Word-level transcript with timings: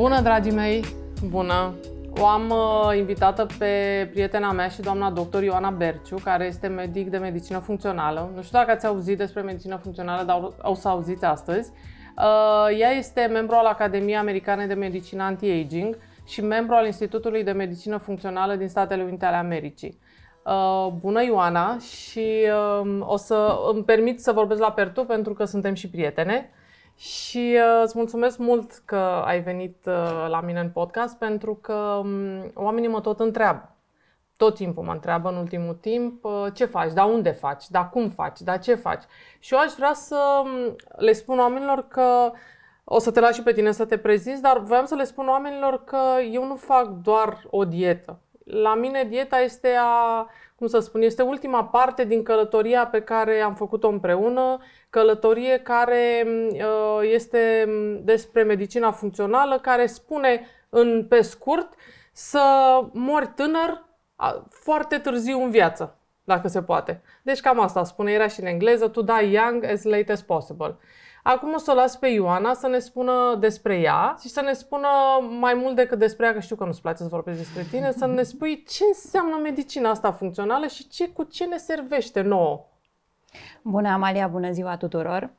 Bună, 0.00 0.20
dragii 0.20 0.52
mei! 0.52 0.84
Bună! 1.28 1.74
O 2.20 2.26
am 2.26 2.50
uh, 2.50 2.96
invitată 2.96 3.46
pe 3.58 4.08
prietena 4.10 4.52
mea 4.52 4.68
și 4.68 4.80
doamna 4.80 5.10
doctor 5.10 5.42
Ioana 5.42 5.70
Berciu, 5.70 6.16
care 6.24 6.44
este 6.44 6.66
medic 6.66 7.10
de 7.10 7.16
medicină 7.16 7.58
funcțională. 7.58 8.30
Nu 8.34 8.42
știu 8.42 8.58
dacă 8.58 8.70
ați 8.70 8.86
auzit 8.86 9.18
despre 9.18 9.40
medicină 9.40 9.76
funcțională, 9.76 10.22
dar 10.22 10.52
o 10.62 10.74
să 10.74 10.88
auziți 10.88 11.24
astăzi. 11.24 11.70
Uh, 12.16 12.78
ea 12.78 12.90
este 12.90 13.28
membru 13.32 13.54
al 13.54 13.66
Academiei 13.66 14.16
Americane 14.16 14.66
de 14.66 14.74
Medicină 14.74 15.22
Anti-Aging 15.22 15.98
și 16.26 16.44
membru 16.44 16.74
al 16.74 16.86
Institutului 16.86 17.44
de 17.44 17.52
Medicină 17.52 17.96
Funcțională 17.96 18.54
din 18.54 18.68
Statele 18.68 19.02
Unite 19.02 19.24
ale 19.24 19.36
Americii. 19.36 19.98
Uh, 20.44 20.92
bună 21.00 21.24
Ioana 21.24 21.78
și 21.78 22.26
uh, 22.82 22.98
o 23.00 23.16
să 23.16 23.58
îmi 23.72 23.84
permit 23.84 24.20
să 24.20 24.32
vorbesc 24.32 24.60
la 24.60 24.72
pertu 24.72 25.04
pentru 25.04 25.32
că 25.32 25.44
suntem 25.44 25.74
și 25.74 25.90
prietene. 25.90 26.50
Și 27.00 27.56
uh, 27.56 27.82
îți 27.84 27.98
mulțumesc 27.98 28.38
mult 28.38 28.72
că 28.84 28.96
ai 29.24 29.40
venit 29.40 29.76
uh, 29.86 30.26
la 30.28 30.40
mine 30.40 30.60
în 30.60 30.70
podcast 30.70 31.18
pentru 31.18 31.54
că 31.54 31.72
um, 31.72 32.52
oamenii 32.54 32.88
mă 32.88 33.00
tot 33.00 33.20
întreabă. 33.20 33.76
Tot 34.36 34.54
timpul 34.54 34.84
mă 34.84 34.92
întreabă 34.92 35.28
în 35.28 35.36
ultimul 35.36 35.74
timp 35.74 36.24
uh, 36.24 36.46
ce 36.54 36.64
faci, 36.64 36.92
dar 36.92 37.06
unde 37.06 37.30
faci, 37.30 37.68
dar 37.68 37.88
cum 37.88 38.08
faci, 38.08 38.40
dar 38.40 38.58
ce 38.58 38.74
faci. 38.74 39.02
Și 39.38 39.54
eu 39.54 39.60
aș 39.60 39.72
vrea 39.72 39.92
să 39.92 40.42
um, 40.44 40.76
le 40.96 41.12
spun 41.12 41.38
oamenilor 41.38 41.88
că 41.88 42.32
o 42.84 42.98
să 42.98 43.10
te 43.10 43.20
las 43.20 43.34
și 43.34 43.42
pe 43.42 43.52
tine 43.52 43.72
să 43.72 43.84
te 43.84 43.98
prezinți, 43.98 44.42
dar 44.42 44.58
voiam 44.58 44.84
să 44.84 44.94
le 44.94 45.04
spun 45.04 45.28
oamenilor 45.28 45.84
că 45.84 46.00
eu 46.32 46.46
nu 46.46 46.56
fac 46.56 46.86
doar 46.88 47.46
o 47.50 47.64
dietă. 47.64 48.18
La 48.44 48.74
mine 48.74 49.04
dieta 49.04 49.38
este 49.38 49.68
a, 49.78 50.26
cum 50.60 50.68
să 50.68 50.78
spun, 50.78 51.02
este 51.02 51.22
ultima 51.22 51.64
parte 51.64 52.04
din 52.04 52.22
călătoria 52.22 52.86
pe 52.86 53.02
care 53.02 53.40
am 53.40 53.54
făcut-o 53.54 53.88
împreună, 53.88 54.58
călătorie 54.90 55.58
care 55.58 56.26
uh, 56.26 56.98
este 57.02 57.68
despre 58.02 58.42
medicina 58.42 58.90
funcțională, 58.90 59.58
care 59.58 59.86
spune 59.86 60.46
în 60.68 61.06
pe 61.08 61.20
scurt 61.20 61.74
să 62.12 62.40
mori 62.92 63.32
tânăr 63.34 63.84
foarte 64.48 64.98
târziu 64.98 65.42
în 65.42 65.50
viață, 65.50 65.98
dacă 66.24 66.48
se 66.48 66.62
poate. 66.62 67.02
Deci 67.22 67.40
cam 67.40 67.60
asta 67.60 67.84
spune, 67.84 68.12
era 68.12 68.26
și 68.26 68.40
în 68.40 68.46
engleză, 68.46 68.88
to 68.88 69.02
die 69.02 69.30
young 69.30 69.64
as 69.64 69.82
late 69.82 70.12
as 70.12 70.22
possible. 70.22 70.76
Acum 71.22 71.54
o 71.54 71.58
să 71.58 71.70
o 71.70 71.74
las 71.74 71.96
pe 71.96 72.06
Ioana 72.06 72.54
să 72.54 72.66
ne 72.66 72.78
spună 72.78 73.36
despre 73.38 73.80
ea 73.80 74.16
și 74.20 74.28
să 74.28 74.40
ne 74.40 74.52
spună 74.52 74.88
mai 75.38 75.54
mult 75.54 75.76
decât 75.76 75.98
despre 75.98 76.26
ea, 76.26 76.32
că 76.32 76.40
știu 76.40 76.56
că 76.56 76.64
nu-ți 76.64 76.80
place 76.80 77.02
să 77.02 77.08
vorbesc 77.08 77.38
despre 77.38 77.66
tine, 77.70 77.92
să 77.92 78.06
ne 78.06 78.22
spui 78.22 78.64
ce 78.68 78.84
înseamnă 78.88 79.36
medicina 79.36 79.90
asta 79.90 80.12
funcțională 80.12 80.66
și 80.66 80.88
ce, 80.88 81.08
cu 81.08 81.22
ce 81.22 81.44
ne 81.44 81.56
servește 81.56 82.20
nouă. 82.20 82.64
Bună, 83.62 83.88
Amalia, 83.88 84.26
bună 84.26 84.50
ziua 84.50 84.76
tuturor! 84.76 85.30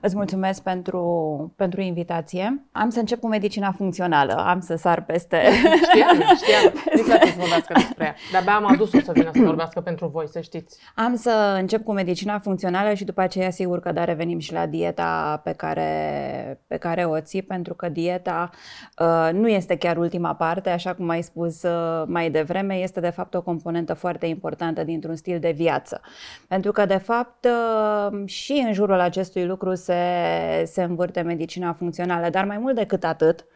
Îți 0.00 0.16
mulțumesc 0.16 0.62
pentru, 0.62 1.52
pentru 1.56 1.80
invitație. 1.80 2.64
Am 2.72 2.90
să 2.90 2.98
încep 2.98 3.20
cu 3.20 3.28
medicina 3.28 3.72
funcțională. 3.72 4.32
Am 4.32 4.60
să 4.60 4.76
sar 4.76 5.04
peste... 5.04 5.36
Știam, 5.88 6.16
știam. 6.36 6.72
Nici 6.94 7.04
să 7.04 7.34
vorbească 7.38 7.72
despre 7.72 8.04
ea. 8.04 8.14
De-abia 8.30 8.54
am 8.54 8.66
adus-o 8.66 8.98
să 9.00 9.12
vină 9.12 9.30
să 9.34 9.42
vorbească 9.42 9.80
pentru 9.80 10.06
voi, 10.06 10.28
să 10.28 10.40
știți. 10.40 10.78
Am 10.94 11.16
să 11.16 11.56
încep 11.58 11.84
cu 11.84 11.92
medicina 11.92 12.38
funcțională 12.38 12.94
și 12.94 13.04
după 13.04 13.20
aceea 13.20 13.50
sigur 13.50 13.80
că 13.80 13.92
da, 13.92 14.04
revenim 14.04 14.38
și 14.38 14.52
la 14.52 14.66
dieta 14.66 15.40
pe 15.44 15.52
care, 15.52 16.60
pe 16.66 16.76
care 16.76 17.04
o 17.04 17.20
ții, 17.20 17.42
pentru 17.42 17.74
că 17.74 17.88
dieta 17.88 18.50
uh, 18.98 19.28
nu 19.32 19.48
este 19.48 19.76
chiar 19.76 19.96
ultima 19.96 20.34
parte, 20.34 20.70
așa 20.70 20.94
cum 20.94 21.08
ai 21.08 21.22
spus 21.22 21.62
uh, 21.62 22.02
mai 22.06 22.30
devreme, 22.30 22.74
este 22.74 23.00
de 23.00 23.10
fapt 23.10 23.34
o 23.34 23.42
componentă 23.42 23.94
foarte 23.94 24.26
importantă 24.26 24.84
dintr-un 24.84 25.16
stil 25.16 25.38
de 25.38 25.50
viață. 25.50 26.00
Pentru 26.48 26.72
că 26.72 26.86
de 26.86 26.96
fapt 26.96 27.44
uh, 27.44 28.22
și 28.24 28.62
în 28.66 28.72
jurul 28.72 29.00
acestui 29.00 29.44
lucru 29.44 29.74
se 29.74 29.89
se, 29.90 30.64
se 30.64 30.82
învârte 30.82 31.20
medicina 31.20 31.72
funcțională, 31.72 32.28
dar 32.28 32.44
mai 32.44 32.58
mult 32.58 32.74
decât 32.74 33.04
atât, 33.04 33.46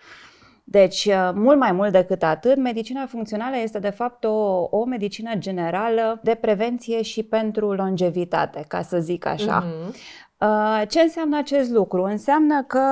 deci, 0.67 1.05
uh, 1.05 1.31
mult 1.35 1.59
mai 1.59 1.73
mult 1.73 1.93
decât 1.93 2.23
atât, 2.23 2.57
medicina 2.57 3.07
funcțională 3.07 3.57
este 3.57 3.79
de 3.79 3.91
fapt 3.91 4.25
o, 4.25 4.67
o 4.71 4.85
medicină 4.85 5.35
generală 5.35 6.21
de 6.23 6.35
prevenție 6.35 7.03
și 7.03 7.23
pentru 7.23 7.73
longevitate, 7.73 8.65
ca 8.69 8.83
să 8.83 8.99
zic 8.99 9.27
așa. 9.27 9.65
Uh-huh. 9.65 9.95
Uh, 10.39 10.83
ce 10.89 11.01
înseamnă 11.01 11.39
acest 11.39 11.71
lucru? 11.71 12.03
Înseamnă 12.03 12.63
că 12.63 12.83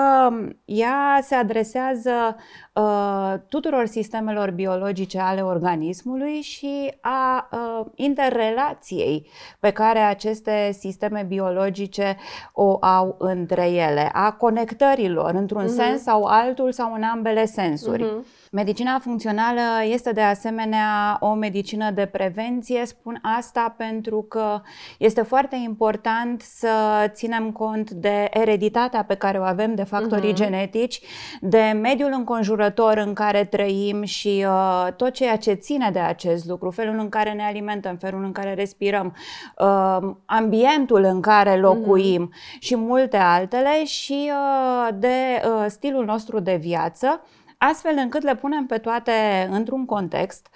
ea 0.64 1.18
se 1.22 1.34
adresează 1.34 2.36
uh, 2.72 3.34
tuturor 3.48 3.86
sistemelor 3.86 4.50
biologice 4.50 5.18
ale 5.18 5.42
organismului 5.42 6.40
și 6.40 6.94
a 7.00 7.48
uh, 7.52 7.86
interrelației 7.94 9.26
pe 9.60 9.70
care 9.70 9.98
aceste 9.98 10.76
sisteme 10.78 11.24
biologice 11.28 12.16
o 12.52 12.76
au 12.80 13.16
între 13.18 13.70
ele, 13.70 14.10
a 14.12 14.32
conectărilor 14.32 15.34
într-un 15.34 15.64
uh-huh. 15.64 15.76
sens 15.76 16.02
sau 16.02 16.24
altul 16.24 16.72
sau 16.72 16.94
în 16.94 17.02
ambele 17.02 17.44
sensuri. 17.44 18.04
Uh-huh. 18.04 18.40
Medicina 18.50 18.98
funcțională 18.98 19.60
este 19.84 20.12
de 20.12 20.20
asemenea 20.20 21.16
o 21.20 21.34
medicină 21.34 21.90
de 21.90 22.06
prevenție. 22.06 22.86
Spun 22.86 23.18
asta 23.38 23.74
pentru 23.76 24.22
că 24.22 24.60
este 24.98 25.22
foarte 25.22 25.56
important 25.56 26.40
să 26.40 26.68
ținem 27.06 27.50
cont 27.50 27.90
de 27.90 28.28
ereditatea 28.30 29.04
pe 29.04 29.14
care 29.14 29.38
o 29.38 29.42
avem, 29.42 29.74
de 29.74 29.82
factorii 29.82 30.32
uh-huh. 30.32 30.36
genetici, 30.36 31.00
de 31.40 31.78
mediul 31.82 32.12
înconjurător 32.12 32.61
în 32.96 33.12
care 33.14 33.44
trăim 33.44 34.02
și 34.02 34.44
uh, 34.46 34.92
tot 34.96 35.12
ceea 35.12 35.36
ce 35.36 35.52
ține 35.52 35.90
de 35.90 35.98
acest 35.98 36.46
lucru, 36.46 36.70
felul 36.70 36.98
în 36.98 37.08
care 37.08 37.32
ne 37.32 37.42
alimentăm, 37.42 37.96
felul 37.96 38.24
în 38.24 38.32
care 38.32 38.54
respirăm, 38.54 39.16
uh, 39.58 40.14
ambientul 40.26 41.02
în 41.02 41.20
care 41.20 41.56
locuim 41.56 42.32
uh-huh. 42.32 42.58
și 42.58 42.76
multe 42.76 43.16
altele 43.16 43.84
și 43.84 44.30
uh, 44.30 44.88
de 44.94 45.42
uh, 45.44 45.64
stilul 45.68 46.04
nostru 46.04 46.40
de 46.40 46.56
viață 46.56 47.20
astfel 47.68 47.94
încât 47.96 48.22
le 48.22 48.34
punem 48.34 48.66
pe 48.66 48.78
toate 48.78 49.12
într-un 49.50 49.84
context 49.84 50.46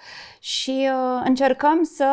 și 0.47 0.89
uh, 0.91 1.21
încercăm 1.25 1.83
să 1.83 2.07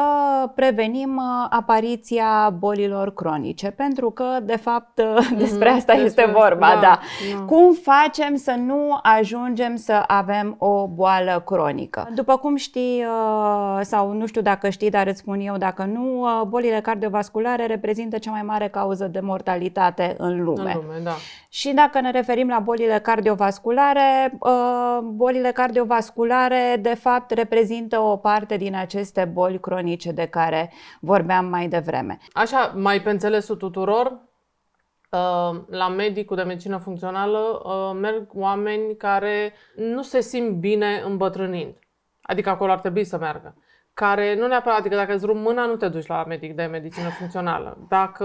prevenim 0.55 1.17
uh, 1.17 1.47
apariția 1.51 2.55
bolilor 2.59 3.15
cronice, 3.15 3.71
pentru 3.71 4.11
că, 4.11 4.25
de 4.43 4.57
fapt, 4.57 4.99
uh, 4.99 5.05
mm-hmm, 5.05 5.39
despre 5.39 5.69
asta 5.69 5.93
despre, 5.93 6.23
este 6.23 6.33
vorba. 6.33 6.69
Da, 6.75 6.81
da. 6.81 6.99
Da. 7.39 7.45
Cum 7.45 7.75
facem 7.75 8.37
să 8.37 8.55
nu 8.59 8.99
ajungem 9.03 9.77
să 9.77 10.05
avem 10.07 10.57
o 10.59 10.87
boală 10.87 11.43
cronică? 11.47 12.09
După 12.15 12.37
cum 12.37 12.57
știi, 12.57 13.05
uh, 13.05 13.81
sau 13.83 14.13
nu 14.13 14.27
știu 14.27 14.41
dacă 14.41 14.69
știi, 14.69 14.91
dar 14.91 15.07
îți 15.07 15.19
spun 15.19 15.41
eu 15.41 15.57
dacă 15.57 15.85
nu, 15.85 16.21
uh, 16.21 16.43
bolile 16.47 16.81
cardiovasculare 16.81 17.67
reprezintă 17.67 18.19
cea 18.19 18.31
mai 18.31 18.43
mare 18.43 18.69
cauză 18.69 19.05
de 19.07 19.21
mortalitate 19.21 20.15
în 20.19 20.45
lume. 20.45 20.73
În 20.73 20.81
lume 20.87 21.01
da. 21.03 21.15
Și 21.49 21.73
dacă 21.73 22.01
ne 22.01 22.11
referim 22.11 22.49
la 22.49 22.59
bolile 22.59 22.99
cardiovasculare, 22.99 24.39
uh, 24.41 24.99
bolile 25.03 25.51
cardiovasculare, 25.51 26.79
de 26.81 26.95
fapt, 26.95 27.31
reprezintă 27.31 27.99
o 27.99 28.17
parte 28.25 28.57
din 28.57 28.75
aceste 28.75 29.25
boli 29.25 29.61
cronice 29.61 30.13
de 30.13 30.27
care 30.27 30.73
vorbeam 31.01 31.47
mai 31.47 31.69
devreme. 31.69 32.19
Așa, 32.33 32.73
mai 32.77 33.03
pe 33.03 33.11
înțelesul 33.11 33.57
tuturor, 33.57 34.07
uh, 34.07 35.61
la 35.67 35.89
medicul 35.89 36.37
de 36.37 36.43
medicină 36.43 36.77
funcțională 36.77 37.39
uh, 37.39 37.99
merg 38.01 38.27
oameni 38.35 38.97
care 38.97 39.53
nu 39.77 40.03
se 40.03 40.21
simt 40.21 40.51
bine 40.51 41.03
îmbătrânind. 41.07 41.75
Adică 42.23 42.51
acolo 42.51 42.73
ar 42.73 42.79
trebui 42.79 43.05
să 43.05 43.19
meargă. 43.19 43.57
Care 43.95 44.37
nu 44.37 44.47
neapărat, 44.47 44.79
adică 44.79 44.95
dacă 44.95 45.15
îți 45.15 45.27
mâna, 45.27 45.67
nu 45.67 45.77
te 45.77 45.89
duci 45.89 46.07
la 46.07 46.25
medic 46.25 46.55
de 46.55 46.65
medicină 46.65 47.09
funcțională. 47.09 47.79
Dacă 47.89 48.25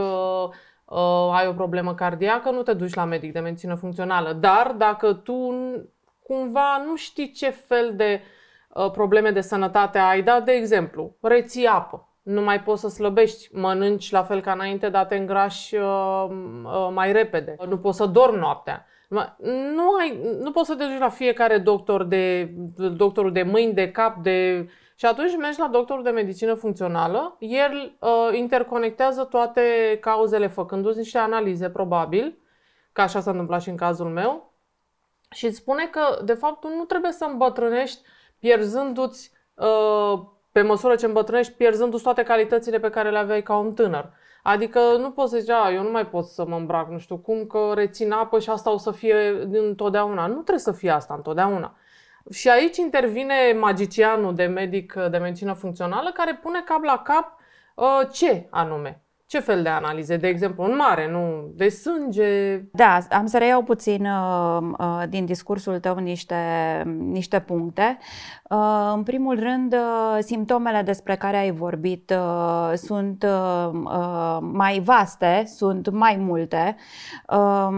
uh, 0.86 1.32
ai 1.34 1.48
o 1.48 1.54
problemă 1.54 1.94
cardiacă, 1.94 2.50
nu 2.50 2.62
te 2.62 2.74
duci 2.74 2.94
la 2.94 3.06
medic 3.06 3.32
de 3.34 3.40
medicină 3.40 3.76
funcțională. 3.76 4.34
Dar 4.34 4.74
dacă 4.78 5.14
tu 5.14 5.54
cumva 6.24 6.84
nu 6.86 6.96
știi 6.96 7.32
ce 7.32 7.50
fel 7.50 7.94
de 7.96 8.22
uh, 8.24 8.38
Uh, 8.39 8.39
probleme 8.88 9.32
de 9.32 9.42
sănătate 9.42 9.98
ai, 9.98 10.22
da, 10.22 10.40
de 10.40 10.52
exemplu, 10.52 11.16
reții 11.22 11.66
apă. 11.66 12.04
Nu 12.22 12.42
mai 12.42 12.62
poți 12.62 12.82
să 12.82 12.88
slăbești, 12.88 13.56
mănânci 13.56 14.12
la 14.12 14.24
fel 14.24 14.42
ca 14.42 14.52
înainte, 14.52 14.90
dar 14.90 15.06
te 15.06 15.16
îngrași 15.16 15.76
uh, 15.76 16.26
uh, 16.64 16.90
mai 16.94 17.12
repede. 17.12 17.56
Nu 17.68 17.78
poți 17.78 17.98
să 17.98 18.06
dormi 18.06 18.40
noaptea. 18.40 18.86
Nu, 19.76 19.94
ai, 20.00 20.38
nu 20.40 20.52
poți 20.52 20.68
să 20.68 20.76
te 20.76 20.84
duci 20.84 21.00
la 21.00 21.10
fiecare 21.10 21.58
doctor 21.58 22.04
de, 22.04 22.54
doctorul 22.96 23.32
de 23.32 23.44
mâini, 23.44 23.74
de 23.74 23.92
cap, 23.92 24.18
de... 24.18 24.68
Și 24.96 25.06
atunci 25.06 25.38
mergi 25.38 25.60
la 25.60 25.68
doctorul 25.68 26.04
de 26.04 26.10
medicină 26.10 26.54
funcțională, 26.54 27.36
el 27.40 27.98
uh, 28.00 28.38
interconectează 28.38 29.24
toate 29.24 29.62
cauzele 30.02 30.48
făcându-ți 30.48 30.98
niște 30.98 31.18
analize, 31.18 31.70
probabil, 31.70 32.38
că 32.92 33.02
așa 33.02 33.20
s-a 33.20 33.32
întâmplat 33.32 33.62
și 33.62 33.70
în 33.70 33.76
cazul 33.76 34.08
meu, 34.10 34.54
și 35.32 35.46
îți 35.46 35.58
spune 35.58 35.86
că, 35.86 36.24
de 36.24 36.34
fapt, 36.34 36.60
tu 36.60 36.68
nu 36.68 36.84
trebuie 36.84 37.12
să 37.12 37.26
îmbătrânești 37.26 38.02
pierzându-ți, 38.40 39.32
uh, 39.54 40.20
pe 40.52 40.62
măsură 40.62 40.96
ce 40.96 41.06
îmbătrânești, 41.06 41.54
pierzându-ți 41.54 42.04
toate 42.04 42.24
calitățile 42.24 42.80
pe 42.80 42.90
care 42.90 43.10
le 43.10 43.18
aveai 43.18 43.44
ca 43.44 43.58
un 43.58 43.74
tânăr. 43.74 44.14
Adică 44.44 44.80
nu 44.98 45.12
poți 45.12 45.32
să 45.32 45.38
zici, 45.40 45.50
a, 45.50 45.72
eu 45.72 45.84
nu 45.84 45.92
mai 45.92 46.08
pot 46.08 46.26
să 46.26 46.46
mă 46.46 46.56
îmbrac, 46.56 46.90
nu 46.90 46.98
știu 46.98 47.18
cum, 47.18 47.46
că 47.46 47.72
rețin 47.74 48.12
apă 48.12 48.40
și 48.40 48.50
asta 48.50 48.72
o 48.72 48.78
să 48.78 48.92
fie 48.92 49.48
întotdeauna. 49.52 50.26
Nu 50.28 50.34
trebuie 50.34 50.60
să 50.60 50.72
fie 50.72 50.90
asta 50.90 51.14
întotdeauna. 51.14 51.76
Și 52.32 52.50
aici 52.50 52.78
intervine 52.78 53.54
magicianul 53.60 54.36
de 54.36 54.46
medic 54.46 54.94
de 54.94 55.18
medicină 55.18 55.54
funcțională 55.54 56.12
care 56.12 56.40
pune 56.42 56.62
cap 56.66 56.84
la 56.84 57.02
cap 57.04 57.40
uh, 57.76 58.02
ce 58.12 58.48
anume. 58.50 59.04
Ce 59.30 59.40
fel 59.40 59.64
de 59.64 59.70
analize? 59.70 60.18
De 60.18 60.28
exemplu, 60.28 60.64
în 60.64 60.76
mare, 60.76 61.10
nu? 61.12 61.52
De 61.56 61.70
sânge? 61.70 62.58
Da, 62.72 63.00
am 63.10 63.26
să 63.26 63.38
reiau 63.38 63.64
puțin 63.64 64.06
uh, 64.06 64.62
uh, 64.80 65.04
din 65.10 65.26
discursul 65.26 65.80
tău 65.80 65.98
niște, 65.98 66.36
niște 66.98 67.40
puncte. 67.40 67.98
Uh, 68.50 68.92
în 68.94 69.04
primul 69.04 69.40
rând, 69.40 69.74
uh, 69.74 70.18
simptomele 70.20 70.82
despre 70.82 71.16
care 71.16 71.38
ai 71.38 71.52
vorbit 71.52 72.14
uh, 72.16 72.72
sunt 72.76 73.24
uh, 73.24 74.38
mai 74.42 74.80
vaste, 74.80 75.44
sunt 75.46 75.90
mai 75.90 76.16
multe. 76.20 76.76
Um, 77.28 77.76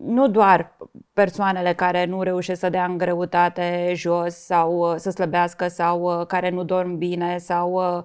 nu 0.00 0.28
doar 0.28 0.76
persoanele 1.20 1.72
care 1.72 2.04
nu 2.04 2.22
reușesc 2.22 2.60
să 2.60 2.68
dea 2.68 2.84
în 2.84 2.98
greutate 2.98 3.92
jos 3.94 4.34
sau 4.34 4.94
să 4.96 5.10
slăbească 5.10 5.68
sau 5.68 6.24
care 6.28 6.50
nu 6.50 6.62
dorm 6.64 6.96
bine 6.96 7.38
sau 7.38 8.04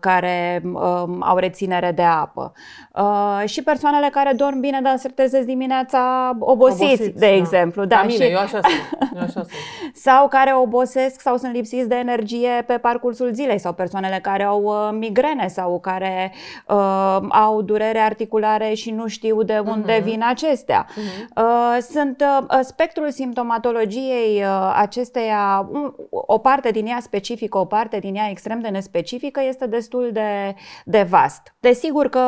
care 0.00 0.62
um, 0.64 1.22
au 1.22 1.36
reținere 1.36 1.68
reținere 1.70 1.92
de 1.92 2.02
apă. 2.02 2.52
Uh, 2.94 3.48
și 3.48 3.62
persoanele 3.62 4.08
care 4.12 4.32
dorm 4.32 4.60
bine, 4.60 4.80
dar 4.82 4.96
se 4.96 5.08
trezesc 5.08 5.46
dimineața 5.46 6.32
obosiți, 6.38 6.82
obosiți 6.82 7.18
de 7.18 7.26
da. 7.26 7.32
exemplu. 7.32 7.84
Da, 7.84 8.02
mine, 8.06 8.24
și... 8.24 8.30
eu 8.30 8.38
așa 8.38 8.60
sunt. 8.60 9.10
Eu 9.14 9.20
așa 9.20 9.30
sunt. 9.32 9.48
sau 10.06 10.28
care 10.28 10.54
obosesc 10.54 11.20
sau 11.20 11.36
sunt 11.36 11.52
lipsiți 11.52 11.88
de 11.88 11.94
energie 11.94 12.64
pe 12.66 12.74
parcursul 12.74 13.30
zilei 13.32 13.58
sau 13.58 13.72
persoanele 13.72 14.18
care 14.22 14.42
au 14.42 14.62
uh, 14.62 14.88
migrene 14.92 15.48
sau 15.48 15.80
care 15.80 16.32
uh, 16.66 17.18
au 17.28 17.62
durere 17.62 17.98
articulare 17.98 18.74
și 18.74 18.90
nu 18.90 19.06
știu 19.06 19.42
de 19.42 19.58
unde 19.66 20.00
uh-huh. 20.00 20.04
vin 20.04 20.22
acestea. 20.28 20.86
Uh-huh. 20.86 21.28
Uh, 21.36 21.76
sunt 22.00 22.24
uh, 22.50 22.58
spectrul 22.62 23.10
simptomatologiei 23.10 24.42
uh, 24.42 24.72
acesteia, 24.74 25.68
um, 25.70 25.94
o 26.10 26.38
parte 26.38 26.70
din 26.70 26.86
ea 26.86 27.00
specifică, 27.00 27.58
o 27.58 27.64
parte 27.64 27.98
din 27.98 28.14
ea 28.14 28.30
extrem 28.30 28.60
de 28.60 28.68
nespecifică 28.68 29.40
este 29.42 29.66
destul 29.66 30.10
de, 30.12 30.54
de 30.84 31.02
vast. 31.02 31.54
De 31.60 31.68
Desigur 31.68 32.08
că 32.08 32.20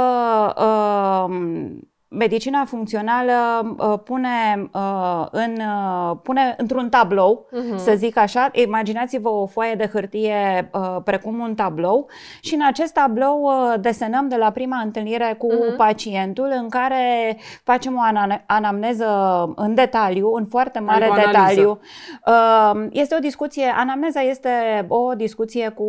uh, 0.57 1.35
medicina 2.13 2.65
funcțională 2.65 3.33
uh, 3.79 3.99
pune, 4.05 4.71
uh, 4.73 5.27
în, 5.31 5.57
uh, 5.59 6.17
pune 6.23 6.55
într-un 6.57 6.89
tablou, 6.89 7.47
uh-huh. 7.53 7.77
să 7.77 7.93
zic 7.97 8.17
așa, 8.17 8.49
imaginați-vă 8.53 9.29
o 9.29 9.47
foaie 9.47 9.75
de 9.75 9.91
hârtie 9.93 10.71
uh, 10.73 10.97
precum 11.05 11.39
un 11.39 11.55
tablou 11.55 12.09
și 12.41 12.55
în 12.55 12.61
acest 12.67 12.93
tablou 12.93 13.43
uh, 13.43 13.75
desenăm 13.81 14.29
de 14.29 14.37
la 14.37 14.51
prima 14.51 14.81
întâlnire 14.85 15.35
cu 15.39 15.53
uh-huh. 15.53 15.77
pacientul 15.77 16.53
în 16.57 16.69
care 16.69 17.37
facem 17.65 17.97
o 17.97 18.01
anamneză 18.47 19.07
în 19.57 19.75
detaliu, 19.75 20.33
în 20.35 20.47
foarte 20.47 20.79
mare 20.79 21.11
detaliu. 21.15 21.81
Uh, 22.27 22.87
este 22.91 23.15
o 23.15 23.19
discuție, 23.19 23.75
anamneza 23.77 24.21
este 24.21 24.51
o 24.89 25.15
discuție 25.15 25.69
cu, 25.69 25.85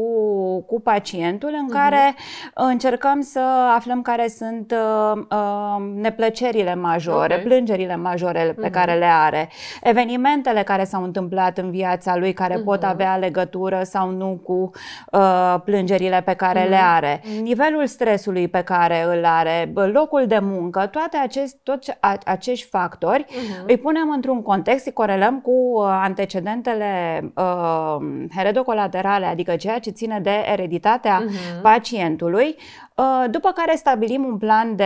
cu 0.61 0.81
pacientul 0.81 1.55
în 1.59 1.67
uh-huh. 1.69 1.73
care 1.73 2.15
încercăm 2.53 3.21
să 3.21 3.41
aflăm 3.75 4.01
care 4.01 4.27
sunt 4.27 4.71
uh, 4.71 5.21
uh, 5.31 5.91
neplăcerile 6.13 6.75
majore, 6.75 7.33
okay. 7.33 7.45
plângerile 7.45 7.95
majore 7.95 8.53
pe 8.59 8.67
uh-huh. 8.67 8.71
care 8.71 8.93
le 8.93 9.05
are, 9.05 9.49
evenimentele 9.81 10.63
care 10.63 10.83
s-au 10.83 11.03
întâmplat 11.03 11.57
în 11.57 11.71
viața 11.71 12.17
lui 12.17 12.33
care 12.33 12.59
uh-huh. 12.59 12.63
pot 12.63 12.81
mhm. 12.81 12.89
avea 12.89 13.17
legătură 13.17 13.81
sau 13.83 14.09
nu 14.09 14.39
cu 14.43 14.71
uh, 15.11 15.55
plângerile 15.65 16.21
pe 16.25 16.33
care 16.33 16.65
uh-huh. 16.65 16.69
le 16.69 16.75
mhm. 16.75 16.93
are, 16.95 17.21
nivelul 17.41 17.85
stresului 17.85 18.47
pe 18.47 18.61
care 18.61 19.03
îl 19.03 19.25
are, 19.25 19.71
locul 19.73 20.25
de 20.27 20.39
muncă, 20.41 20.87
toate 20.91 21.17
acest, 21.17 21.57
toți 21.63 21.91
acești 22.25 22.67
factori 22.67 23.25
uh-huh. 23.27 23.65
îi 23.67 23.77
punem 23.77 24.09
într-un 24.09 24.41
context, 24.41 24.85
îi 24.85 24.93
corelăm 24.93 25.39
cu 25.39 25.51
uh, 25.51 25.85
antecedentele 25.87 27.21
uh, 27.35 27.97
heredocolaterale, 28.35 29.25
adică 29.25 29.55
ceea 29.55 29.79
ce 29.79 29.89
ține 29.89 30.19
de 30.19 30.43
ereditatea 30.51 31.23
uh-huh. 31.23 31.61
pacientului, 31.61 32.47
uh, 32.47 32.82
după 33.29 33.51
care 33.51 33.75
stabilim 33.75 34.23
un 34.23 34.37
plan 34.37 34.75
de, 34.75 34.85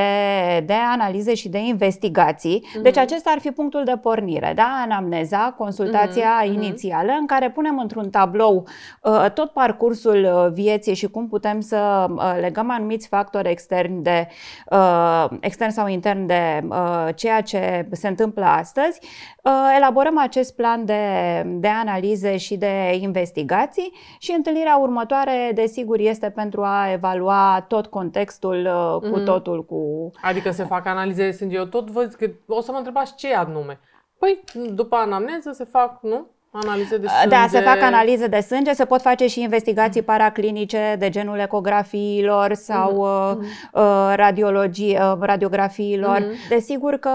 de 0.65 0.73
analiză 0.73 1.15
analize 1.17 1.33
și 1.33 1.49
de 1.49 1.57
investigații. 1.57 2.65
Uh-huh. 2.65 2.81
Deci 2.81 2.97
acesta 2.97 3.29
ar 3.33 3.39
fi 3.39 3.51
punctul 3.51 3.83
de 3.83 3.97
pornire, 4.01 4.51
da? 4.55 4.81
Anamneza, 4.83 5.53
consultația 5.57 6.41
uh-huh. 6.41 6.53
inițială 6.53 7.11
în 7.19 7.25
care 7.25 7.49
punem 7.49 7.79
într-un 7.79 8.09
tablou 8.09 8.67
uh, 9.01 9.25
tot 9.33 9.49
parcursul 9.49 10.23
uh, 10.23 10.51
vieții 10.53 10.95
și 10.95 11.07
cum 11.07 11.27
putem 11.27 11.59
să 11.59 12.07
uh, 12.09 12.37
legăm 12.39 12.71
anumiți 12.71 13.07
factori 13.07 13.49
externi 13.49 14.03
de 14.03 14.27
uh, 14.71 15.25
extern 15.39 15.71
sau 15.71 15.87
intern 15.87 16.25
de 16.25 16.63
uh, 16.69 17.07
ceea 17.15 17.41
ce 17.41 17.87
se 17.91 18.07
întâmplă 18.07 18.45
astăzi. 18.45 18.99
Uh, 19.43 19.53
elaborăm 19.77 20.19
acest 20.19 20.55
plan 20.55 20.85
de, 20.85 21.01
de 21.45 21.67
analize 21.67 22.37
și 22.37 22.55
de 22.55 22.97
investigații 23.01 23.93
și 24.19 24.33
întâlnirea 24.35 24.77
următoare, 24.77 25.51
desigur, 25.53 25.99
este 25.99 26.29
pentru 26.29 26.61
a 26.61 26.91
evalua 26.91 27.65
tot 27.67 27.85
contextul 27.97 28.65
uh, 28.65 29.09
cu 29.09 29.19
uh-huh. 29.19 29.25
totul 29.25 29.65
cu 29.65 30.11
Adică 30.21 30.51
se 30.51 30.63
fac 30.63 30.85
analize 30.85 31.07
analize 31.07 31.23
de 31.23 31.31
sânge. 31.31 31.55
Eu 31.55 31.65
tot 31.65 31.89
văd 31.89 32.13
că 32.13 32.29
o 32.47 32.61
să 32.61 32.71
mă 32.71 32.77
întrebați 32.77 33.15
ce 33.15 33.33
anume. 33.35 33.79
Păi, 34.19 34.43
după 34.73 34.95
anamneză 34.95 35.51
se 35.51 35.63
fac, 35.63 35.99
nu? 36.01 36.27
Analize 36.51 36.97
de 36.97 37.07
sânge. 37.07 37.35
Da, 37.35 37.45
se 37.49 37.59
fac 37.59 37.81
analize 37.81 38.27
de 38.27 38.39
sânge, 38.39 38.73
se 38.73 38.85
pot 38.85 39.01
face 39.01 39.27
și 39.27 39.41
investigații 39.41 40.01
paraclinice 40.01 40.95
de 40.99 41.09
genul 41.09 41.39
ecografiilor 41.39 42.53
sau 42.53 42.91
mm-hmm. 42.91 43.71
uh, 43.73 44.13
radiologii, 44.15 44.97
uh, 44.99 45.17
radiografiilor. 45.19 46.19
Mm-hmm. 46.19 46.49
Desigur 46.49 46.93
că 46.93 47.11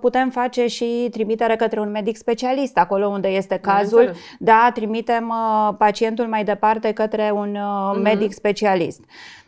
putem 0.00 0.30
face 0.30 0.66
și 0.66 1.08
trimitere 1.10 1.56
către 1.56 1.80
un 1.80 1.90
medic 1.90 2.16
specialist 2.16 2.78
acolo 2.78 3.06
unde 3.06 3.28
este 3.28 3.58
cazul. 3.62 4.12
Da, 4.38 4.70
trimitem 4.74 5.28
uh, 5.28 5.74
pacientul 5.78 6.26
mai 6.26 6.44
departe 6.44 6.92
către 6.92 7.30
un 7.34 7.54
uh, 7.54 7.62
mm-hmm. 7.62 8.02
medic 8.02 8.32
specialist. 8.32 9.00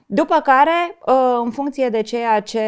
După 0.09 0.41
care, 0.41 0.99
uh, 1.07 1.41
în 1.45 1.51
funcție 1.51 1.89
de 1.89 2.01
ceea 2.01 2.41
ce 2.41 2.61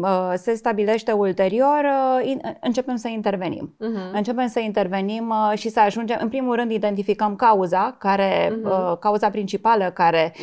uh, 0.00 0.32
se 0.34 0.54
stabilește 0.54 1.12
ulterior, 1.12 1.84
uh, 2.24 2.36
începem 2.60 2.96
să 2.96 3.08
intervenim. 3.08 3.76
Uh-huh. 3.76 4.12
Începem 4.12 4.46
să 4.46 4.60
intervenim 4.60 5.34
și 5.54 5.68
să 5.68 5.80
ajungem, 5.80 6.18
în 6.20 6.28
primul 6.28 6.54
rând, 6.54 6.70
identificăm 6.70 7.36
cauza, 7.36 7.96
care, 7.98 8.52
uh-huh. 8.52 8.98
cauza 9.00 9.30
principală 9.30 9.90
care 9.90 10.34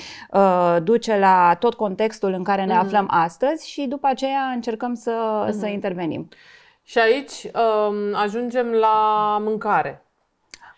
duce 0.83 1.17
la 1.17 1.55
tot 1.59 1.73
contextul 1.73 2.33
în 2.33 2.43
care 2.43 2.65
ne 2.65 2.73
uh-huh. 2.73 2.79
aflăm 2.79 3.07
astăzi 3.09 3.69
și 3.69 3.81
după 3.81 4.07
aceea 4.07 4.51
încercăm 4.53 4.93
să, 4.93 5.45
uh-huh. 5.47 5.59
să 5.59 5.67
intervenim. 5.67 6.29
Și 6.83 6.99
aici 6.99 7.43
um, 7.43 8.15
ajungem 8.15 8.67
la 8.67 9.37
mâncare. 9.41 10.04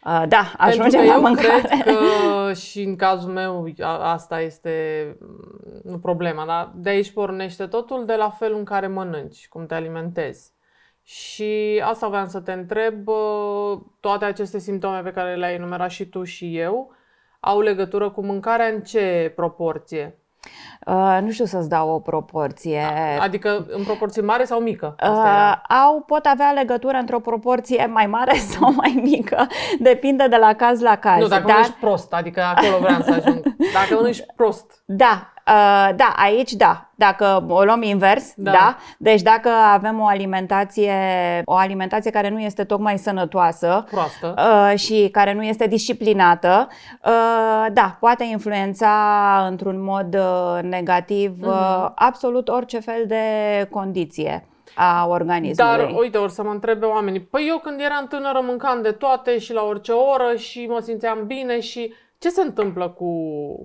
Uh, 0.07 0.23
da, 0.27 0.53
ajungem 0.57 1.05
la 1.05 1.17
mâncare. 1.17 1.61
cred 1.61 1.81
că 1.83 2.53
și 2.53 2.81
în 2.81 2.95
cazul 2.95 3.31
meu 3.31 3.67
asta 4.01 4.41
este 4.41 5.17
nu 5.83 5.99
problema, 5.99 6.45
dar 6.45 6.71
de 6.75 6.89
aici 6.89 7.11
pornește 7.11 7.65
totul 7.65 8.05
de 8.05 8.15
la 8.15 8.29
felul 8.29 8.57
în 8.57 8.63
care 8.63 8.87
mănânci, 8.87 9.47
cum 9.47 9.65
te 9.65 9.73
alimentezi. 9.73 10.51
Și 11.03 11.81
asta 11.85 12.07
vreau 12.07 12.25
să 12.25 12.39
te 12.39 12.51
întreb, 12.51 13.07
uh, 13.07 13.79
toate 13.99 14.25
aceste 14.25 14.59
simptome 14.59 15.01
pe 15.01 15.11
care 15.11 15.35
le-ai 15.35 15.55
enumerat 15.55 15.89
și 15.89 16.05
tu 16.05 16.23
și 16.23 16.57
eu, 16.57 16.91
au 17.39 17.61
legătură 17.61 18.09
cu 18.09 18.21
mâncarea 18.21 18.67
în 18.67 18.81
ce 18.81 19.33
proporție? 19.35 20.19
Uh, 20.85 21.17
nu 21.21 21.31
știu 21.31 21.45
să-ți 21.45 21.69
dau 21.69 21.89
o 21.89 21.99
proporție. 21.99 22.83
Adică 23.19 23.65
în 23.69 23.83
proporție 23.83 24.21
mare 24.21 24.43
sau 24.43 24.59
mică? 24.59 24.95
Uh, 25.03 25.53
au, 25.85 26.03
pot 26.07 26.25
avea 26.25 26.51
legătură 26.51 26.97
într-o 26.97 27.19
proporție 27.19 27.85
mai 27.85 28.05
mare 28.05 28.35
sau 28.53 28.73
mai 28.73 28.99
mică. 29.03 29.47
Depinde 29.79 30.27
de 30.27 30.35
la 30.35 30.53
caz 30.53 30.81
la 30.81 30.95
caz. 30.95 31.21
Nu, 31.21 31.27
dacă 31.27 31.47
dar... 31.47 31.59
ești 31.59 31.73
prost, 31.79 32.13
adică 32.13 32.41
acolo 32.41 32.77
vreau 32.79 33.01
să 33.01 33.11
ajung. 33.11 33.41
Dacă 33.73 34.07
ești 34.07 34.25
prost. 34.35 34.81
Da, 34.85 35.33
Uh, 35.47 35.95
da, 35.95 36.13
aici 36.15 36.51
da. 36.51 36.89
Dacă 36.95 37.45
o 37.47 37.63
luăm 37.63 37.81
invers, 37.81 38.33
da. 38.35 38.51
da. 38.51 38.77
Deci 38.97 39.21
dacă 39.21 39.49
avem 39.49 39.99
o 39.99 40.05
alimentație, 40.05 40.93
o 41.45 41.53
alimentație 41.53 42.11
care 42.11 42.29
nu 42.29 42.39
este 42.39 42.63
tocmai 42.63 42.97
sănătoasă 42.97 43.85
Proastă. 43.91 44.33
Uh, 44.37 44.79
și 44.79 45.09
care 45.11 45.33
nu 45.33 45.43
este 45.43 45.67
disciplinată, 45.67 46.67
uh, 47.05 47.65
da, 47.73 47.97
poate 47.99 48.23
influența 48.23 48.91
într-un 49.49 49.83
mod 49.83 50.15
uh, 50.15 50.59
negativ 50.61 51.37
uh-huh. 51.41 51.93
absolut 51.95 52.47
orice 52.47 52.79
fel 52.79 53.03
de 53.07 53.23
condiție 53.69 54.47
a 54.75 55.07
organismului. 55.07 55.77
Dar, 55.77 55.89
uite, 55.99 56.17
or 56.17 56.29
să 56.29 56.43
mă 56.43 56.51
întrebe 56.51 56.85
oamenii, 56.85 57.21
păi 57.21 57.45
eu 57.47 57.57
când 57.57 57.79
eram 57.79 58.07
tânără 58.07 58.41
mâncam 58.43 58.81
de 58.81 58.91
toate 58.91 59.39
și 59.39 59.53
la 59.53 59.63
orice 59.63 59.91
oră 59.91 60.35
și 60.35 60.65
mă 60.69 60.79
simțeam 60.79 61.23
bine 61.25 61.59
și 61.59 61.93
ce 62.19 62.29
se 62.29 62.41
întâmplă 62.41 62.89
cu, 62.89 63.11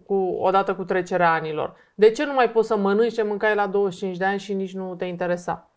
cu 0.07 0.15
odată 0.41 0.75
cu 0.75 0.85
trecerea 0.85 1.33
anilor? 1.33 1.75
De 1.95 2.11
ce 2.11 2.25
nu 2.25 2.33
mai 2.33 2.51
poți 2.51 2.69
să 2.69 2.77
mănânci 2.77 3.15
ce 3.15 3.23
mâncai 3.23 3.55
la 3.55 3.67
25 3.67 4.17
de 4.17 4.25
ani 4.25 4.39
și 4.39 4.55
nici 4.55 4.75
nu 4.75 4.95
te 4.95 5.05
interesa? 5.05 5.71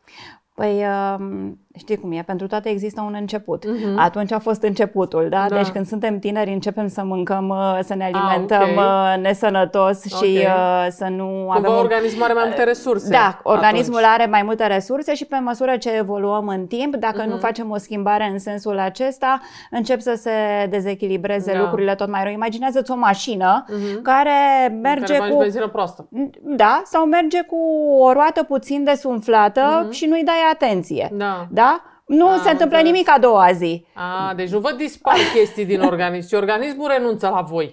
Păi 0.56 0.84
um, 1.18 1.60
știi 1.78 1.98
cum 1.98 2.12
e, 2.12 2.24
pentru 2.26 2.48
toate 2.48 2.70
există 2.70 3.02
un 3.02 3.16
început. 3.20 3.66
Uh-huh. 3.66 3.96
Atunci 3.98 4.32
a 4.32 4.40
fost 4.40 4.62
începutul, 4.62 5.28
da? 5.30 5.46
da? 5.50 5.56
Deci 5.56 5.68
când 5.68 5.88
suntem 5.88 6.20
tineri 6.20 6.54
începem 6.54 6.88
să 6.88 7.04
mâncăm, 7.04 7.50
uh, 7.50 7.80
să 7.84 7.96
ne 7.96 8.04
ah, 8.04 8.10
alimentăm 8.14 8.78
ah, 8.78 8.86
okay. 8.86 9.22
nesănătos 9.22 10.00
okay. 10.14 10.30
și 10.30 10.38
uh, 10.38 10.88
să 10.90 11.08
nu 11.10 11.26
Cumva 11.26 11.54
avem... 11.54 11.72
organismul 11.72 12.24
are 12.24 12.34
mai 12.34 12.44
multe 12.46 12.64
resurse. 12.64 13.10
Da, 13.10 13.40
organismul 13.44 13.98
atunci. 13.98 14.14
are 14.14 14.26
mai 14.26 14.42
multe 14.44 14.68
resurse 14.68 15.16
și 15.16 15.26
pe 15.26 15.38
măsură 15.38 15.78
ce 15.78 15.92
evoluăm 15.92 16.48
în 16.48 16.66
timp, 16.66 16.96
dacă 16.96 17.22
uh-huh. 17.22 17.26
nu 17.28 17.34
mhm. 17.34 17.42
facem 17.42 17.72
o 17.72 17.78
schimbare 17.78 18.30
în 18.32 18.40
sensul 18.40 18.80
acesta, 18.80 19.42
încep 19.72 20.00
să 20.00 20.14
se 20.18 20.32
dezechilibreze 20.70 21.52
da. 21.52 21.60
lucrurile 21.60 21.96
tot 21.96 22.10
mai 22.10 22.24
rău. 22.24 22.34
Imaginează-ți 22.34 22.92
o 22.92 22.96
mașină 22.96 23.66
uh-huh. 23.66 24.02
care 24.02 24.68
merge 24.82 25.18
care 25.18 25.32
cu... 25.32 25.38
benzină 25.38 25.68
proastă. 25.68 26.08
Da, 26.42 26.82
sau 26.86 27.06
merge 27.06 27.42
cu 27.42 27.58
o 28.00 28.12
roată 28.12 28.44
puțin 28.44 28.84
desumflată 28.84 29.62
uh-huh. 29.62 29.92
și 29.92 30.06
nu-i 30.06 30.24
dai 30.24 30.52
atenție. 30.52 31.10
Da. 31.14 31.48
da? 31.50 31.65
Da? 31.66 31.84
Nu 32.06 32.28
a, 32.28 32.38
se 32.38 32.52
întâmplă 32.52 32.78
înțeles. 32.78 32.92
nimic 32.92 33.10
a 33.10 33.20
doua 33.20 33.52
zi. 33.52 33.86
A, 33.94 34.34
deci 34.36 34.50
nu 34.50 34.60
vă 34.60 34.72
dispar 34.72 35.16
chestii 35.34 35.66
din 35.66 35.82
organism, 35.82 36.28
ci 36.28 36.40
organismul 36.40 36.88
renunță 36.88 37.30
la 37.30 37.42
voi. 37.42 37.72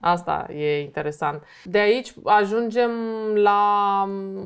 Asta 0.00 0.46
e 0.50 0.80
interesant. 0.80 1.42
De 1.64 1.78
aici 1.78 2.12
ajungem 2.24 2.90
la 3.34 3.60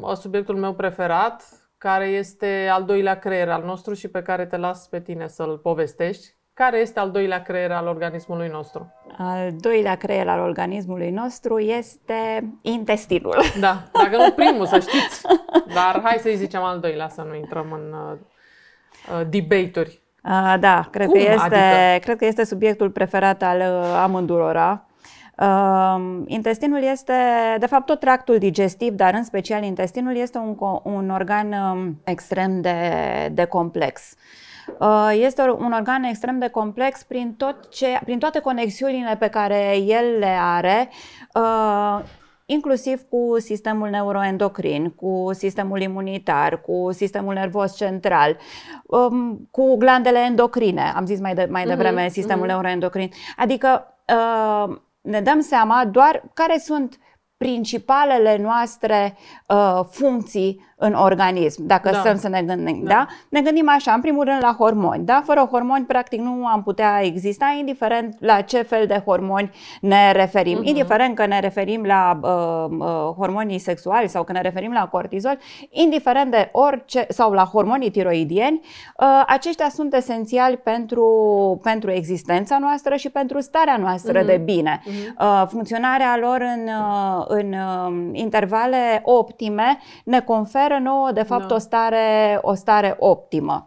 uh, 0.01 0.17
subiectul 0.17 0.57
meu 0.57 0.73
preferat, 0.73 1.45
care 1.79 2.07
este 2.07 2.69
al 2.73 2.85
doilea 2.85 3.19
creier 3.19 3.49
al 3.49 3.63
nostru 3.65 3.95
și 3.95 4.09
pe 4.09 4.23
care 4.23 4.47
te 4.47 4.57
las 4.57 4.89
pe 4.89 5.01
tine 5.01 5.27
să-l 5.27 5.59
povestești. 5.63 6.35
Care 6.55 6.79
este 6.79 7.01
al 7.01 7.11
doilea 7.11 7.43
creier 7.43 7.73
al 7.73 7.87
organismului 7.87 8.49
nostru? 8.49 8.93
Al 9.19 9.51
doilea 9.61 9.95
creier 9.95 10.29
al 10.29 10.41
organismului 10.41 11.11
nostru 11.11 11.59
este 11.59 12.53
intestinul. 12.63 13.37
Da, 13.61 13.83
dacă 13.93 14.17
nu 14.17 14.31
primul, 14.31 14.67
să 14.67 14.79
știți. 14.89 15.27
Dar 15.75 16.01
hai 16.05 16.19
să-i 16.19 16.37
zicem 16.37 16.63
al 16.63 16.81
doilea, 16.81 17.09
să 17.09 17.23
nu 17.29 17.35
intrăm 17.35 17.73
în 17.73 17.93
uh, 17.93 18.13
uh, 18.13 18.32
debate-uri. 19.29 20.01
Uh, 20.25 20.55
da, 20.61 20.89
cred 20.91 21.09
că, 21.09 21.19
este, 21.19 21.35
adică? 21.35 21.99
cred 22.01 22.17
că 22.17 22.25
este 22.25 22.45
subiectul 22.45 22.91
preferat 22.91 23.43
al 23.43 23.59
uh, 23.59 23.99
amândurora. 24.03 24.87
Uh, 25.39 26.23
intestinul 26.27 26.83
este, 26.83 27.13
de 27.59 27.67
fapt, 27.67 27.87
tot 27.87 28.01
tractul 28.01 28.39
digestiv, 28.39 28.93
dar 28.93 29.15
în 29.15 29.25
special 29.25 29.63
intestinul 29.63 30.17
este 30.17 30.39
un, 30.39 30.57
un 30.83 31.11
organ 31.11 31.53
um, 31.53 32.01
extrem 32.05 32.61
de, 32.61 32.79
de 33.33 33.45
complex. 33.45 34.15
Uh, 34.79 35.11
este 35.13 35.43
un 35.43 35.73
organ 35.73 36.03
extrem 36.03 36.39
de 36.39 36.49
complex 36.49 37.03
prin, 37.03 37.35
tot 37.35 37.69
ce, 37.69 37.87
prin 38.05 38.19
toate 38.19 38.39
conexiunile 38.39 39.17
pe 39.19 39.29
care 39.29 39.77
el 39.77 40.19
le 40.19 40.37
are, 40.41 40.89
uh, 41.35 42.01
inclusiv 42.47 43.03
cu 43.09 43.37
sistemul 43.39 43.89
neuroendocrin, 43.89 44.91
cu 44.91 45.31
sistemul 45.33 45.81
imunitar, 45.81 46.61
cu 46.61 46.89
sistemul 46.93 47.35
nervos 47.35 47.77
central, 47.77 48.37
um, 48.87 49.49
cu 49.51 49.77
glandele 49.77 50.19
endocrine, 50.19 50.93
am 50.95 51.07
zis 51.07 51.21
mai, 51.21 51.35
de, 51.35 51.49
mai 51.51 51.65
devreme, 51.65 52.07
uh-huh, 52.07 52.13
sistemul 52.13 52.45
uh-huh. 52.45 52.49
neuroendocrin. 52.49 53.11
Adică 53.37 53.97
uh, 54.15 54.77
ne 55.01 55.21
dăm 55.21 55.41
seama 55.41 55.85
doar 55.85 56.23
care 56.35 56.59
sunt 56.59 56.99
principalele 57.37 58.37
noastre 58.37 59.17
uh, 59.47 59.81
funcții 59.91 60.72
în 60.83 60.95
organism, 60.95 61.67
dacă 61.67 61.91
da. 61.91 61.99
stăm 61.99 62.19
să 62.19 62.29
ne 62.29 62.43
gândim. 62.43 62.83
Da. 62.85 62.89
da? 62.89 63.07
Ne 63.29 63.41
gândim 63.41 63.69
așa, 63.69 63.93
în 63.93 64.01
primul 64.01 64.25
rând 64.25 64.39
la 64.41 64.55
hormoni. 64.59 65.05
Da? 65.05 65.23
Fără 65.25 65.49
hormoni, 65.51 65.85
practic, 65.85 66.21
nu 66.21 66.47
am 66.47 66.63
putea 66.63 67.01
exista, 67.03 67.55
indiferent 67.59 68.17
la 68.21 68.41
ce 68.41 68.63
fel 68.63 68.87
de 68.87 69.03
hormoni 69.05 69.51
ne 69.81 70.13
referim. 70.13 70.59
Uh-huh. 70.59 70.67
Indiferent 70.67 71.15
că 71.15 71.27
ne 71.27 71.41
referim 71.41 71.85
la 71.85 72.19
uh, 72.23 72.77
uh, 72.79 72.87
hormonii 73.17 73.59
sexuali 73.59 74.09
sau 74.09 74.25
că 74.25 74.33
ne 74.33 74.41
referim 74.41 74.73
la 74.73 74.87
cortizol, 74.87 75.39
indiferent 75.71 76.31
de 76.31 76.49
orice, 76.53 77.07
sau 77.09 77.33
la 77.33 77.45
hormonii 77.45 77.91
tiroidieni, 77.91 78.61
uh, 78.63 79.23
aceștia 79.27 79.69
sunt 79.69 79.95
esențiali 79.95 80.57
pentru, 80.57 81.07
pentru 81.63 81.91
existența 81.91 82.59
noastră 82.59 82.95
și 82.95 83.11
pentru 83.11 83.41
starea 83.41 83.77
noastră 83.77 84.23
uh-huh. 84.23 84.27
de 84.27 84.41
bine. 84.45 84.83
Uh-huh. 84.83 85.19
Uh, 85.19 85.45
funcționarea 85.49 86.17
lor 86.21 86.41
în, 86.41 86.69
uh, 86.69 87.25
în 87.29 87.53
uh, 87.53 88.11
intervale 88.13 89.01
optime 89.05 89.79
ne 90.05 90.21
conferă 90.21 90.72
oferă 90.73 90.89
nouă, 90.89 91.13
de 91.13 91.23
fapt, 91.23 91.49
da. 91.49 91.55
o, 91.55 91.59
stare, 91.59 92.39
o 92.43 92.55
stare 92.55 92.97
optimă. 92.99 93.67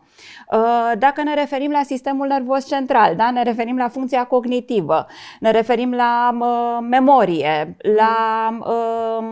Uh, 0.52 0.92
dacă 1.00 1.24
ne 1.24 1.34
referim 1.34 1.72
la 1.72 1.82
sistemul 1.84 2.28
nervos 2.28 2.68
central, 2.68 3.16
da? 3.16 3.32
ne 3.32 3.44
referim 3.44 3.78
la 3.78 3.88
funcția 3.88 4.24
cognitivă, 4.24 5.08
ne 5.40 5.52
referim 5.52 5.94
la 5.94 6.38
uh, 6.40 6.78
memorie, 6.90 7.78
la 7.96 8.50
uh, 8.60 9.26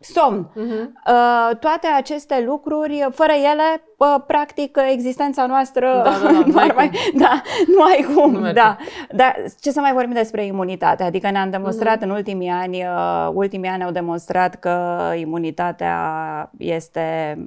somn, 0.00 0.48
uh-huh. 0.50 0.86
uh, 1.06 1.56
toate 1.58 1.86
aceste 1.96 2.42
lucruri, 2.46 3.08
fără 3.12 3.32
ele, 3.32 3.82
uh, 3.96 4.22
practic, 4.26 4.78
existența 4.92 5.46
noastră 5.46 6.00
da, 6.04 6.10
da, 6.10 6.32
da, 6.32 6.42
nu, 6.52 6.58
ai 6.58 6.70
mai, 6.74 6.90
da, 7.14 7.42
nu 7.66 7.82
ai 7.82 8.06
cum. 8.14 8.30
Nu 8.32 8.52
da. 8.52 8.76
Da. 9.10 9.32
Ce 9.60 9.70
să 9.70 9.80
mai 9.80 9.92
vorbim 9.92 10.14
despre 10.14 10.44
imunitate? 10.44 11.02
Adică 11.02 11.30
ne-am 11.30 11.50
demonstrat 11.50 11.98
uh-huh. 11.98 12.02
în 12.02 12.10
ultimii 12.10 12.48
ani, 12.48 12.82
uh, 12.82 13.30
ultimii 13.32 13.68
ani 13.68 13.84
au 13.84 13.90
demonstrat 13.90 14.54
că 14.54 14.98
imunitatea 15.16 16.50
este 16.58 17.38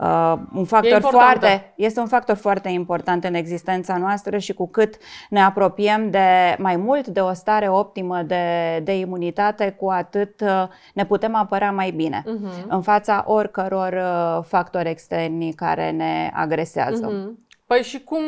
Uh, 0.00 0.34
un 0.54 0.64
factor 0.64 1.00
foarte, 1.00 1.72
este 1.76 2.00
un 2.00 2.06
factor 2.06 2.36
foarte 2.36 2.68
important 2.68 3.24
în 3.24 3.34
existența 3.34 3.96
noastră 3.96 4.38
și 4.38 4.52
cu 4.54 4.68
cât 4.68 4.96
ne 5.30 5.40
apropiem 5.42 6.10
de 6.10 6.56
mai 6.58 6.76
mult 6.76 7.06
de 7.06 7.20
o 7.20 7.32
stare 7.32 7.68
optimă 7.68 8.22
de, 8.22 8.80
de 8.84 8.98
imunitate, 8.98 9.70
cu 9.70 9.88
atât 9.88 10.40
uh, 10.40 10.64
ne 10.94 11.06
putem 11.06 11.34
apăra 11.34 11.70
mai 11.70 11.90
bine 11.90 12.22
uh-huh. 12.26 12.66
în 12.68 12.82
fața 12.82 13.24
oricăror 13.26 13.92
uh, 13.92 14.44
factori 14.44 14.88
externi 14.88 15.52
care 15.52 15.90
ne 15.90 16.30
agresează. 16.34 17.08
Uh-huh. 17.08 17.48
Păi 17.66 17.82
și 17.82 18.04
cum 18.04 18.22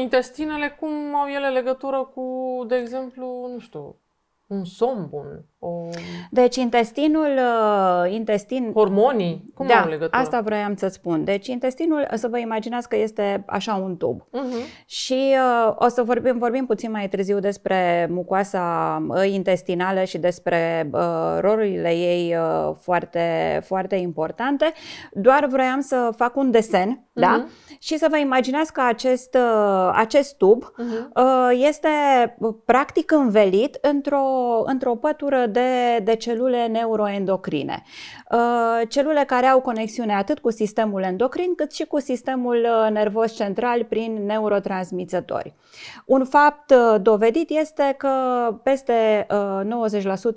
intestinele, 0.00 0.76
cum 0.80 1.14
au 1.14 1.26
ele 1.26 1.48
legătură 1.48 2.10
cu, 2.14 2.24
de 2.68 2.76
exemplu, 2.76 3.48
nu 3.52 3.58
știu, 3.58 3.96
un 4.46 4.64
somn 4.64 5.06
bun. 5.10 5.44
O... 5.64 5.88
Deci 6.30 6.56
intestinul, 6.56 7.30
uh, 7.36 8.12
intestin... 8.12 8.70
Hormonii? 8.74 9.50
Cum 9.54 9.66
da, 9.66 9.80
au 9.80 9.88
legătură? 9.88 10.16
asta 10.16 10.40
vroiam 10.40 10.74
să 10.76 10.88
spun. 10.88 11.24
Deci 11.24 11.46
intestinul, 11.46 12.08
să 12.14 12.28
vă 12.28 12.38
imaginați 12.38 12.88
că 12.88 12.96
este 12.96 13.44
așa 13.46 13.74
un 13.74 13.96
tub. 13.96 14.22
Uh-huh. 14.22 14.86
Și 14.86 15.34
uh, 15.66 15.74
o 15.74 15.88
să 15.88 16.02
vorbim, 16.02 16.38
vorbim 16.38 16.66
puțin 16.66 16.90
mai 16.90 17.08
târziu 17.08 17.38
despre 17.38 18.08
mucoasa 18.10 18.62
uh, 19.08 19.32
intestinală 19.32 20.04
și 20.04 20.18
despre 20.18 20.90
uh, 20.92 21.00
rolurile 21.40 21.90
ei 21.90 22.36
uh, 22.36 22.74
foarte, 22.80 23.60
foarte 23.64 23.94
importante. 23.94 24.72
Doar 25.12 25.46
vroiam 25.46 25.80
să 25.80 26.10
fac 26.16 26.36
un 26.36 26.50
desen, 26.50 26.96
uh-huh. 26.96 27.12
da? 27.12 27.44
Și 27.78 27.98
să 27.98 28.06
vă 28.10 28.16
imaginați 28.16 28.72
că 28.72 28.82
acest, 28.88 29.34
uh, 29.34 29.90
acest 29.94 30.36
tub 30.36 30.64
uh-huh. 30.64 31.08
uh, 31.14 31.48
este 31.66 31.88
practic 32.64 33.10
învelit 33.10 33.78
într-o, 33.80 34.24
într-o 34.64 34.94
pătură 34.94 35.46
de, 35.52 35.98
de 36.02 36.14
celule 36.14 36.66
neuroendocrine. 36.66 37.82
Uh, 38.30 38.88
celule 38.88 39.24
care 39.26 39.46
au 39.46 39.60
conexiune 39.60 40.14
atât 40.14 40.38
cu 40.38 40.50
sistemul 40.50 41.02
endocrin 41.02 41.54
cât 41.54 41.72
și 41.72 41.84
cu 41.84 42.00
sistemul 42.00 42.56
uh, 42.56 42.90
nervos 42.90 43.34
central 43.34 43.84
prin 43.84 44.26
neurotransmițători. 44.26 45.54
Un 46.06 46.24
fapt 46.24 46.70
uh, 46.70 47.00
dovedit 47.02 47.50
este 47.50 47.94
că 47.98 48.10
peste 48.62 49.26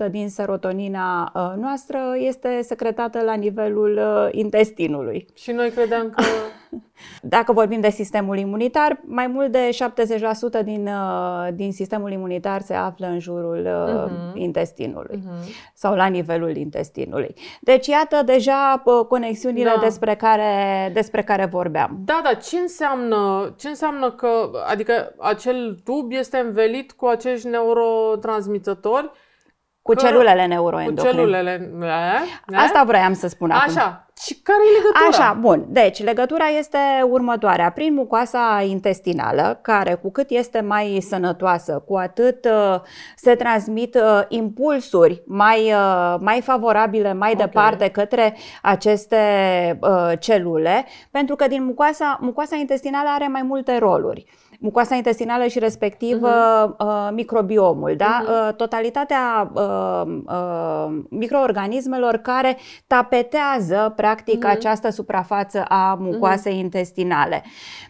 90% 0.07 0.09
din 0.09 0.29
serotonina 0.29 1.31
noastră 1.59 1.99
este 2.17 2.59
secretată 2.61 3.21
la 3.21 3.33
nivelul 3.33 3.99
intestinului. 4.31 5.25
Și 5.33 5.51
noi 5.51 5.69
credeam 5.69 6.09
că 6.09 6.23
Dacă 7.21 7.51
vorbim 7.51 7.79
de 7.79 7.89
sistemul 7.89 8.37
imunitar, 8.37 8.99
mai 9.05 9.27
mult 9.27 9.51
de 9.51 9.69
70% 10.61 10.63
din, 10.63 10.89
din 11.53 11.71
sistemul 11.71 12.11
imunitar 12.11 12.61
se 12.61 12.73
află 12.73 13.07
în 13.07 13.19
jurul 13.19 13.67
uh-huh. 13.67 14.33
intestinului 14.33 15.17
uh-huh. 15.17 15.73
sau 15.73 15.95
la 15.95 16.05
nivelul 16.05 16.55
intestinului. 16.55 17.35
Deci, 17.61 17.87
iată 17.87 18.21
deja 18.25 18.83
conexiunile 19.07 19.73
da. 19.75 19.81
despre, 19.81 20.15
care, 20.15 20.91
despre 20.93 21.23
care 21.23 21.45
vorbeam. 21.45 21.97
Da, 22.05 22.21
da. 22.23 22.33
Ce 22.33 22.57
înseamnă, 22.57 23.53
ce 23.57 23.67
înseamnă 23.67 24.11
că, 24.11 24.51
adică 24.67 25.15
acel 25.19 25.79
tub 25.83 26.11
este 26.11 26.37
învelit 26.37 26.91
cu 26.91 27.05
acești 27.05 27.47
neurotransmițători 27.47 29.11
cu 29.81 29.93
că, 29.93 30.05
celulele 30.05 30.45
neuroendocrine. 30.45 31.09
Cu 31.09 31.15
celulele, 31.15 31.71
ne? 32.45 32.57
Asta 32.57 32.83
vroiam 32.85 33.13
să 33.13 33.27
spun 33.27 33.51
Așa. 33.51 33.61
acum. 33.61 33.77
Așa. 33.77 34.04
Și 34.21 34.39
care 34.43 34.59
e 34.67 34.77
legătura? 34.77 35.23
Așa, 35.23 35.33
bun. 35.33 35.65
Deci, 35.67 36.03
legătura 36.03 36.47
este 36.47 36.77
următoarea. 37.09 37.71
Prin 37.71 37.93
mucoasa 37.93 38.63
intestinală, 38.67 39.59
care 39.61 39.93
cu 39.93 40.11
cât 40.11 40.29
este 40.29 40.61
mai 40.61 40.97
sănătoasă, 41.07 41.83
cu 41.87 41.95
atât 41.95 42.45
uh, 42.45 42.79
se 43.15 43.35
transmit 43.35 43.95
uh, 43.95 44.21
impulsuri 44.27 45.23
mai, 45.25 45.71
uh, 45.73 46.15
mai 46.19 46.41
favorabile 46.41 47.13
mai 47.13 47.31
okay. 47.33 47.45
departe 47.45 47.89
către 47.89 48.35
aceste 48.61 49.17
uh, 49.81 50.11
celule, 50.19 50.85
pentru 51.11 51.35
că 51.35 51.47
din 51.47 51.65
mucoasa, 51.65 52.17
mucoasa 52.21 52.55
intestinală 52.55 53.09
are 53.09 53.27
mai 53.27 53.41
multe 53.41 53.77
roluri. 53.77 54.25
Mucoasa 54.59 54.95
intestinală 54.95 55.47
și 55.47 55.59
respectiv 55.59 56.17
uh-huh. 56.17 56.77
uh, 56.79 57.09
microbiomul, 57.11 57.93
da? 57.97 58.23
Uh-huh. 58.23 58.47
Uh, 58.47 58.55
totalitatea 58.55 59.51
uh, 59.53 60.01
uh, 60.25 61.01
microorganismelor 61.09 62.15
care 62.17 62.57
tapetează 62.87 63.93
practic 63.95 64.45
uh-huh. 64.45 64.49
această 64.49 64.89
suprafață 64.89 65.65
a 65.67 65.97
mucoasei 65.99 66.53
uh-huh. 66.53 66.63
intestinale. 66.63 67.43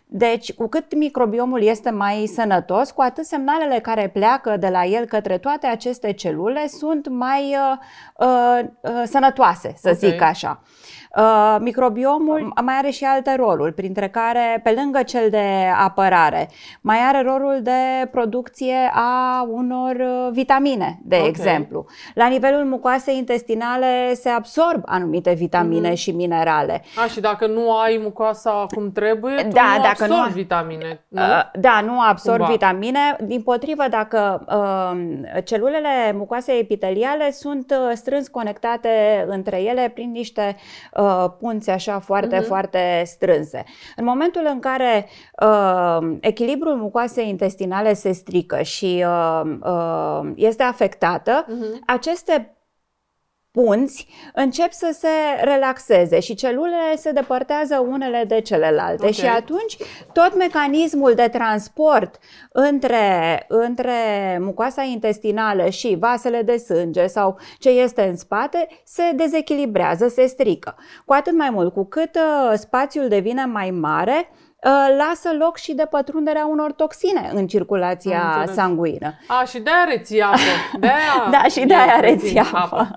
Deci, 0.07 0.53
cu 0.53 0.67
cât 0.67 0.95
microbiomul 0.95 1.61
este 1.61 1.89
mai 1.89 2.25
sănătos, 2.33 2.91
cu 2.91 3.01
atât 3.01 3.25
semnalele 3.25 3.79
care 3.79 4.09
pleacă 4.13 4.57
de 4.57 4.67
la 4.67 4.83
el 4.85 5.05
către 5.05 5.37
toate 5.37 5.67
aceste 5.67 6.11
celule 6.11 6.67
sunt 6.67 7.07
mai 7.07 7.55
uh, 7.55 8.27
uh, 8.27 8.59
uh 8.81 9.03
sănătoase, 9.05 9.73
să 9.77 9.89
okay. 9.95 10.09
zic 10.09 10.21
așa. 10.21 10.61
Uh, 10.63 10.95
microbiomul 11.59 12.53
mai 12.63 12.75
are 12.77 12.89
și 12.89 13.03
alte 13.03 13.35
roluri, 13.35 13.73
printre 13.73 14.09
care, 14.09 14.59
pe 14.63 14.75
lângă 14.77 15.03
cel 15.03 15.29
de 15.29 15.45
apărare, 15.79 16.49
mai 16.81 16.97
are 17.07 17.21
rolul 17.21 17.59
de 17.61 18.07
producție 18.11 18.91
a 18.93 19.45
unor 19.49 19.95
uh, 19.95 20.29
vitamine, 20.31 20.99
de 21.03 21.15
okay. 21.15 21.27
exemplu. 21.27 21.85
La 22.13 22.27
nivelul 22.27 22.65
mucoasei 22.65 23.17
intestinale 23.17 24.13
se 24.13 24.29
absorb 24.29 24.81
anumite 24.85 25.33
vitamine 25.33 25.91
mm-hmm. 25.91 25.97
și 25.97 26.11
minerale. 26.11 26.83
A, 27.03 27.07
și 27.07 27.19
dacă 27.19 27.47
nu 27.47 27.77
ai 27.77 27.99
mucoasa 28.03 28.65
cum 28.75 28.91
trebuie, 28.91 29.35
tu 29.35 29.47
da, 29.47 29.73
nu 29.75 29.83
dacă 29.83 30.03
absorbi 30.03 30.27
nu, 30.27 30.33
vitamine. 30.33 31.05
Nu? 31.07 31.21
Uh, 31.21 31.43
da, 31.53 31.81
nu 31.85 31.99
absorb 31.99 32.37
Cumva. 32.37 32.51
vitamine. 32.51 33.15
Din 33.23 33.41
potrivă, 33.41 33.83
dacă 33.89 34.45
uh, 34.47 35.41
celulele 35.43 36.13
mucoase 36.13 36.51
epiteliale 36.51 37.31
sunt 37.31 37.71
uh, 37.71 37.91
strâns 37.93 38.27
conectate 38.27 39.25
între 39.27 39.61
ele 39.61 39.91
prin 39.93 40.11
niște 40.11 40.55
uh, 40.93 41.04
uh, 41.05 41.31
punți 41.39 41.69
așa 41.69 41.99
foarte, 41.99 42.39
uh-huh. 42.39 42.45
foarte 42.47 43.03
strânse. 43.05 43.63
În 43.95 44.03
momentul 44.03 44.47
în 44.51 44.59
care 44.59 45.05
uh, 45.41 46.17
echilibrul 46.19 46.75
mucoasei 46.75 47.29
intestinale 47.29 47.93
se 47.93 48.11
strică 48.11 48.61
și 48.61 49.05
uh, 49.07 49.41
uh, 49.63 50.31
este 50.35 50.63
afectată, 50.63 51.45
uh-huh. 51.45 51.79
aceste 51.85 52.54
punți 53.55 54.07
încep 54.33 54.71
să 54.71 54.95
se 54.99 55.43
relaxeze 55.43 56.19
și 56.19 56.35
celulele 56.35 56.95
se 56.97 57.11
depărtează 57.11 57.85
unele 57.89 58.23
de 58.27 58.41
celelalte 58.41 58.95
okay. 58.95 59.11
și 59.11 59.25
atunci 59.25 59.77
tot 60.13 60.37
mecanismul 60.37 61.13
de 61.13 61.27
transport 61.27 62.19
între, 62.51 63.45
între 63.47 63.93
mucoasa 64.41 64.81
intestinală 64.81 65.69
și 65.69 65.95
vasele 65.99 66.41
de 66.41 66.57
sânge 66.57 67.07
sau 67.07 67.37
ce 67.59 67.69
este 67.69 68.01
în 68.01 68.17
spate 68.17 68.67
se 68.83 69.03
dezechilibrează, 69.15 70.07
se 70.07 70.25
strică. 70.25 70.75
Cu 71.05 71.13
atât 71.13 71.33
mai 71.33 71.49
mult, 71.49 71.73
cu 71.73 71.85
cât 71.85 72.15
uh, 72.15 72.53
spațiul 72.57 73.07
devine 73.07 73.45
mai 73.45 73.71
mare, 73.71 74.29
Uh, 74.54 74.54
lasă 74.97 75.29
loc 75.39 75.57
și 75.57 75.73
de 75.73 75.85
pătrunderea 75.89 76.45
unor 76.45 76.71
toxine 76.71 77.29
în 77.33 77.47
circulația 77.47 78.45
sanguină. 78.47 79.13
A, 79.27 79.43
și 79.43 79.59
de-aia 79.59 79.83
reții 79.87 80.21
apă. 80.21 80.37
De-aia 80.79 81.27
da, 81.41 81.43
și 81.43 81.65
de-aia 81.65 81.99
reții 81.99 82.39
apă. 82.39 82.57
apă. 82.57 82.87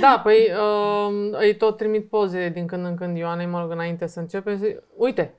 Da, 0.00 0.20
păi 0.22 0.36
uh, 0.36 1.38
îi 1.40 1.56
tot 1.56 1.76
trimit 1.76 2.08
poze 2.08 2.48
din 2.48 2.66
când 2.66 2.86
în 2.86 2.96
când 2.96 3.16
Ioanei, 3.16 3.46
mă 3.46 3.60
rog, 3.60 3.70
înainte 3.70 4.06
să 4.06 4.20
începe. 4.20 4.54
Zic, 4.54 4.82
uite, 4.96 5.34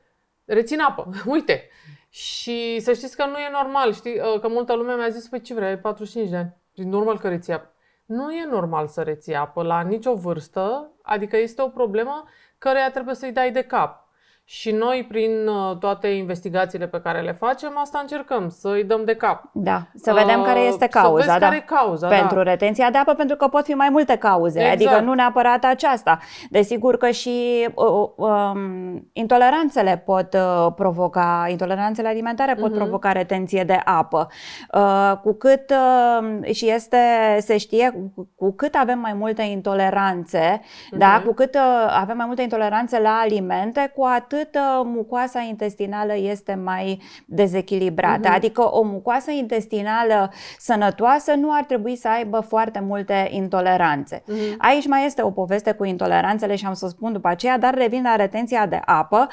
rețin 0.46 0.80
apă, 0.80 1.10
uite. 1.26 1.70
Și 2.10 2.80
să 2.80 2.94
știți 2.94 3.16
că 3.16 3.26
nu 3.26 3.38
e 3.38 3.50
normal, 3.52 3.94
știi, 3.94 4.20
uh, 4.20 4.40
că 4.40 4.48
multă 4.48 4.74
lume 4.74 4.94
mi-a 4.94 5.10
zis, 5.10 5.28
păi 5.28 5.42
ce 5.42 5.54
vrei, 5.54 5.68
ai 5.68 5.80
45 5.80 6.30
de 6.30 6.38
ani, 6.38 6.56
e 6.74 6.84
normal 6.84 7.20
că 7.20 7.28
reții 7.28 7.54
apă. 7.54 7.70
Nu 8.06 8.32
e 8.32 8.48
normal 8.52 8.88
să 8.88 9.02
reții 9.02 9.36
apă 9.36 9.64
la 9.64 9.82
nicio 9.82 10.14
vârstă, 10.14 10.92
adică 11.02 11.38
este 11.38 11.62
o 11.62 11.68
problemă 11.68 12.24
căreia 12.58 12.92
trebuie 12.92 13.16
să-i 13.16 13.32
dai 13.32 13.52
de 13.52 13.62
cap. 13.62 14.05
Și 14.48 14.72
noi, 14.72 15.06
prin 15.10 15.48
uh, 15.48 15.78
toate 15.78 16.08
investigațiile 16.08 16.88
pe 16.88 17.00
care 17.02 17.22
le 17.22 17.32
facem, 17.32 17.78
asta 17.78 18.00
încercăm, 18.02 18.50
să 18.50 18.70
îi 18.70 18.84
dăm 18.84 19.02
de 19.06 19.16
cap. 19.16 19.44
Da, 19.54 19.82
să 19.96 20.14
vedem 20.14 20.40
uh, 20.40 20.46
care 20.46 20.60
este 20.60 20.88
cauza. 20.88 21.24
Să 21.24 21.28
vezi 21.28 21.40
da. 21.40 21.46
care 21.46 21.56
e 21.56 21.76
cauza, 21.76 22.08
Pentru 22.08 22.36
da. 22.36 22.44
retenția 22.44 22.90
de 22.90 22.98
apă, 22.98 23.14
pentru 23.14 23.36
că 23.36 23.48
pot 23.48 23.66
fi 23.66 23.74
mai 23.74 23.90
multe 23.92 24.16
cauze, 24.16 24.60
exact. 24.60 24.76
adică 24.76 25.00
nu 25.00 25.14
neapărat 25.14 25.64
aceasta. 25.64 26.20
Desigur 26.50 26.98
că 26.98 27.10
și 27.10 27.68
uh, 27.74 28.10
um, 28.16 29.10
intoleranțele 29.14 30.04
pot 30.06 30.34
uh, 30.34 30.74
provoca, 30.76 31.46
intoleranțele 31.50 32.08
alimentare 32.08 32.54
pot 32.54 32.72
uh-huh. 32.72 32.76
provoca 32.76 33.12
retenție 33.12 33.64
de 33.64 33.80
apă. 33.86 34.28
Uh, 34.74 35.14
cu 35.22 35.34
cât, 35.34 35.70
uh, 35.70 36.54
și 36.54 36.70
este, 36.70 36.98
se 37.40 37.58
știe, 37.58 38.12
cu, 38.16 38.30
cu 38.36 38.54
cât 38.56 38.76
avem 38.76 39.00
mai 39.00 39.14
multe 39.14 39.42
intoleranțe, 39.42 40.60
uh-huh. 40.62 40.98
da, 40.98 41.22
cu 41.26 41.34
cât 41.34 41.56
uh, 41.56 41.96
avem 42.02 42.18
mai 42.18 42.26
multe 42.26 42.42
intoleranțe 42.42 43.00
la 43.00 43.20
alimente, 43.24 43.92
cu 43.96 44.04
atât 44.04 44.34
atât 44.36 44.58
mucoasa 44.84 45.40
intestinală 45.40 46.16
este 46.16 46.60
mai 46.64 47.02
dezechilibrată. 47.26 48.30
Uh-huh. 48.30 48.36
Adică 48.36 48.76
o 48.76 48.84
mucoasă 48.84 49.32
intestinală 49.32 50.32
sănătoasă 50.58 51.34
nu 51.34 51.54
ar 51.54 51.64
trebui 51.64 51.96
să 51.96 52.08
aibă 52.08 52.40
foarte 52.40 52.80
multe 52.80 53.28
intoleranțe. 53.32 54.20
Uh-huh. 54.20 54.58
Aici 54.58 54.88
mai 54.88 55.06
este 55.06 55.22
o 55.22 55.32
poveste 55.32 55.72
cu 55.72 55.84
intoleranțele 55.84 56.56
și 56.56 56.66
am 56.66 56.74
să 56.74 56.88
spun 56.88 57.12
după 57.14 57.28
aceea, 57.28 57.58
dar 57.58 57.74
revin 57.74 58.04
la 58.04 58.16
retenția 58.16 58.66
de 58.66 58.82
apă. 58.86 59.28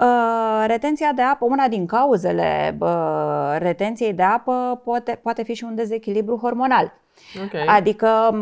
Uh, 0.00 0.64
retenția 0.66 1.12
de 1.14 1.22
apă, 1.22 1.44
una 1.44 1.68
din 1.68 1.86
cauzele 1.86 2.76
uh, 2.80 3.56
retenției 3.58 4.12
de 4.12 4.22
apă 4.22 4.80
poate, 4.84 5.18
poate 5.22 5.42
fi 5.42 5.54
și 5.54 5.64
un 5.64 5.74
dezechilibru 5.74 6.36
hormonal. 6.36 7.01
Okay. 7.44 7.64
Adică 7.66 8.40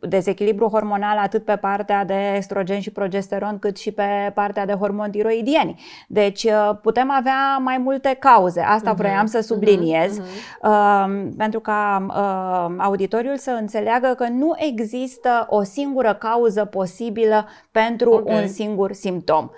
dezechilibru 0.00 0.68
hormonal 0.68 1.18
atât 1.18 1.44
pe 1.44 1.56
partea 1.56 2.04
de 2.04 2.34
estrogen 2.36 2.80
și 2.80 2.90
progesteron 2.90 3.58
cât 3.58 3.76
și 3.76 3.92
pe 3.92 4.32
partea 4.34 4.66
de 4.66 4.72
hormoni 4.72 5.10
tiroidieni. 5.10 5.80
Deci 6.08 6.44
uh, 6.44 6.70
putem 6.82 7.10
avea 7.10 7.56
mai 7.58 7.78
multe 7.78 8.16
cauze. 8.20 8.60
Asta 8.60 8.92
uh-huh. 8.92 8.96
vroiam 8.96 9.26
să 9.26 9.40
subliniez 9.40 10.20
uh-huh. 10.20 10.62
uh, 10.62 11.28
pentru 11.36 11.60
ca 11.60 12.06
uh, 12.08 12.74
auditoriul 12.78 13.36
să 13.36 13.50
înțeleagă 13.50 14.14
că 14.16 14.28
nu 14.28 14.52
există 14.56 15.46
o 15.48 15.62
singură 15.62 16.14
cauză 16.14 16.64
posibilă 16.64 17.48
pentru 17.70 18.12
okay. 18.12 18.42
un 18.42 18.48
singur 18.48 18.92
simptom. 18.92 19.50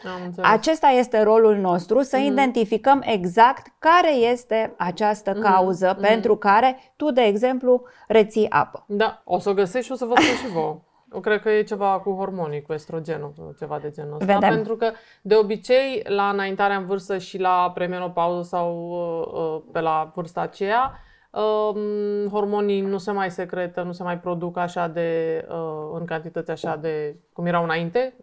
Acesta 0.43 0.89
este 0.89 1.23
rolul 1.23 1.57
nostru, 1.57 2.03
să 2.03 2.17
uh-huh. 2.17 2.31
identificăm 2.31 3.03
exact 3.05 3.67
care 3.79 4.15
este 4.15 4.75
această 4.77 5.33
cauză 5.33 5.97
uh-huh. 5.97 6.01
pentru 6.01 6.37
care 6.37 6.79
tu, 6.97 7.13
de 7.13 7.21
exemplu, 7.21 7.83
reții 8.23 8.51
apă. 8.51 8.85
Da, 8.87 9.23
o 9.25 9.39
să 9.39 9.51
o 9.51 9.55
găsești 9.55 9.87
și 9.87 9.93
o 9.93 9.95
să 9.95 10.05
vă 10.05 10.15
spun 10.15 10.37
și 10.37 10.55
vouă. 10.55 10.81
Eu 11.15 11.21
cred 11.21 11.41
că 11.41 11.51
e 11.51 11.63
ceva 11.63 12.01
cu 12.01 12.15
hormonii, 12.15 12.63
cu 12.63 12.73
estrogenul, 12.73 13.33
ceva 13.59 13.79
de 13.79 13.91
genul 13.91 14.13
ăsta. 14.21 14.25
Vedem. 14.35 14.49
Pentru 14.49 14.77
că, 14.77 14.91
de 15.23 15.35
obicei, 15.35 16.03
la 16.09 16.29
înaintarea 16.29 16.77
în 16.77 16.87
vârstă 16.87 17.19
și 17.19 17.39
la 17.39 17.71
premenopauză 17.75 18.49
sau 18.49 18.89
uh, 18.91 19.41
uh, 19.41 19.63
pe 19.73 19.81
la 19.81 20.11
vârsta 20.15 20.41
aceea, 20.41 20.99
uh, 21.31 22.31
hormonii 22.31 22.81
nu 22.81 22.99
se 22.99 23.11
mai 23.11 23.31
secretă, 23.31 23.83
nu 23.83 23.93
se 23.93 24.03
mai 24.03 24.19
produc 24.19 24.57
așa 24.57 24.89
de, 24.89 25.45
uh, 25.49 25.99
în 25.99 26.05
cantități 26.05 26.51
așa 26.51 26.77
de, 26.77 27.17
cum 27.33 27.47
erau 27.47 27.63
înainte, 27.63 28.15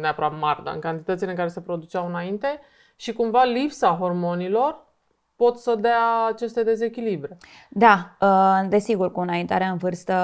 neapărat 0.00 0.38
mari, 0.38 0.64
dar 0.64 0.74
în 0.74 0.80
cantitățile 0.80 1.30
în 1.30 1.36
care 1.36 1.48
se 1.48 1.60
produceau 1.60 2.06
înainte 2.06 2.60
și 2.96 3.12
cumva 3.12 3.44
lipsa 3.44 3.96
hormonilor 4.00 4.86
pot 5.36 5.58
să 5.58 5.74
dea 5.80 6.26
aceste 6.32 6.62
dezechilibre. 6.62 7.36
Da, 7.68 8.16
uh, 8.20 8.68
desigur, 8.68 9.12
cu 9.12 9.20
înaintarea 9.20 9.68
în 9.68 9.76
vârstă, 9.76 10.16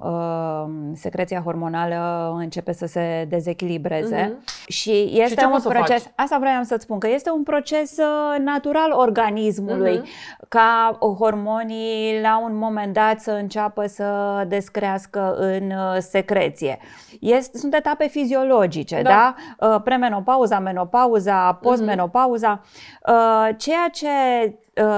uh, 0.00 0.92
secreția 0.94 1.40
hormonală 1.40 2.32
începe 2.38 2.72
să 2.72 2.86
se 2.86 3.26
dezechilibreze 3.28 4.36
uh-huh. 4.36 4.66
și 4.66 5.10
este 5.12 5.40
și 5.40 5.48
un 5.52 5.60
proces, 5.60 6.02
faci? 6.02 6.12
asta 6.16 6.38
vreau 6.38 6.62
să-ți 6.62 6.82
spun, 6.82 6.98
că 6.98 7.08
este 7.08 7.30
un 7.30 7.42
proces 7.42 7.96
uh, 7.96 8.38
natural 8.38 8.92
organismului 8.92 10.00
uh-huh. 10.00 10.48
ca 10.48 10.98
hormonii 11.18 12.20
la 12.20 12.40
un 12.44 12.56
moment 12.56 12.92
dat 12.92 13.20
să 13.20 13.30
înceapă 13.30 13.86
să 13.86 14.44
descrească 14.48 15.34
în 15.38 15.72
secreție. 16.00 16.78
Este, 17.20 17.58
sunt 17.58 17.74
etape 17.74 18.06
fiziologice, 18.06 19.02
da? 19.02 19.34
da? 19.58 19.78
Premenopauza, 19.78 20.58
menopauza, 20.58 21.58
postmenopauza, 21.62 22.60
uh-huh. 22.60 23.56
ceea 23.56 23.88
ce 23.92 24.08
Uh, 24.44 24.53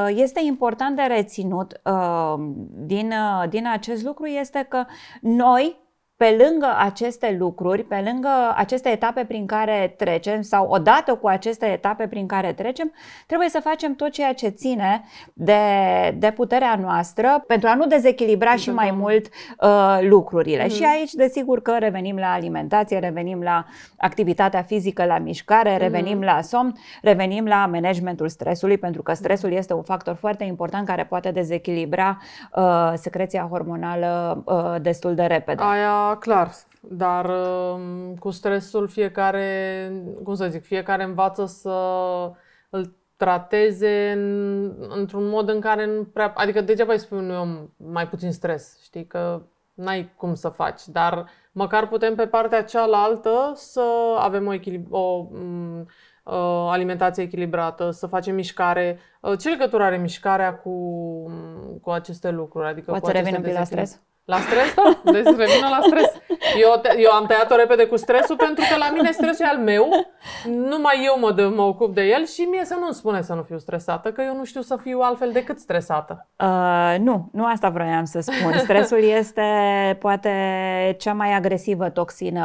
este 0.09 0.41
important 0.45 0.97
de 0.97 1.03
reținut 1.03 1.81
uh, 1.85 2.35
din, 2.71 3.13
uh, 3.13 3.49
din 3.49 3.67
acest 3.69 4.05
lucru 4.05 4.27
este 4.27 4.67
că 4.69 4.85
noi, 5.21 5.77
pe 6.17 6.37
lângă 6.45 6.75
aceste 6.79 7.37
lucruri, 7.39 7.85
pe 7.85 8.03
lângă 8.05 8.29
aceste 8.55 8.89
etape 8.89 9.25
prin 9.25 9.47
care 9.47 9.95
trecem 9.97 10.43
sau 10.43 10.69
odată 10.69 11.15
cu 11.15 11.29
aceste 11.29 11.67
etape 11.67 12.07
prin 12.07 12.27
care 12.27 12.53
trecem, 12.53 12.93
trebuie 13.27 13.49
să 13.49 13.61
facem 13.63 13.95
tot 13.95 14.11
ceea 14.11 14.33
ce 14.33 14.49
ține 14.49 15.05
de, 15.33 15.55
de 16.19 16.31
puterea 16.31 16.79
noastră 16.81 17.45
pentru 17.47 17.69
a 17.69 17.75
nu 17.75 17.87
dezechilibra 17.87 18.55
și 18.55 18.71
mai 18.71 18.91
mult 18.91 19.27
uh, 19.61 19.99
lucrurile. 20.01 20.65
Mm-hmm. 20.65 20.75
Și 20.75 20.85
aici, 20.85 21.13
desigur 21.13 21.63
că 21.63 21.77
revenim 21.79 22.17
la 22.17 22.33
alimentație, 22.33 22.99
revenim 22.99 23.43
la 23.43 23.65
activitatea 23.97 24.63
fizică, 24.63 25.05
la 25.05 25.19
mișcare, 25.19 25.75
mm-hmm. 25.75 25.81
revenim 25.81 26.21
la 26.21 26.41
somn, 26.41 26.73
revenim 27.03 27.47
la 27.47 27.67
managementul 27.67 28.29
stresului, 28.29 28.79
pentru 28.79 29.03
că 29.03 29.13
stresul 29.13 29.53
este 29.53 29.73
un 29.73 29.83
factor 29.83 30.15
foarte 30.15 30.45
important 30.45 30.87
care 30.87 31.05
poate 31.05 31.31
dezechilibra 31.31 32.19
uh, 32.55 32.93
secreția 32.95 33.47
hormonală 33.51 34.43
uh, 34.45 34.75
destul 34.81 35.15
de 35.15 35.25
repede. 35.25 35.63
Aia 35.63 36.06
clar, 36.15 36.51
dar 36.81 37.31
um, 37.31 38.15
cu 38.15 38.31
stresul 38.31 38.89
fiecare, 38.89 39.93
cum 40.25 40.35
să 40.35 40.49
zic, 40.49 40.65
fiecare 40.65 41.03
învață 41.03 41.47
să 41.47 41.71
îl 42.71 42.97
trateze 43.17 44.13
în, 44.17 44.75
într-un 44.89 45.29
mod 45.29 45.49
în 45.49 45.61
care 45.61 45.87
nu 45.87 46.05
prea... 46.05 46.33
Adică 46.37 46.61
degeaba 46.61 46.93
îi 46.93 46.99
spui 46.99 47.19
unui 47.19 47.37
om 47.37 47.69
mai 47.77 48.09
puțin 48.09 48.33
stres, 48.33 48.79
știi, 48.83 49.07
că 49.07 49.43
n-ai 49.75 50.13
cum 50.17 50.35
să 50.35 50.49
faci, 50.49 50.87
dar 50.87 51.27
măcar 51.53 51.89
putem 51.89 52.15
pe 52.15 52.27
partea 52.27 52.65
cealaltă 52.65 53.53
să 53.55 53.83
avem 54.19 54.47
o, 54.47 54.53
echilib- 54.53 54.91
o 54.91 55.27
m- 55.27 55.87
uh, 56.25 56.69
alimentație 56.71 57.23
echilibrată, 57.23 57.91
să 57.91 58.07
facem 58.07 58.35
mișcare. 58.35 58.99
Uh, 59.21 59.39
ce 59.39 59.49
legătură 59.49 59.83
are 59.83 59.97
mișcarea 59.97 60.55
cu, 60.55 60.73
cu 61.83 61.91
aceste 61.91 62.31
lucruri? 62.31 62.67
Adică 62.67 62.91
Poți 62.91 63.07
să 63.07 63.13
revenim 63.13 63.53
la 63.53 63.65
stres? 63.65 64.01
La 64.27 64.39
stres, 64.39 64.75
da? 64.75 65.13
Deci 65.13 65.25
revină 65.25 65.69
la 65.71 65.79
stres. 65.87 66.13
Eu, 66.61 66.81
te, 66.83 67.01
eu 67.01 67.11
am 67.11 67.27
tăiat-o 67.27 67.57
repede 67.57 67.87
cu 67.87 67.97
stresul 67.97 68.37
pentru 68.37 68.65
că 68.71 68.77
la 68.79 68.91
mine 68.95 69.11
stresul 69.11 69.45
e 69.45 69.49
al 69.49 69.59
meu, 69.59 69.89
numai 70.45 71.03
eu 71.05 71.19
mă, 71.21 71.53
mă 71.55 71.63
ocup 71.63 71.95
de 71.95 72.03
el 72.03 72.27
și 72.27 72.41
mie 72.41 72.65
să 72.65 72.77
nu-mi 72.81 72.95
spune 72.95 73.23
să 73.23 73.35
nu 73.35 73.43
fiu 73.43 73.59
stresată, 73.59 74.13
că 74.13 74.23
eu 74.23 74.37
nu 74.37 74.45
știu 74.45 74.61
să 74.61 74.77
fiu 74.83 75.01
altfel 75.01 75.33
decât 75.33 75.59
stresată. 75.59 76.29
Uh, 76.41 76.97
nu, 76.99 77.29
nu 77.33 77.45
asta 77.45 77.69
vroiam 77.69 78.05
să 78.05 78.21
spun. 78.21 78.59
Stresul 78.67 79.03
este 79.03 79.43
poate 80.01 80.31
cea 80.99 81.13
mai 81.13 81.35
agresivă 81.35 81.89
toxină 81.89 82.45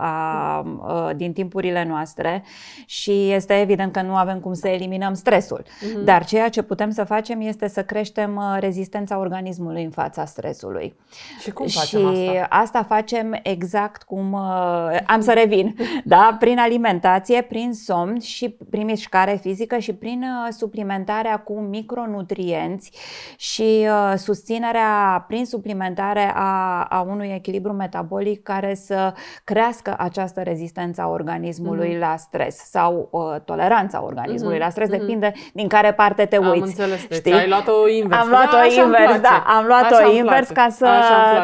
a, 0.00 0.64
a, 0.80 1.12
din 1.16 1.32
timpurile 1.32 1.84
noastre 1.84 2.44
și 2.86 3.30
este 3.32 3.60
evident 3.60 3.92
că 3.92 4.02
nu 4.02 4.16
avem 4.16 4.40
cum 4.40 4.52
să 4.52 4.68
eliminăm 4.68 5.14
stresul. 5.14 5.62
Uh-huh. 5.62 6.04
Dar 6.04 6.24
ceea 6.24 6.48
ce 6.48 6.62
putem 6.62 6.90
să 6.90 7.04
facem 7.04 7.40
este 7.40 7.68
să 7.68 7.82
creștem 7.82 8.36
uh, 8.36 8.56
rezistența 8.60 9.18
organismului 9.18 9.84
în 9.84 9.90
fața 9.90 10.24
stresului. 10.24 10.96
Și 11.40 11.50
cum 11.50 11.66
facem 11.66 12.14
și 12.14 12.28
asta? 12.28 12.46
asta 12.50 12.82
facem 12.82 13.40
exact 13.42 14.02
cum 14.02 14.32
uh, 14.32 14.96
am 15.06 15.20
să 15.20 15.32
revin, 15.32 15.76
da? 16.04 16.36
Prin 16.38 16.58
alimentație, 16.58 17.42
prin 17.42 17.72
somn 17.72 18.20
și 18.20 18.56
prin 18.70 18.84
mișcare 18.84 19.38
fizică 19.42 19.78
și 19.78 19.92
prin 19.92 20.22
uh, 20.22 20.52
suplimentarea 20.52 21.38
cu 21.38 21.60
micronutrienți 21.60 22.90
și 23.36 23.86
uh, 23.88 24.12
susținerea 24.16 25.24
prin 25.28 25.46
suplimentare 25.46 26.32
a, 26.34 26.82
a 26.82 27.00
unui 27.08 27.32
echilibru 27.34 27.72
metabolic 27.72 28.42
care 28.42 28.74
să 28.74 29.12
crească 29.44 29.94
această 29.98 30.40
rezistență 30.40 31.00
a 31.00 31.08
organismului 31.08 31.94
mm-hmm. 31.94 32.00
la 32.00 32.16
stres 32.16 32.56
sau 32.56 33.08
uh, 33.10 33.40
toleranța 33.44 34.04
organismului 34.04 34.56
mm-hmm. 34.56 34.60
la 34.60 34.70
stres, 34.70 34.88
mm-hmm. 34.88 34.98
depinde 34.98 35.32
din 35.52 35.68
care 35.68 35.92
parte 35.92 36.24
te 36.24 36.36
uiți. 36.36 36.50
Am 36.50 36.62
înțeles, 36.62 37.06
deci 37.06 37.18
știi? 37.18 37.32
ai 37.32 37.48
luat-o 37.48 37.88
invers. 37.88 38.20
Am 38.20 38.28
luat-o 38.28 38.80
invers, 38.82 39.20
da, 39.20 39.44
am 39.46 39.66
luat-o 39.66 40.10
invers 40.12 40.48
ca 40.48 40.68
să, 40.70 40.86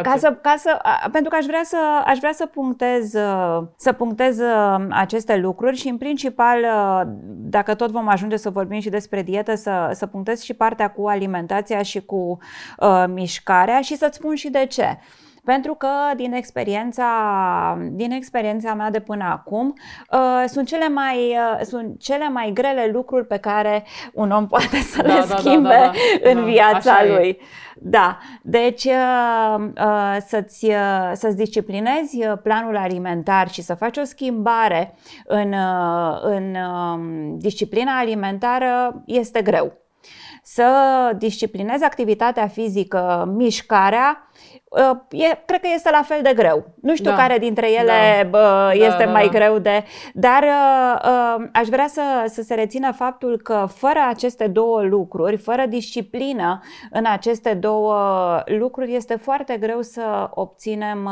ca 0.03 0.15
să, 0.19 0.39
ca 0.43 0.55
să, 0.59 0.81
pentru 1.13 1.31
că 1.31 1.37
aș 1.37 1.45
vrea 1.45 1.63
să, 1.65 1.77
aș 2.05 2.19
vrea 2.19 2.33
să 2.33 2.47
punctez, 2.47 3.11
să 3.77 3.93
punctez 3.97 4.39
uh, 4.39 4.87
aceste 4.91 5.37
lucruri 5.37 5.77
și 5.77 5.89
în 5.89 5.97
principal, 5.97 6.59
uh, 6.59 7.01
dacă 7.27 7.75
tot 7.75 7.91
vom 7.91 8.09
ajunge 8.09 8.37
să 8.37 8.51
vorbim 8.51 8.81
și 8.81 8.89
despre 8.89 9.23
dietă, 9.23 9.55
să, 9.55 9.91
să 9.93 10.07
punctez 10.07 10.43
și 10.43 10.55
partea 10.55 10.91
cu 10.91 11.07
alimentația 11.07 11.83
și 11.83 12.05
cu 12.05 12.39
uh, 12.79 13.05
mișcarea 13.09 13.81
și 13.81 13.97
să-ți 13.97 14.17
spun 14.17 14.35
și 14.35 14.49
de 14.51 14.67
ce. 14.67 14.99
Pentru 15.45 15.75
că 15.75 15.89
din 16.17 16.33
experiența, 16.33 17.09
din 17.91 18.11
experiența 18.11 18.75
mea 18.75 18.91
de 18.91 19.01
până 19.01 19.25
acum 19.25 19.75
uh, 20.11 20.45
sunt, 20.47 20.67
cele 20.67 20.89
mai, 20.89 21.17
uh, 21.17 21.61
sunt 21.63 22.01
cele 22.01 22.29
mai 22.29 22.51
grele 22.55 22.91
lucruri 22.93 23.27
pe 23.27 23.37
care 23.37 23.85
un 24.13 24.31
om 24.31 24.47
poate 24.47 24.77
să 24.77 25.03
da, 25.03 25.15
le 25.15 25.25
da, 25.29 25.37
schimbe 25.37 25.69
da, 25.69 25.75
da, 25.75 25.91
da, 26.23 26.31
în 26.31 26.37
da, 26.37 26.43
viața 26.43 27.05
lui. 27.07 27.29
E. 27.29 27.37
Da, 27.87 28.19
deci 28.43 28.85
uh, 28.85 29.55
uh, 29.79 30.17
să-ți, 30.27 30.65
uh, 30.65 31.11
să-ți 31.13 31.37
disciplinezi 31.37 32.19
planul 32.43 32.77
alimentar 32.77 33.49
și 33.49 33.63
să 33.63 33.75
faci 33.75 33.97
o 33.97 34.05
schimbare 34.05 34.95
în, 35.25 35.55
în 36.23 36.55
um, 36.55 37.39
disciplina 37.39 37.99
alimentară 37.99 39.03
este 39.07 39.43
greu. 39.43 39.73
Să 40.43 40.67
disciplinezi 41.19 41.85
activitatea 41.85 42.47
fizică, 42.47 43.33
mișcarea, 43.37 44.24
e, 45.11 45.43
cred 45.47 45.61
că 45.61 45.69
este 45.75 45.91
la 45.91 46.03
fel 46.03 46.23
de 46.23 46.33
greu. 46.35 46.65
Nu 46.81 46.95
știu 46.95 47.11
da. 47.11 47.17
care 47.17 47.39
dintre 47.39 47.73
ele 47.73 48.29
da. 48.31 48.73
este 48.73 49.05
da, 49.05 49.11
mai 49.11 49.25
da. 49.25 49.39
greu 49.39 49.59
de. 49.59 49.85
Dar 50.15 50.43
uh, 50.43 51.49
aș 51.53 51.69
vrea 51.69 51.87
să, 51.87 52.03
să 52.27 52.43
se 52.43 52.55
rețină 52.55 52.93
faptul 52.93 53.41
că 53.43 53.67
fără 53.75 53.99
aceste 54.09 54.47
două 54.47 54.83
lucruri, 54.83 55.37
fără 55.37 55.67
disciplină 55.67 56.61
în 56.91 57.05
aceste 57.07 57.55
două 57.55 57.97
lucruri, 58.47 58.95
este 58.95 59.17
foarte 59.17 59.57
greu 59.57 59.83
să 59.83 60.29
obținem 60.31 61.09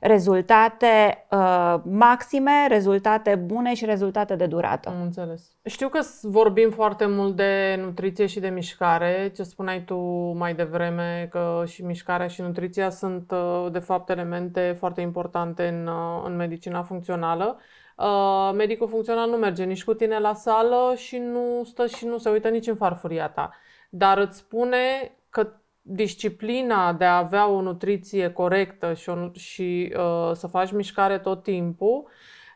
rezultate 0.00 1.26
uh, 1.30 1.74
maxime, 1.84 2.66
rezultate 2.68 3.34
bune 3.34 3.74
și 3.74 3.84
rezultate 3.84 4.36
de 4.36 4.46
durată. 4.46 4.88
Am 4.88 5.02
înțeles. 5.02 5.50
Știu 5.64 5.88
că 5.88 6.00
vorbim 6.22 6.70
foarte 6.70 7.06
mult 7.06 7.36
de 7.36 7.78
nutriție 7.82 8.26
și 8.26 8.40
de 8.40 8.48
mișcare, 8.48 9.32
ce 9.36 9.42
spuneai 9.42 9.84
tu 9.84 9.96
mai 10.36 10.54
devreme, 10.54 11.28
că 11.30 11.62
și 11.66 11.84
mișcarea 11.84 12.26
și 12.26 12.40
nutriția 12.40 12.90
sunt 12.90 13.30
uh, 13.30 13.66
de 13.72 13.78
fapt 13.78 14.10
elemente 14.10 14.76
foarte 14.78 15.00
importante 15.00 15.68
în, 15.68 15.86
uh, 15.86 16.22
în 16.24 16.36
medicina 16.36 16.82
funcțională. 16.82 17.58
Uh, 17.96 18.50
medicul 18.54 18.88
funcțional 18.88 19.28
nu 19.28 19.36
merge 19.36 19.64
nici 19.64 19.84
cu 19.84 19.94
tine 19.94 20.18
la 20.18 20.34
sală 20.34 20.92
și 20.96 21.18
nu 21.18 21.64
stă 21.64 21.86
și 21.86 22.06
nu 22.06 22.18
se 22.18 22.30
uită 22.30 22.48
nici 22.48 22.66
în 22.66 22.76
farfuria 22.76 23.28
ta, 23.28 23.50
dar 23.90 24.18
îți 24.18 24.38
spune 24.38 25.12
că 25.30 25.52
disciplina 25.82 26.92
de 26.92 27.04
a 27.04 27.16
avea 27.16 27.48
o 27.48 27.60
nutriție 27.60 28.32
corectă 28.32 28.94
și, 28.94 29.08
o, 29.08 29.30
și 29.32 29.94
uh, 29.96 30.30
să 30.32 30.46
faci 30.46 30.72
mișcare 30.72 31.18
tot 31.18 31.42
timpul 31.42 32.08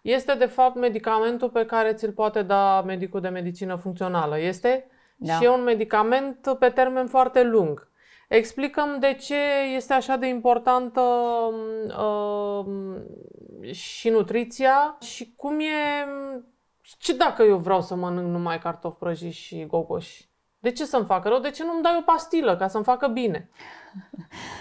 este 0.03 0.35
de 0.35 0.47
fapt 0.47 0.77
medicamentul 0.77 1.51
pe 1.51 1.67
care 1.67 1.93
ți-l 1.93 2.13
poate 2.13 2.43
da 2.43 2.83
medicul 2.83 3.21
de 3.21 3.29
medicină 3.29 3.77
funcțională. 3.77 4.39
Este? 4.39 4.87
Da. 5.17 5.33
Și 5.33 5.45
e 5.45 5.49
un 5.49 5.63
medicament 5.63 6.57
pe 6.59 6.69
termen 6.69 7.07
foarte 7.07 7.43
lung. 7.43 7.89
Explicăm 8.29 8.99
de 9.01 9.15
ce 9.15 9.37
este 9.75 9.93
așa 9.93 10.17
de 10.17 10.27
importantă 10.27 11.01
uh, 11.99 12.65
și 13.73 14.09
nutriția 14.09 14.97
și 15.01 15.35
cum 15.37 15.61
e... 15.61 16.07
Ce 16.99 17.17
dacă 17.17 17.43
eu 17.43 17.57
vreau 17.57 17.81
să 17.81 17.95
mănânc 17.95 18.29
numai 18.29 18.59
cartofi 18.59 18.99
prăjiți 18.99 19.37
și 19.37 19.67
gogoși? 19.67 20.29
De 20.65 20.71
ce 20.71 20.85
să-mi 20.85 21.05
facă 21.05 21.29
rău? 21.29 21.39
De 21.39 21.51
ce 21.51 21.65
nu-mi 21.65 21.83
dai 21.83 21.97
o 21.99 22.03
pastilă 22.03 22.57
ca 22.57 22.69
să-mi 22.69 22.85
facă 22.85 23.07
bine? 23.07 23.49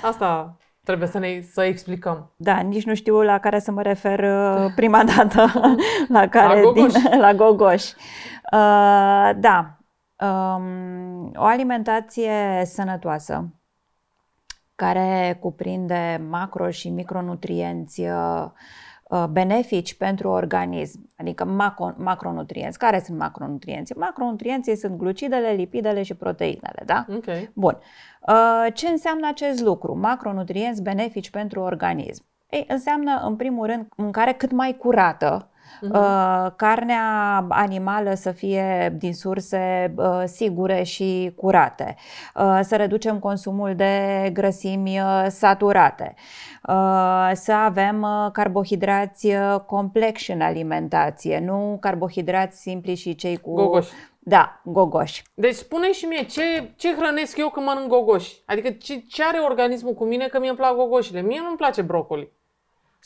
Asta 0.01 0.57
trebuie 0.83 1.07
să 1.07 1.19
ne 1.19 1.41
să 1.51 1.63
explicăm. 1.63 2.31
Da, 2.35 2.59
nici 2.59 2.85
nu 2.85 2.95
știu 2.95 3.21
la 3.21 3.39
care 3.39 3.59
să 3.59 3.71
mă 3.71 3.81
refer 3.81 4.19
uh, 4.19 4.71
prima 4.75 5.03
dată, 5.15 5.51
la 6.07 6.27
care 6.27 6.55
la 6.55 6.61
gogoș. 6.61 6.91
Din, 6.91 7.19
la 7.25 7.33
gogoș. 7.33 7.83
Uh, 8.51 9.31
da, 9.35 9.77
um, 10.27 11.31
o 11.35 11.43
alimentație 11.43 12.61
sănătoasă 12.65 13.45
care 14.75 15.37
cuprinde 15.39 16.21
macro 16.29 16.69
și 16.69 16.89
micronutrienți 16.89 18.01
uh, 18.01 18.45
Uh, 18.45 18.51
benefici 19.32 19.93
pentru 19.93 20.30
organism, 20.30 21.10
adică 21.17 21.45
macro, 21.45 21.93
macronutrienți. 21.97 22.78
Care 22.78 23.02
sunt 23.06 23.17
macronutrienții? 23.17 23.95
Macronutrienții 23.97 24.76
sunt 24.76 24.97
glucidele, 24.97 25.49
lipidele 25.49 26.04
și 26.04 26.13
proteinele, 26.13 26.84
da? 26.86 27.06
Ok. 27.15 27.26
Bun. 27.54 27.78
Uh, 28.28 28.73
ce 28.73 28.88
înseamnă 28.88 29.28
acest 29.28 29.62
lucru? 29.62 29.97
Macronutrienți 29.97 30.82
benefici 30.82 31.30
pentru 31.30 31.60
organism. 31.60 32.23
Ei, 32.49 32.65
înseamnă, 32.67 33.21
în 33.26 33.36
primul 33.36 33.65
rând, 33.65 33.88
mâncare 33.95 34.34
cât 34.34 34.52
mai 34.52 34.78
curată, 34.78 35.49
Uh-huh. 35.81 36.55
carnea 36.55 37.45
animală 37.49 38.13
să 38.13 38.31
fie 38.31 38.95
din 38.97 39.13
surse 39.13 39.93
uh, 39.95 40.21
sigure 40.25 40.83
și 40.83 41.33
curate, 41.36 41.95
uh, 42.36 42.59
să 42.62 42.75
reducem 42.75 43.19
consumul 43.19 43.75
de 43.75 44.29
grăsimi 44.33 44.99
uh, 44.99 45.25
saturate, 45.27 46.15
uh, 46.67 47.31
să 47.33 47.51
avem 47.51 48.01
uh, 48.01 48.31
carbohidrați 48.31 49.27
uh, 49.27 49.59
complexi 49.65 50.31
în 50.31 50.41
alimentație, 50.41 51.39
nu 51.39 51.77
carbohidrați 51.79 52.62
simpli 52.62 52.95
și 52.95 53.15
cei 53.15 53.38
cu... 53.38 53.53
Gogoși. 53.53 53.91
Da, 54.25 54.62
gogoși. 54.63 55.23
Deci 55.33 55.55
spune 55.55 55.91
și 55.91 56.05
mie, 56.05 56.23
ce, 56.23 56.71
ce 56.75 56.95
hrănesc 56.95 57.38
eu 57.38 57.49
când 57.49 57.65
mănânc 57.65 57.88
gogoși? 57.88 58.41
Adică 58.45 58.69
ce, 58.69 59.03
ce 59.09 59.23
are 59.23 59.39
organismul 59.39 59.93
cu 59.93 60.05
mine 60.05 60.27
că 60.27 60.39
mie 60.39 60.49
îmi 60.49 60.57
plac 60.57 60.75
gogoșile? 60.75 61.21
Mie 61.21 61.39
nu-mi 61.43 61.57
place 61.57 61.81
brocoli. 61.81 62.31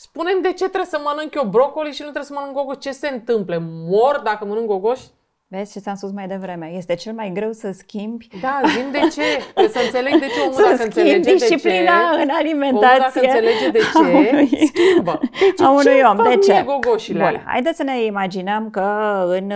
Spune-mi 0.00 0.42
de 0.42 0.48
ce 0.48 0.64
trebuie 0.64 0.84
să 0.84 1.00
mănânc 1.04 1.34
eu 1.34 1.44
brocoli 1.44 1.92
și 1.92 2.02
nu 2.02 2.10
trebuie 2.10 2.24
să 2.24 2.34
mănânc 2.36 2.54
gogoși. 2.56 2.78
Ce 2.78 2.90
se 2.90 3.08
întâmplă? 3.08 3.62
Mor 3.62 4.20
dacă 4.24 4.44
mănânc 4.44 4.66
gogoși? 4.66 5.06
Vezi 5.46 5.72
ce 5.72 5.78
ți-am 5.78 5.94
spus 5.94 6.10
mai 6.10 6.26
devreme? 6.26 6.72
Este 6.76 6.94
cel 6.94 7.12
mai 7.12 7.30
greu 7.34 7.52
să 7.52 7.70
schimbi. 7.72 8.28
Da, 8.40 8.60
zim 8.66 8.90
de 8.90 8.98
ce. 8.98 9.22
Trebuie 9.52 9.68
să 9.68 9.80
înțeleg 9.84 10.20
de 10.20 10.26
ce 10.26 10.40
omul 10.40 10.54
să 10.54 10.62
dacă 10.70 10.82
înțelege 10.82 11.32
disciplina 11.32 12.10
de 12.10 12.16
ce, 12.16 12.22
în 12.22 12.28
alimentație. 12.30 12.88
Omul 12.88 12.98
dacă 12.98 13.20
înțelege 13.20 13.70
de 13.70 13.78
ce, 13.78 13.98
unui, 14.18 14.72
schimbă. 14.74 15.20
Deci, 15.40 15.60
a 15.60 15.70
unui 15.70 16.00
om. 16.10 16.16
De 16.16 16.36
ce? 16.36 16.62
Gogoșile 16.66 17.18
Bun, 17.18 17.42
haideți 17.46 17.76
să 17.76 17.82
ne 17.82 18.04
imaginăm 18.04 18.70
că 18.70 19.24
în, 19.28 19.52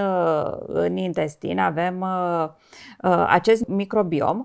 în 0.66 0.96
intestin 0.96 1.59
avem 1.59 2.00
uh, 2.00 2.48
uh, 3.11 3.24
acest 3.28 3.66
microbiom 3.66 4.38
uh, 4.38 4.44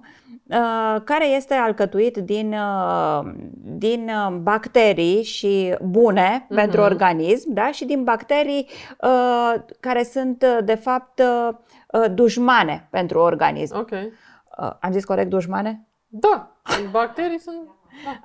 care 1.04 1.28
este 1.28 1.54
alcătuit 1.54 2.18
din, 2.18 2.54
uh, 2.54 3.32
din 3.62 4.10
uh, 4.10 4.36
bacterii 4.36 5.24
și 5.24 5.76
bune 5.82 6.46
uh-huh. 6.46 6.56
pentru 6.56 6.82
organism 6.82 7.54
da? 7.54 7.72
și 7.72 7.86
din 7.86 8.04
bacterii 8.04 8.70
uh, 9.02 9.54
care 9.80 10.04
sunt, 10.04 10.42
uh, 10.42 10.66
de 10.66 10.76
fapt, 10.76 11.20
uh, 11.20 12.12
dușmane 12.14 12.88
pentru 12.92 13.20
organism. 13.20 13.78
Ok. 13.78 13.92
Uh, 13.92 14.72
am 14.80 14.92
zis 14.92 15.06
corect 15.06 15.30
dușmane? 15.30 15.88
Da, 16.08 16.52
bacterii 16.92 17.40
sunt 17.40 17.68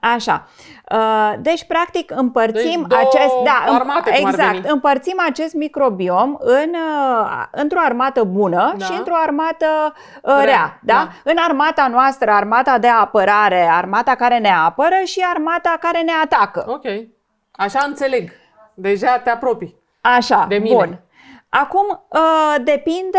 Așa. 0.00 0.48
Uh, 0.90 1.32
deci, 1.40 1.64
practic, 1.64 2.10
împărțim 2.10 2.84
deci 2.88 2.98
acest. 2.98 3.34
Da, 3.44 3.72
armate, 3.74 4.18
exact. 4.18 4.70
Împărțim 4.70 5.16
acest 5.28 5.54
microbiom 5.54 6.36
în, 6.38 6.70
uh, 6.70 7.44
într-o 7.50 7.80
armată 7.84 8.24
bună 8.24 8.74
da. 8.76 8.84
și 8.84 8.92
într-o 8.98 9.14
armată 9.22 9.94
uh, 10.22 10.34
rea. 10.34 10.44
rea 10.44 10.78
da? 10.82 10.94
da? 10.94 11.30
În 11.30 11.36
armata 11.48 11.88
noastră, 11.88 12.30
armata 12.30 12.78
de 12.78 12.88
apărare, 12.88 13.68
armata 13.70 14.14
care 14.14 14.38
ne 14.38 14.50
apără 14.50 14.96
și 15.04 15.24
armata 15.34 15.76
care 15.80 16.00
ne 16.00 16.12
atacă. 16.24 16.64
Ok. 16.68 16.84
Așa 17.50 17.84
înțeleg. 17.86 18.30
Deja 18.74 19.18
te 19.18 19.30
apropii. 19.30 19.80
Așa, 20.00 20.46
de 20.48 20.56
mine. 20.56 20.74
bun. 20.74 20.98
Acum, 21.54 22.04
uh, 22.08 22.54
depinde, 22.64 23.18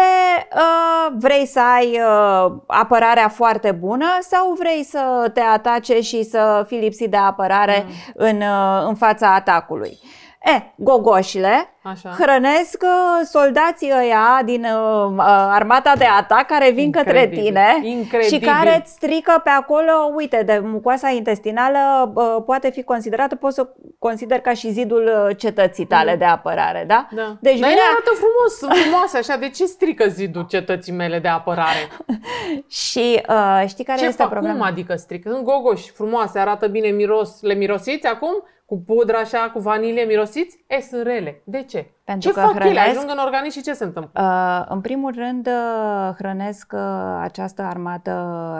uh, 0.55 1.13
vrei 1.17 1.45
să 1.45 1.59
ai 1.59 1.99
uh, 1.99 2.51
apărarea 2.67 3.27
foarte 3.29 3.71
bună 3.71 4.05
sau 4.21 4.53
vrei 4.53 4.83
să 4.83 5.31
te 5.33 5.39
atace 5.39 6.01
și 6.01 6.23
să 6.23 6.63
fii 6.67 6.79
lipsit 6.79 7.11
de 7.11 7.17
apărare 7.17 7.85
mm. 7.85 7.93
în, 8.13 8.41
în 8.87 8.95
fața 8.95 9.33
atacului. 9.33 9.99
E, 10.43 10.61
gogoșile 10.75 11.73
Așa. 11.81 12.09
hrănesc 12.19 12.81
uh, 12.81 13.25
soldații 13.25 13.91
ăia 13.97 14.41
din 14.45 14.63
uh, 14.63 15.11
uh, 15.17 15.23
armata 15.49 15.93
de 15.97 16.05
atac 16.05 16.45
care 16.45 16.71
vin 16.71 16.83
Incredibil. 16.83 17.21
către 17.21 17.41
tine 17.41 17.79
Incredibil. 17.81 18.39
și 18.39 18.45
care 18.45 18.79
îți 18.81 18.91
strică 18.91 19.41
pe 19.43 19.49
acolo, 19.49 19.91
uite, 20.15 20.43
de 20.45 20.61
mucoasa 20.63 21.09
intestinală 21.09 22.11
uh, 22.15 22.43
poate 22.45 22.69
fi 22.69 22.83
considerată, 22.83 23.35
poți 23.35 23.55
să 23.55 23.69
consider 23.99 24.39
ca 24.39 24.53
și 24.53 24.71
zidul 24.71 25.25
uh, 25.27 25.37
cetății 25.37 25.85
tale 25.85 26.11
mm. 26.11 26.17
de 26.17 26.25
apărare, 26.25 26.83
da? 26.87 27.07
Da. 27.11 27.37
Deci 27.39 27.59
Dar 27.59 27.69
vine... 27.69 27.81
arată 27.91 28.11
frumos, 28.15 28.57
sunt 28.57 28.73
frumoase 28.73 29.17
așa, 29.17 29.35
de 29.35 29.49
ce 29.49 29.65
strică 29.65 30.07
zidul 30.07 30.45
cetății 30.49 30.93
mele 30.93 31.19
de 31.19 31.27
apărare? 31.27 31.87
și 32.83 33.21
uh, 33.29 33.63
știi 33.67 33.83
care 33.83 33.99
ce 33.99 34.05
este 34.05 34.21
fac? 34.21 34.31
problema? 34.31 34.55
Cum 34.57 34.65
adică 34.65 34.95
strică? 34.95 35.29
Sunt 35.29 35.43
gogoși, 35.43 35.91
frumoase, 35.91 36.39
arată 36.39 36.67
bine, 36.67 36.87
miros, 36.87 37.41
le 37.41 37.53
mirosiți 37.53 38.07
acum? 38.07 38.43
Cu 38.65 38.79
pudra 38.85 39.17
așa, 39.17 39.49
cu 39.53 39.59
vanilie 39.59 40.03
mirosiți, 40.03 40.63
e, 40.67 40.81
sunt 40.81 41.03
rele. 41.03 41.41
De 41.43 41.63
ce? 41.63 41.91
Pentru 42.03 42.29
ce 42.29 42.33
că 42.33 42.39
fac 42.39 42.53
hrănesc, 42.53 42.69
ele? 42.69 42.79
Ajung 42.79 43.09
în 43.09 43.17
organism 43.17 43.57
și 43.57 43.63
ce 43.63 43.73
se 43.73 43.83
întâmplă? 43.83 44.21
Uh, 44.21 44.65
în 44.69 44.81
primul 44.81 45.13
rând, 45.15 45.47
uh, 45.47 46.15
hrănesc 46.17 46.71
uh, 46.75 47.19
această 47.21 47.61
armată 47.61 48.11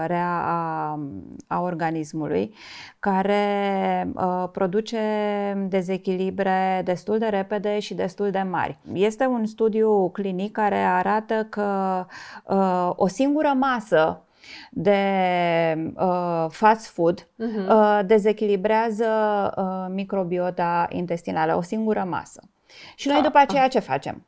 rea 0.07 0.43
a, 0.45 0.99
a 1.47 1.61
organismului, 1.61 2.53
care 2.99 4.07
uh, 4.15 4.43
produce 4.51 4.99
dezechilibre 5.69 6.81
destul 6.83 7.17
de 7.17 7.25
repede 7.27 7.79
și 7.79 7.93
destul 7.93 8.31
de 8.31 8.45
mari. 8.49 8.77
Este 8.93 9.25
un 9.25 9.45
studiu 9.45 10.09
clinic 10.09 10.51
care 10.51 10.77
arată 10.77 11.47
că 11.49 12.05
uh, 12.45 12.89
o 12.95 13.07
singură 13.07 13.53
masă 13.59 14.21
de 14.71 15.93
uh, 15.95 16.45
fast 16.49 16.87
food 16.87 17.21
uh-huh. 17.21 17.67
uh, 17.69 17.99
dezechilibrează 18.05 19.05
uh, 19.57 19.93
microbiota 19.93 20.87
intestinală, 20.89 21.55
o 21.55 21.61
singură 21.61 22.05
masă. 22.09 22.41
Și 22.95 23.07
noi 23.07 23.17
da. 23.17 23.23
după 23.23 23.37
aceea 23.37 23.67
ce 23.67 23.79
facem? 23.79 24.25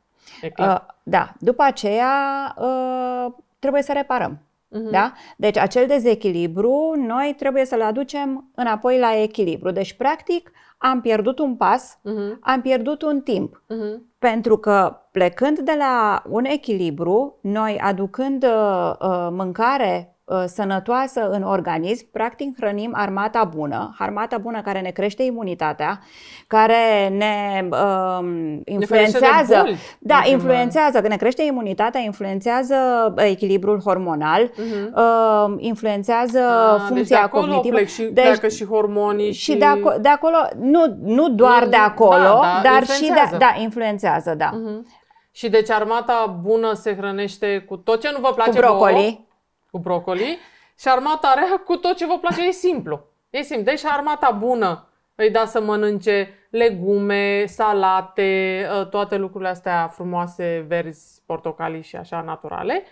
Uh, 0.58 0.76
da, 1.02 1.32
după 1.38 1.62
aceea 1.62 2.54
uh, 2.58 3.32
trebuie 3.58 3.82
să 3.82 3.92
reparăm. 3.92 4.38
Uh-huh. 4.76 4.90
Da? 4.90 5.12
Deci 5.36 5.56
acel 5.56 5.86
dezechilibru 5.86 6.94
noi 6.96 7.34
trebuie 7.38 7.64
să-l 7.64 7.82
aducem 7.82 8.50
înapoi 8.54 8.98
la 8.98 9.22
echilibru. 9.22 9.70
Deci 9.70 9.92
practic 9.92 10.50
am 10.78 11.00
pierdut 11.00 11.38
un 11.38 11.56
pas, 11.56 11.98
uh-huh. 11.98 12.38
am 12.40 12.60
pierdut 12.60 13.02
un 13.02 13.20
timp. 13.20 13.62
Uh-huh. 13.64 14.00
Pentru 14.18 14.58
că 14.58 15.00
plecând 15.10 15.58
de 15.58 15.74
la 15.78 16.22
un 16.28 16.44
echilibru, 16.44 17.38
noi 17.40 17.78
aducând 17.78 18.44
uh, 18.44 18.92
uh 19.00 19.28
mâncare 19.30 20.10
Uh, 20.10 20.15
sănătoasă 20.46 21.28
în 21.30 21.42
organism, 21.42 22.06
practic 22.12 22.56
hrănim 22.56 22.92
armata 22.94 23.44
bună, 23.44 23.94
armata 23.98 24.38
bună 24.38 24.62
care 24.62 24.80
ne 24.80 24.90
crește 24.90 25.22
imunitatea, 25.22 26.00
care 26.46 27.08
ne 27.08 27.68
uh, 27.70 28.58
influențează, 28.64 29.62
ne 29.64 29.76
da, 29.98 30.22
influențează, 30.24 31.00
că 31.00 31.08
ne 31.08 31.16
crește 31.16 31.42
imunitatea, 31.42 32.00
influențează 32.00 32.74
echilibrul 33.16 33.80
hormonal, 33.80 34.50
uh-huh. 34.50 34.94
uh, 34.94 35.54
influențează 35.58 36.38
A, 36.38 36.74
ah, 36.74 36.80
funcția 36.86 36.94
deci 36.94 37.08
de 37.08 37.14
acolo 37.14 37.42
cognitivă. 37.42 37.74
Plec 37.74 37.88
și, 37.88 38.02
deci, 38.02 38.24
pleacă 38.24 38.48
și 38.48 38.64
hormonii 38.64 39.32
și, 39.32 39.40
și 39.40 39.56
de, 39.56 39.64
aco- 39.64 40.00
de 40.00 40.08
acolo, 40.08 40.36
nu, 40.60 40.96
nu 41.02 41.28
doar 41.28 41.66
de 41.66 41.76
acolo, 41.76 42.40
da, 42.40 42.60
da, 42.62 42.70
dar 42.70 42.86
și 42.86 43.00
de, 43.30 43.36
da, 43.36 43.54
influențează, 43.58 44.34
da. 44.34 44.50
Uh-huh. 44.50 45.04
Și 45.30 45.48
deci 45.48 45.70
armata 45.70 46.38
bună 46.42 46.72
se 46.72 46.96
hrănește 46.96 47.64
cu 47.68 47.76
tot 47.76 48.00
ce 48.00 48.10
nu 48.12 48.18
vă 48.20 48.32
place 48.34 48.50
Cu 48.50 48.56
brocoli. 48.56 48.92
Vouă, 48.92 49.25
cu 49.70 49.78
brocoli 49.78 50.38
și 50.78 50.88
armata 50.88 51.34
rea 51.34 51.62
cu 51.64 51.76
tot 51.76 51.96
ce 51.96 52.06
vă 52.06 52.18
place. 52.18 52.46
E 52.46 52.50
simplu. 52.50 53.06
E 53.30 53.42
simplu. 53.42 53.64
Deci 53.64 53.84
armata 53.84 54.30
bună 54.30 54.88
îi 55.14 55.30
da 55.30 55.44
să 55.44 55.60
mănânce 55.60 56.28
legume, 56.50 57.44
salate, 57.46 58.66
ă, 58.72 58.84
toate 58.84 59.16
lucrurile 59.16 59.50
astea 59.50 59.88
frumoase, 59.88 60.64
verzi, 60.68 61.22
portocalii 61.26 61.82
și 61.82 61.96
așa 61.96 62.20
naturale. 62.20 62.82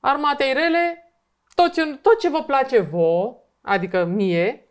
Armatei 0.00 0.52
rele, 0.52 1.12
tot 1.54 1.72
ce, 1.72 1.98
tot 2.02 2.18
ce 2.18 2.28
vă 2.28 2.42
place 2.42 2.80
vouă, 2.80 3.36
adică 3.62 4.04
mie, 4.04 4.68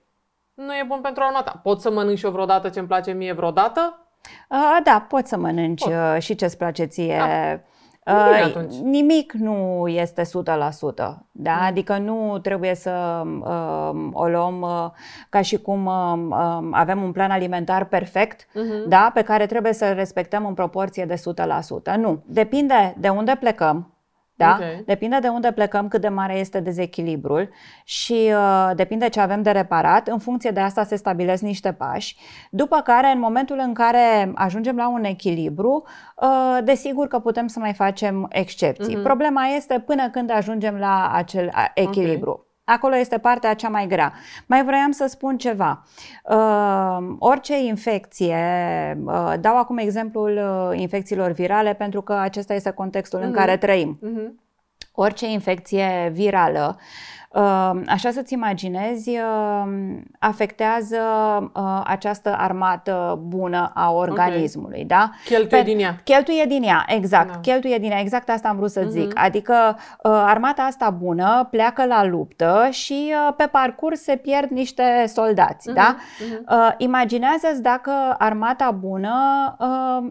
nu 0.53 0.73
e 0.73 0.83
bun 0.87 1.01
pentru 1.01 1.23
armata. 1.23 1.59
Pot 1.63 1.81
să 1.81 1.91
mănânc 1.91 2.17
și 2.17 2.25
eu 2.25 2.31
vreodată 2.31 2.69
ce 2.69 2.79
îmi 2.79 2.87
place 2.87 3.11
mie 3.11 3.33
vreodată? 3.33 4.07
da, 4.83 5.05
poți 5.09 5.29
să 5.29 5.37
mănânci 5.37 5.83
Pot. 5.83 5.93
Uh, 5.93 6.15
și 6.19 6.35
ce 6.35 6.45
îți 6.45 6.57
place 6.57 6.85
ție. 6.85 7.17
Da. 7.17 7.59
Uh, 8.05 8.63
nimic 8.81 9.33
nu 9.33 9.87
este 9.87 10.21
100%, 10.21 10.27
da? 11.31 11.51
Mm. 11.53 11.65
Adică 11.65 11.97
nu 11.97 12.39
trebuie 12.41 12.75
să 12.75 13.23
uh, 13.39 14.09
o 14.11 14.27
luăm 14.27 14.61
uh, 14.61 14.89
ca 15.29 15.41
și 15.41 15.57
cum 15.57 15.85
uh, 15.85 16.13
uh, 16.29 16.67
avem 16.71 17.03
un 17.03 17.11
plan 17.11 17.31
alimentar 17.31 17.85
perfect, 17.85 18.43
uh-huh. 18.43 18.87
da? 18.87 19.11
Pe 19.13 19.21
care 19.21 19.45
trebuie 19.45 19.73
să-l 19.73 19.93
respectăm 19.93 20.45
în 20.45 20.53
proporție 20.53 21.05
de 21.05 21.21
100%. 21.93 21.95
Nu. 21.97 22.23
Depinde 22.25 22.95
de 22.97 23.09
unde 23.09 23.37
plecăm, 23.39 23.92
da? 24.45 24.55
Okay. 24.55 24.83
Depinde 24.85 25.19
de 25.19 25.27
unde 25.27 25.51
plecăm, 25.51 25.87
cât 25.87 26.01
de 26.01 26.07
mare 26.07 26.37
este 26.37 26.59
dezechilibrul 26.59 27.49
și 27.83 28.31
uh, 28.33 28.71
depinde 28.75 29.09
ce 29.09 29.19
avem 29.19 29.41
de 29.41 29.51
reparat. 29.51 30.07
În 30.07 30.19
funcție 30.19 30.49
de 30.51 30.59
asta 30.59 30.83
se 30.83 30.95
stabilesc 30.95 31.41
niște 31.41 31.71
pași. 31.73 32.17
După 32.51 32.81
care, 32.81 33.07
în 33.07 33.19
momentul 33.19 33.61
în 33.65 33.73
care 33.73 34.31
ajungem 34.35 34.75
la 34.75 34.89
un 34.89 35.03
echilibru, 35.03 35.83
uh, 36.15 36.57
desigur 36.63 37.07
că 37.07 37.19
putem 37.19 37.47
să 37.47 37.59
mai 37.59 37.73
facem 37.73 38.27
excepții. 38.29 38.97
Uh-huh. 38.97 39.03
Problema 39.03 39.45
este 39.45 39.79
până 39.79 40.09
când 40.09 40.31
ajungem 40.31 40.75
la 40.75 41.11
acel 41.13 41.51
echilibru. 41.73 42.31
Okay. 42.31 42.51
Acolo 42.65 42.95
este 42.95 43.17
partea 43.17 43.53
cea 43.53 43.69
mai 43.69 43.87
grea. 43.87 44.13
Mai 44.45 44.63
vroiam 44.63 44.91
să 44.91 45.05
spun 45.07 45.37
ceva. 45.37 45.83
Uh, 46.23 47.15
orice 47.19 47.63
infecție, 47.63 48.37
uh, 49.05 49.33
dau 49.39 49.57
acum 49.57 49.77
exemplul 49.77 50.37
uh, 50.71 50.79
infecțiilor 50.79 51.31
virale 51.31 51.73
pentru 51.73 52.01
că 52.01 52.13
acesta 52.13 52.53
este 52.53 52.71
contextul 52.71 53.19
uh-huh. 53.19 53.23
în 53.23 53.29
mhm. 53.29 53.37
care 53.37 53.57
trăim. 53.57 53.99
Uh-huh. 53.99 54.41
Orice 54.95 55.25
infecție 55.25 56.11
virală 56.13 56.77
Ehm, 56.77 57.22
așa 57.87 58.11
să-ți 58.11 58.33
imaginezi, 58.33 59.09
ehm, 59.09 60.03
afectează 60.19 60.97
uh, 61.55 61.81
această 61.83 62.35
armată 62.37 63.19
bună 63.27 63.71
a 63.73 63.91
organismului, 63.91 64.83
okay. 64.83 64.99
da? 64.99 65.09
Cheltuie 65.25 65.61
Pe, 65.61 65.69
din 65.69 65.79
ea. 65.79 65.95
Cheltuie 66.03 66.45
din 66.47 66.63
ea, 66.63 66.85
exact. 66.87 67.31
Da. 67.31 67.39
Cheltuie 67.39 67.77
din 67.77 67.91
ea, 67.91 67.99
exact 67.99 68.29
asta 68.29 68.47
am 68.47 68.55
vrut 68.55 68.71
să 68.71 68.85
zic. 68.89 69.07
Uh-huh. 69.07 69.23
Adică 69.23 69.53
uh, 69.77 70.11
armata 70.25 70.61
asta 70.61 70.89
bună 70.89 71.47
pleacă 71.51 71.85
la 71.85 72.05
luptă 72.05 72.67
și 72.71 73.13
uh, 73.27 73.33
pe 73.37 73.45
parcurs 73.51 74.01
se 74.01 74.15
pierd 74.15 74.49
niște 74.49 74.83
soldați, 75.07 75.69
uh-huh. 75.71 75.73
da? 75.73 75.95
Uh-huh. 75.95 76.77
Imaginează-ți 76.77 77.61
dacă 77.61 77.91
armata 78.17 78.71
bună, 78.71 79.11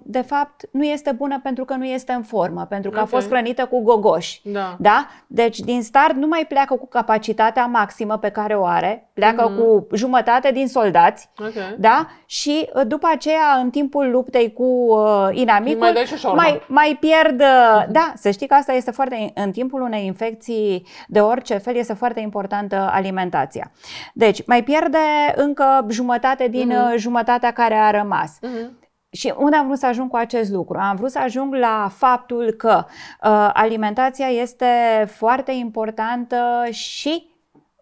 de 0.02 0.20
fapt, 0.20 0.68
nu 0.70 0.84
este 0.84 1.12
bună 1.12 1.40
pentru 1.42 1.64
că 1.64 1.74
nu 1.74 1.84
este 1.84 2.12
în 2.12 2.22
formă, 2.22 2.66
pentru 2.68 2.90
că 2.90 2.96
okay. 3.00 3.08
a 3.12 3.16
fost 3.16 3.28
hrănită 3.28 3.66
cu 3.66 3.82
gogoși, 3.82 4.40
da? 4.44 4.76
da? 4.78 5.06
Deci, 5.26 5.58
din 5.58 5.82
start, 5.82 6.14
nu 6.14 6.26
mai 6.26 6.44
pleacă 6.48 6.74
cu 6.74 6.86
capacitatea 6.86 7.11
capacitatea 7.12 7.66
maximă 7.66 8.18
pe 8.18 8.28
care 8.28 8.54
o 8.54 8.64
are, 8.64 9.10
pleacă 9.12 9.50
mm-hmm. 9.50 9.56
cu 9.56 9.86
jumătate 9.94 10.50
din 10.52 10.68
soldați, 10.68 11.28
okay. 11.38 11.74
da? 11.78 12.06
Și 12.26 12.68
uh, 12.74 12.82
după 12.86 13.08
aceea, 13.12 13.58
în 13.62 13.70
timpul 13.70 14.10
luptei 14.10 14.52
cu 14.52 14.64
uh, 14.64 15.28
inamicul, 15.30 15.78
mai, 15.80 16.34
mai, 16.34 16.62
mai 16.68 16.96
pierd, 17.00 17.40
uh, 17.40 17.84
da, 17.88 18.12
să 18.16 18.30
știi 18.30 18.46
că 18.46 18.54
asta 18.54 18.72
este 18.72 18.90
foarte, 18.90 19.32
în 19.34 19.50
timpul 19.50 19.80
unei 19.80 20.06
infecții 20.06 20.86
de 21.08 21.20
orice 21.20 21.56
fel, 21.56 21.76
este 21.76 21.92
foarte 21.94 22.20
importantă 22.20 22.90
alimentația. 22.92 23.72
Deci, 24.14 24.46
mai 24.46 24.62
pierde 24.62 24.98
încă 25.34 25.86
jumătate 25.90 26.48
din 26.48 26.72
mm-hmm. 26.72 26.96
jumătatea 26.96 27.52
care 27.52 27.74
a 27.74 27.90
rămas. 27.90 28.38
Mm-hmm. 28.38 28.81
Și 29.12 29.34
unde 29.36 29.56
am 29.56 29.66
vrut 29.66 29.78
să 29.78 29.86
ajung 29.86 30.10
cu 30.10 30.16
acest 30.16 30.50
lucru? 30.50 30.78
Am 30.78 30.96
vrut 30.96 31.10
să 31.10 31.18
ajung 31.18 31.54
la 31.54 31.90
faptul 31.94 32.50
că 32.50 32.84
uh, 32.86 33.50
alimentația 33.52 34.26
este 34.26 34.66
foarte 35.06 35.52
importantă 35.52 36.66
și 36.70 37.30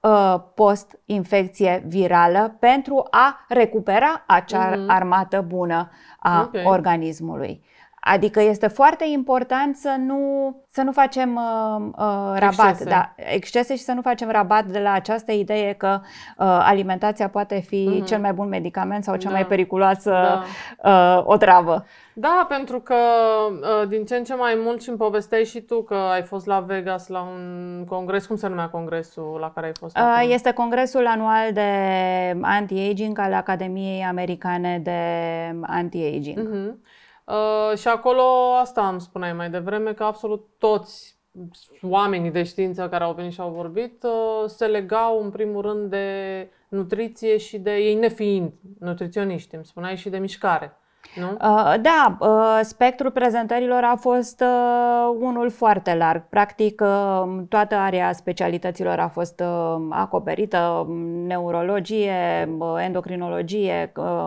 uh, 0.00 0.34
post-infecție 0.54 1.84
virală 1.86 2.56
pentru 2.58 3.06
a 3.10 3.44
recupera 3.48 4.24
acea 4.26 4.72
uh-huh. 4.72 4.86
armată 4.86 5.44
bună 5.48 5.90
a 6.18 6.40
okay. 6.40 6.62
organismului. 6.64 7.64
Adică 8.00 8.40
este 8.40 8.66
foarte 8.66 9.04
important 9.12 9.76
să 9.76 9.94
nu, 9.98 10.54
să 10.70 10.82
nu 10.82 10.92
facem 10.92 11.34
uh, 11.34 11.86
uh, 11.86 12.38
rabat, 12.38 12.68
excese. 12.70 12.88
Da, 12.88 13.12
excese 13.16 13.76
și 13.76 13.82
să 13.82 13.92
nu 13.92 14.00
facem 14.00 14.30
rabat 14.30 14.64
de 14.64 14.78
la 14.78 14.92
această 14.92 15.32
idee 15.32 15.72
că 15.72 16.00
uh, 16.02 16.46
alimentația 16.62 17.28
poate 17.28 17.60
fi 17.60 18.00
uh-huh. 18.02 18.06
cel 18.06 18.20
mai 18.20 18.32
bun 18.32 18.48
medicament 18.48 19.04
sau 19.04 19.16
cea 19.16 19.28
da. 19.28 19.34
mai 19.34 19.46
periculoasă 19.46 20.10
da. 20.10 20.42
uh, 20.90 21.22
otravă. 21.24 21.84
Da, 22.12 22.46
pentru 22.48 22.80
că 22.80 22.94
uh, 23.50 23.88
din 23.88 24.04
ce 24.04 24.16
în 24.16 24.24
ce 24.24 24.34
mai 24.34 24.58
mult 24.64 24.82
și 24.82 24.88
îmi 24.88 24.98
povesteai 24.98 25.44
și 25.44 25.60
tu 25.60 25.82
că 25.82 25.94
ai 25.94 26.22
fost 26.22 26.46
la 26.46 26.60
Vegas 26.60 27.08
la 27.08 27.20
un 27.20 27.84
congres, 27.88 28.26
cum 28.26 28.36
se 28.36 28.48
numea 28.48 28.68
congresul 28.68 29.36
la 29.40 29.50
care 29.50 29.66
ai 29.66 29.72
fost? 29.80 29.96
Uh, 29.96 30.26
este 30.28 30.52
congresul 30.52 31.06
anual 31.06 31.52
de 31.52 31.70
anti-aging 32.40 33.18
al 33.18 33.34
Academiei 33.34 34.02
Americane 34.02 34.80
de 34.82 34.98
Anti-Aging. 35.62 36.48
Uh-huh. 36.48 36.98
Uh, 37.30 37.78
și 37.78 37.88
acolo 37.88 38.22
asta 38.60 38.88
îmi 38.88 39.00
spuneai 39.00 39.32
mai 39.32 39.50
devreme, 39.50 39.92
că 39.92 40.04
absolut 40.04 40.48
toți 40.58 41.18
oamenii 41.82 42.30
de 42.30 42.42
știință 42.42 42.88
care 42.88 43.04
au 43.04 43.12
venit 43.12 43.32
și 43.32 43.40
au 43.40 43.50
vorbit 43.50 44.02
uh, 44.02 44.48
se 44.48 44.66
legau 44.66 45.22
în 45.22 45.30
primul 45.30 45.62
rând 45.62 45.90
de 45.90 46.48
nutriție 46.68 47.36
și 47.36 47.58
de 47.58 47.76
ei 47.76 47.94
nefiind 47.94 48.52
nutriționiști, 48.78 49.54
îmi 49.54 49.64
spuneai 49.64 49.96
și 49.96 50.08
de 50.08 50.18
mișcare. 50.18 50.74
Nu? 51.16 51.30
Uh, 51.30 51.74
da, 51.80 52.16
uh, 52.20 52.60
spectrul 52.62 53.10
prezentărilor 53.10 53.82
a 53.84 53.96
fost 53.96 54.40
uh, 54.40 55.16
unul 55.18 55.50
foarte 55.50 55.94
larg. 55.94 56.28
Practic, 56.28 56.80
uh, 56.80 57.42
toată 57.48 57.74
area 57.74 58.12
specialităților 58.12 58.98
a 58.98 59.08
fost 59.08 59.40
uh, 59.40 59.86
acoperită, 59.90 60.86
neurologie, 61.26 62.48
uh, 62.58 62.74
endocrinologie, 62.78 63.92
uh, 63.96 64.26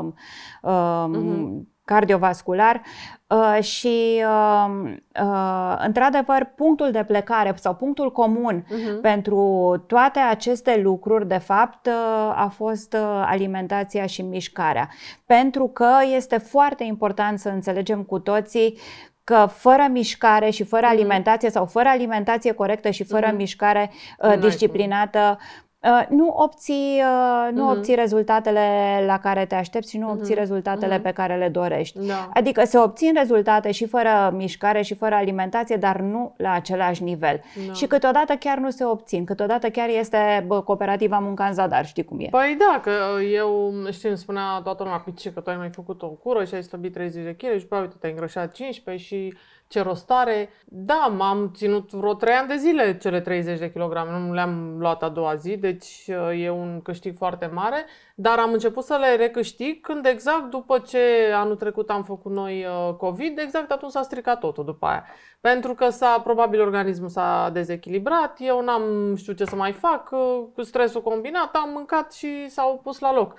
uh, 0.62 1.06
uh-huh 1.10 1.72
cardiovascular 1.86 2.82
uh, 3.28 3.64
și, 3.64 4.24
uh, 4.26 4.92
uh, 5.22 5.76
într-adevăr, 5.86 6.52
punctul 6.56 6.92
de 6.92 7.04
plecare 7.04 7.54
sau 7.56 7.76
punctul 7.76 8.12
comun 8.12 8.66
uh-huh. 8.66 9.02
pentru 9.02 9.76
toate 9.88 10.20
aceste 10.20 10.80
lucruri, 10.84 11.28
de 11.28 11.38
fapt, 11.38 11.90
a 12.36 12.52
fost 12.56 12.96
alimentația 13.26 14.06
și 14.06 14.22
mișcarea. 14.22 14.90
Pentru 15.26 15.68
că 15.68 15.90
este 16.16 16.38
foarte 16.38 16.84
important 16.84 17.40
să 17.40 17.50
înțelegem 17.50 18.04
cu 18.04 18.20
toții 18.20 18.78
că 19.24 19.48
fără 19.52 19.86
mișcare 19.92 20.50
și 20.50 20.64
fără 20.64 20.86
mhm. 20.86 20.96
alimentație 20.96 21.50
sau 21.50 21.66
fără 21.66 21.90
alimentație 21.90 22.52
corectă 22.52 22.90
și 22.90 23.04
fără 23.04 23.28
uh-huh. 23.32 23.38
mișcare 23.38 23.92
uh, 24.20 24.40
disciplinată, 24.40 25.38
Uh, 25.40 25.63
nu 26.10 26.34
obții, 26.38 27.02
uh, 27.02 27.54
nu 27.54 27.70
uh-huh. 27.70 27.78
obții 27.78 27.96
rezultatele 27.96 28.68
la 29.06 29.20
care 29.20 29.46
te 29.46 29.56
aștepți 29.56 29.90
și 29.90 29.98
nu 29.98 30.08
uh-huh. 30.08 30.18
obții 30.18 30.36
rezultatele 30.36 31.00
uh-huh. 31.00 31.04
pe 31.04 31.12
care 31.12 31.38
le 31.38 31.50
dorești. 31.50 32.00
Da. 32.08 32.30
Adică 32.34 32.66
se 32.66 32.78
obțin 32.78 33.14
rezultate 33.18 33.72
și 33.72 33.88
fără 33.88 34.34
mișcare 34.36 34.82
și 34.82 34.96
fără 34.96 35.16
alimentație, 35.16 35.76
dar 35.76 36.00
nu 36.00 36.34
la 36.38 36.52
același 36.52 37.04
nivel. 37.04 37.42
Da. 37.68 37.74
Și 37.74 37.86
câteodată 37.86 38.34
chiar 38.34 38.58
nu 38.58 38.70
se 38.70 38.86
obțin, 38.86 39.26
câteodată 39.26 39.70
chiar 39.70 39.90
este 39.90 40.44
bă, 40.48 40.62
cooperativa 40.62 41.18
munca 41.18 41.46
în 41.46 41.54
zadar, 41.54 41.86
știi 41.86 42.06
cum 42.06 42.20
e. 42.20 42.28
Păi 42.32 42.58
da, 42.60 42.80
că 42.80 43.22
eu 43.22 43.74
știu, 43.92 44.10
îmi 44.10 44.18
spunea 44.18 44.60
toată 44.64 44.84
lumea, 44.84 45.04
ce 45.16 45.32
că 45.32 45.40
tu 45.40 45.50
ai 45.50 45.58
mai 45.58 45.70
făcut 45.70 46.02
o 46.02 46.08
cură 46.08 46.44
și 46.44 46.56
ai 46.56 46.64
slăbit 46.64 46.94
30 46.94 47.24
de 47.24 47.36
kg 47.36 47.60
și 47.60 47.66
pe 47.66 47.76
uite, 47.76 47.96
te-ai 48.00 48.12
îngrășat 48.12 48.52
15 48.52 49.06
și 49.06 49.34
ce 49.68 49.82
rost 49.82 50.12
are. 50.12 50.50
Da, 50.66 51.14
m-am 51.18 51.52
ținut 51.56 51.92
vreo 51.92 52.14
3 52.14 52.34
ani 52.34 52.48
de 52.48 52.56
zile 52.56 52.98
cele 52.98 53.22
30 53.22 53.60
de 53.60 53.72
kilograme, 53.72 54.20
nu 54.20 54.34
le-am 54.34 54.76
luat 54.80 55.04
a 55.04 55.10
doua 55.10 55.36
zi, 55.36 55.58
deci 55.58 56.08
uh, 56.08 56.44
e 56.44 56.50
un 56.50 56.82
câștig 56.82 57.18
foarte 57.18 57.46
mare, 57.46 57.86
dar 58.16 58.40
am 58.40 58.54
început 58.54 58.84
să 58.84 58.98
le 59.00 59.16
recâștig 59.16 59.82
când 59.82 60.06
exact 60.06 60.50
după 60.50 60.80
ce 60.80 61.00
anul 61.34 61.56
trecut 61.56 61.90
am 61.90 62.04
făcut 62.04 62.32
noi 62.32 62.66
uh, 62.66 62.96
COVID, 62.96 63.40
exact 63.40 63.72
atunci 63.72 63.92
s-a 63.92 64.02
stricat 64.02 64.40
totul 64.40 64.66
după 64.66 64.86
aia. 64.86 65.06
Pentru 65.42 65.74
că 65.74 65.90
s-a, 65.90 66.22
probabil 66.24 66.62
organismul 66.62 67.10
s-a 67.10 67.50
dezechilibrat, 67.54 68.38
eu 68.40 68.62
n-am 68.62 69.16
știu 69.16 69.34
ce 69.34 69.46
să 69.46 69.56
mai 69.56 69.72
fac, 69.72 70.10
uh, 70.12 70.44
cu 70.54 70.62
stresul 70.62 71.02
combinat, 71.02 71.56
am 71.56 71.70
mâncat 71.74 72.14
și 72.14 72.50
s-au 72.50 72.80
pus 72.84 73.00
la 73.00 73.14
loc. 73.14 73.34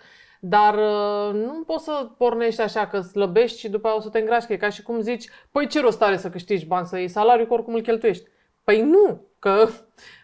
Dar 0.46 0.74
uh, 0.74 1.35
nu 1.35 1.62
poți 1.66 1.85
să 1.85 2.09
pornești 2.18 2.61
așa 2.61 2.87
că 2.87 3.00
slăbești 3.00 3.59
și 3.59 3.68
după 3.68 3.87
aia 3.87 3.96
o 3.96 4.00
să 4.00 4.09
te 4.09 4.18
îngrași, 4.18 4.46
că 4.46 4.52
e 4.52 4.57
ca 4.57 4.68
și 4.68 4.83
cum 4.83 5.00
zici, 5.00 5.28
păi 5.50 5.66
ce 5.66 5.80
rost 5.80 6.02
are 6.02 6.16
să 6.16 6.30
câștigi 6.30 6.66
bani, 6.66 6.87
să 6.87 6.98
iei 6.98 7.09
salariu, 7.09 7.46
că 7.46 7.52
oricum 7.52 7.74
îl 7.74 7.80
cheltuiești. 7.80 8.28
Păi 8.64 8.83
nu, 8.83 9.26
că 9.38 9.68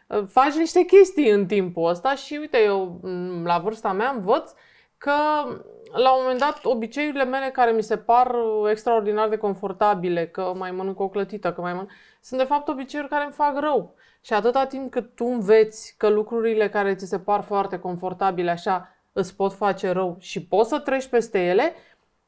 uh, 0.06 0.22
faci 0.28 0.54
niște 0.54 0.82
chestii 0.82 1.30
în 1.30 1.46
timpul 1.46 1.88
ăsta 1.88 2.14
și 2.14 2.36
uite, 2.40 2.58
eu 2.62 3.00
mm, 3.02 3.44
la 3.44 3.58
vârsta 3.58 3.92
mea 3.92 4.10
învăț 4.10 4.50
că 4.98 5.12
la 5.92 6.12
un 6.14 6.20
moment 6.20 6.38
dat 6.38 6.64
obiceiurile 6.64 7.24
mele 7.24 7.50
care 7.50 7.70
mi 7.70 7.82
se 7.82 7.96
par 7.96 8.34
extraordinar 8.70 9.28
de 9.28 9.36
confortabile, 9.36 10.26
că 10.26 10.52
mai 10.56 10.70
mănânc 10.70 11.00
o 11.00 11.08
clătită, 11.08 11.52
că 11.52 11.60
mai 11.60 11.72
mănânc, 11.72 11.90
sunt 12.20 12.40
de 12.40 12.46
fapt 12.46 12.68
obiceiuri 12.68 13.10
care 13.10 13.24
îmi 13.24 13.32
fac 13.32 13.58
rău. 13.58 13.94
Și 14.20 14.32
atâta 14.32 14.66
timp 14.66 14.90
cât 14.90 15.14
tu 15.14 15.24
înveți 15.24 15.94
că 15.98 16.08
lucrurile 16.08 16.68
care 16.68 16.94
ți 16.94 17.06
se 17.06 17.18
par 17.18 17.40
foarte 17.40 17.78
confortabile 17.78 18.50
așa 18.50 18.99
îți 19.12 19.36
pot 19.36 19.52
face 19.52 19.90
rău 19.90 20.16
și 20.18 20.44
poți 20.46 20.68
să 20.68 20.78
treci 20.78 21.06
peste 21.06 21.38
ele, 21.38 21.74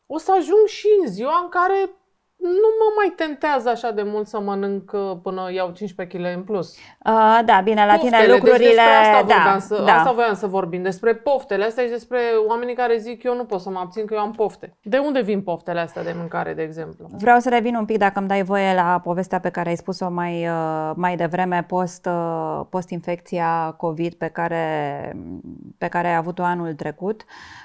o 0.06 0.18
să 0.18 0.32
ajung 0.32 0.66
și 0.66 0.86
în 1.00 1.12
ziua 1.12 1.38
în 1.42 1.48
care 1.48 1.90
nu 2.42 2.68
mă 2.80 2.92
mai 2.96 3.12
tentează 3.16 3.68
așa 3.68 3.90
de 3.90 4.02
mult 4.02 4.26
să 4.26 4.40
mănânc 4.40 4.90
uh, 4.94 5.16
până 5.22 5.50
iau 5.52 5.70
15 5.70 6.16
kg 6.16 6.36
în 6.36 6.42
plus. 6.42 6.76
Uh, 6.76 7.40
da, 7.44 7.60
bine, 7.64 7.86
la 7.86 7.94
poftele, 7.94 8.22
tine 8.22 8.32
lucrurile... 8.32 8.58
Deci 8.58 8.78
asta, 8.78 9.24
da, 9.26 9.58
să, 9.58 9.82
da. 9.86 9.94
asta 9.94 10.12
voiam 10.12 10.34
să 10.34 10.46
vorbim, 10.46 10.82
despre 10.82 11.14
poftele 11.14 11.64
astea 11.64 11.84
și 11.84 11.90
despre 11.90 12.18
oamenii 12.46 12.74
care 12.74 12.96
zic 12.96 13.22
eu 13.22 13.36
nu 13.36 13.44
pot 13.44 13.60
să 13.60 13.70
mă 13.70 13.78
abțin 13.78 14.06
că 14.06 14.14
eu 14.14 14.20
am 14.20 14.32
pofte. 14.32 14.76
De 14.82 14.98
unde 14.98 15.20
vin 15.20 15.42
poftele 15.42 15.80
astea 15.80 16.02
de 16.02 16.14
mâncare, 16.16 16.54
de 16.54 16.62
exemplu? 16.62 17.06
Vreau 17.18 17.38
să 17.38 17.48
revin 17.48 17.74
un 17.74 17.84
pic, 17.84 17.98
dacă 17.98 18.18
îmi 18.18 18.28
dai 18.28 18.42
voie, 18.42 18.74
la 18.74 19.00
povestea 19.02 19.40
pe 19.40 19.50
care 19.50 19.68
ai 19.68 19.76
spus-o 19.76 20.10
mai, 20.10 20.48
uh, 20.48 20.90
mai 20.94 21.16
devreme, 21.16 21.64
post, 21.68 22.06
uh, 22.06 22.60
post-infecția 22.70 23.74
COVID 23.76 24.14
pe 24.14 24.28
care, 24.28 25.16
pe 25.78 25.88
care 25.88 26.08
ai 26.08 26.16
avut-o 26.16 26.42
anul 26.42 26.74
trecut. 26.74 27.20
Uh, 27.20 27.26
Uh, 27.26 27.61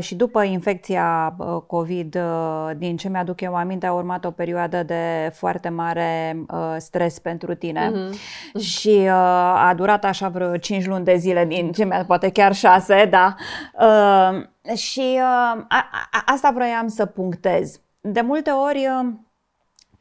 și 0.00 0.14
după 0.14 0.42
infecția 0.42 1.34
uh, 1.38 1.62
COVID, 1.66 2.14
uh, 2.14 2.70
din 2.76 2.96
ce 2.96 3.08
mi-aduc 3.08 3.40
eu 3.40 3.54
aminte, 3.54 3.86
a 3.86 3.92
urmat 3.92 4.24
o 4.24 4.30
perioadă 4.30 4.82
de 4.82 5.30
foarte 5.34 5.68
mare 5.68 6.36
uh, 6.48 6.74
stres 6.78 7.18
pentru 7.18 7.54
tine 7.54 7.92
uh-huh. 7.92 8.60
și 8.60 8.98
uh, 9.02 9.10
a 9.56 9.72
durat 9.76 10.04
așa 10.04 10.28
vreo 10.28 10.56
5 10.56 10.86
luni 10.86 11.04
de 11.04 11.16
zile, 11.16 11.44
din 11.44 11.72
ce 11.72 11.84
mi 11.84 12.04
poate 12.06 12.30
chiar 12.30 12.54
6, 12.54 13.08
da. 13.10 13.34
Uh, 13.80 14.76
și 14.76 15.10
uh, 15.14 15.64
a, 15.68 15.88
a, 16.10 16.22
asta 16.26 16.50
vroiam 16.54 16.88
să 16.88 17.06
punctez. 17.06 17.80
De 18.00 18.20
multe 18.20 18.50
ori... 18.50 18.88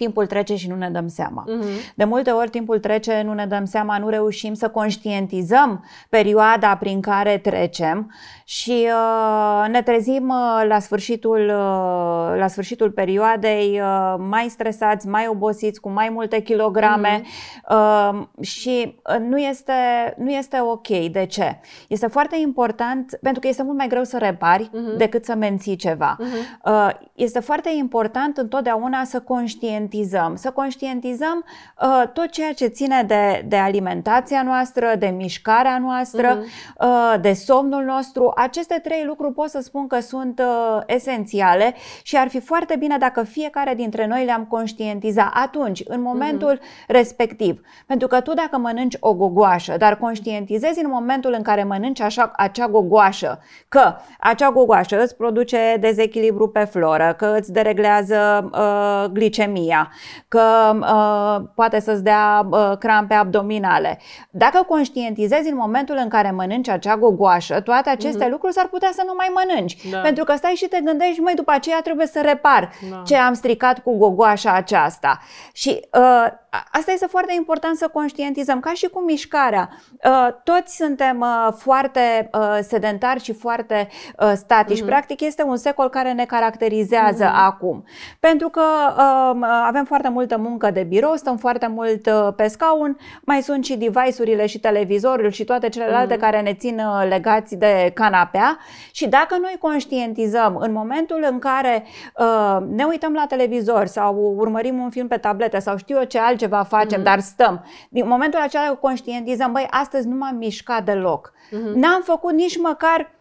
Uh, 0.01 0.07
timpul 0.07 0.25
trece 0.25 0.55
și 0.55 0.67
nu 0.67 0.75
ne 0.75 0.89
dăm 0.89 1.07
seama. 1.07 1.43
Uh-huh. 1.47 1.93
De 1.95 2.03
multe 2.03 2.31
ori 2.31 2.49
timpul 2.49 2.79
trece, 2.79 3.21
nu 3.25 3.33
ne 3.33 3.45
dăm 3.45 3.65
seama, 3.65 3.97
nu 3.97 4.09
reușim 4.09 4.53
să 4.53 4.69
conștientizăm 4.69 5.85
perioada 6.09 6.75
prin 6.75 7.01
care 7.01 7.37
trecem 7.37 8.11
și 8.43 8.87
uh, 8.87 9.69
ne 9.69 9.81
trezim 9.81 10.29
uh, 10.29 10.67
la, 10.67 10.79
sfârșitul, 10.79 11.39
uh, 11.39 12.37
la 12.37 12.47
sfârșitul 12.47 12.91
perioadei 12.91 13.79
uh, 13.81 14.15
mai 14.29 14.47
stresați, 14.49 15.07
mai 15.07 15.27
obosiți, 15.27 15.79
cu 15.79 15.89
mai 15.89 16.09
multe 16.09 16.39
kilograme 16.39 17.21
uh-huh. 17.21 17.69
uh, 17.69 18.45
și 18.45 18.95
uh, 19.15 19.19
nu 19.27 19.37
este, 19.37 19.73
nu 20.17 20.31
este 20.31 20.61
ok. 20.61 20.87
De 20.87 21.25
ce? 21.25 21.59
Este 21.87 22.07
foarte 22.07 22.37
important, 22.41 23.17
pentru 23.21 23.41
că 23.41 23.47
este 23.47 23.63
mult 23.63 23.77
mai 23.77 23.87
greu 23.87 24.03
să 24.03 24.17
repari 24.17 24.69
uh-huh. 24.69 24.97
decât 24.97 25.25
să 25.25 25.35
menții 25.35 25.75
ceva. 25.75 26.17
Uh-huh. 26.19 26.65
Uh, 26.65 26.89
este 27.15 27.39
foarte 27.39 27.69
important 27.77 28.37
întotdeauna 28.37 29.03
să 29.03 29.19
conștientizăm, 29.19 29.89
să 30.35 30.51
conștientizăm 30.51 31.45
uh, 31.81 32.03
tot 32.13 32.29
ceea 32.29 32.53
ce 32.53 32.65
ține 32.65 33.03
de, 33.07 33.45
de 33.47 33.55
alimentația 33.55 34.43
noastră, 34.43 34.95
de 34.99 35.07
mișcarea 35.07 35.77
noastră, 35.77 36.39
uh-huh. 36.39 36.79
uh, 36.79 37.15
de 37.21 37.33
somnul 37.33 37.83
nostru, 37.83 38.31
aceste 38.35 38.79
trei 38.83 39.03
lucruri 39.05 39.33
pot 39.33 39.49
să 39.49 39.59
spun 39.61 39.87
că 39.87 39.99
sunt 39.99 40.39
uh, 40.39 40.81
esențiale 40.85 41.73
și 42.03 42.17
ar 42.17 42.27
fi 42.27 42.39
foarte 42.39 42.75
bine 42.75 42.97
dacă 42.97 43.23
fiecare 43.23 43.73
dintre 43.75 44.07
noi 44.07 44.25
le-am 44.25 44.45
conștientiza 44.45 45.31
atunci, 45.33 45.81
în 45.85 46.01
momentul 46.01 46.57
uh-huh. 46.57 46.87
respectiv. 46.87 47.61
Pentru 47.85 48.07
că 48.07 48.21
tu 48.21 48.33
dacă 48.33 48.57
mănânci 48.57 48.97
o 48.99 49.13
gogoașă, 49.13 49.75
dar 49.77 49.97
conștientizezi 49.97 50.83
în 50.83 50.89
momentul 50.89 51.33
în 51.37 51.41
care 51.41 51.63
mănânci 51.63 52.01
așa, 52.01 52.31
acea 52.35 52.67
gogoașă, 52.67 53.39
că 53.67 53.93
acea 54.19 54.51
gogoașă 54.51 55.01
îți 55.01 55.15
produce 55.15 55.77
dezechilibru 55.79 56.47
pe 56.47 56.63
floră, 56.63 57.15
că 57.17 57.35
îți 57.39 57.51
dereglează 57.51 58.49
uh, 58.53 59.11
glicemia, 59.11 59.70
anemia, 59.71 59.91
că 60.27 60.75
uh, 60.79 61.49
poate 61.55 61.79
să-ți 61.79 62.03
dea 62.03 62.47
uh, 62.49 62.71
crampe 62.79 63.13
abdominale. 63.13 63.99
Dacă 64.29 64.63
conștientizezi 64.63 65.49
în 65.49 65.55
momentul 65.55 65.95
în 66.01 66.09
care 66.09 66.31
mănânci 66.31 66.69
acea 66.69 66.97
gogoașă, 66.97 67.59
toate 67.59 67.89
aceste 67.89 68.25
mm-hmm. 68.25 68.29
lucruri 68.29 68.53
s-ar 68.53 68.67
putea 68.67 68.89
să 68.93 69.03
nu 69.05 69.13
mai 69.17 69.31
mănânci. 69.33 69.89
Da. 69.89 69.97
Pentru 69.97 70.23
că 70.23 70.35
stai 70.35 70.51
și 70.51 70.67
te 70.67 70.79
gândești, 70.83 71.19
mai 71.19 71.33
după 71.33 71.51
aceea 71.51 71.81
trebuie 71.81 72.07
să 72.07 72.21
repar 72.21 72.71
da. 72.89 73.01
ce 73.05 73.15
am 73.15 73.33
stricat 73.33 73.79
cu 73.79 73.97
gogoașa 73.97 74.53
aceasta. 74.53 75.19
Și 75.53 75.87
uh, 75.93 76.27
asta 76.71 76.91
este 76.91 77.05
foarte 77.05 77.33
important 77.37 77.77
să 77.77 77.87
conștientizăm, 77.87 78.59
ca 78.59 78.71
și 78.73 78.87
cu 78.87 78.99
mișcarea. 78.99 79.69
Uh, 80.03 80.27
toți 80.43 80.75
suntem 80.75 81.19
uh, 81.19 81.53
foarte 81.57 82.29
uh, 82.33 82.59
sedentari 82.61 83.23
și 83.23 83.33
foarte 83.33 83.87
uh, 84.19 84.31
statici. 84.35 84.81
Mm-hmm. 84.81 84.85
Practic 84.85 85.21
este 85.21 85.43
un 85.43 85.57
secol 85.57 85.89
care 85.89 86.11
ne 86.11 86.25
caracterizează 86.25 87.25
mm-hmm. 87.25 87.45
acum. 87.45 87.83
Pentru 88.19 88.49
că 88.49 88.61
uh, 88.97 89.60
avem 89.65 89.85
foarte 89.85 90.09
multă 90.09 90.37
muncă 90.37 90.71
de 90.71 90.83
birou, 90.83 91.15
stăm 91.15 91.37
foarte 91.37 91.67
mult 91.67 92.05
uh, 92.05 92.33
pe 92.35 92.47
scaun, 92.47 92.97
mai 93.21 93.41
sunt 93.41 93.65
și 93.65 93.77
device-urile 93.77 94.45
și 94.45 94.59
televizorul 94.59 95.29
și 95.29 95.43
toate 95.43 95.69
celelalte 95.69 96.15
mm-hmm. 96.15 96.19
care 96.19 96.41
ne 96.41 96.53
țin 96.53 96.79
uh, 96.79 97.07
legați 97.09 97.55
de 97.55 97.91
canapea 97.93 98.57
și 98.91 99.07
dacă 99.07 99.37
noi 99.41 99.55
conștientizăm 99.59 100.55
în 100.55 100.71
momentul 100.71 101.27
în 101.31 101.39
care 101.39 101.83
uh, 102.17 102.57
ne 102.69 102.83
uităm 102.83 103.13
la 103.13 103.25
televizor 103.27 103.85
sau 103.85 104.33
urmărim 104.37 104.79
un 104.79 104.89
film 104.89 105.07
pe 105.07 105.17
tablete 105.17 105.59
sau 105.59 105.77
știu 105.77 105.97
eu 105.97 106.03
ce 106.03 106.19
altceva 106.19 106.63
facem, 106.63 106.99
mm-hmm. 106.99 107.03
dar 107.03 107.19
stăm, 107.19 107.65
din 107.89 108.07
momentul 108.07 108.39
acela 108.39 108.77
conștientizăm, 108.81 109.51
băi, 109.51 109.67
astăzi 109.69 110.07
nu 110.07 110.15
m-am 110.15 110.35
mișcat 110.35 110.85
deloc. 110.85 111.33
Mm-hmm. 111.33 111.73
N-am 111.73 112.01
făcut 112.01 112.33
nici 112.33 112.57
măcar 112.57 113.20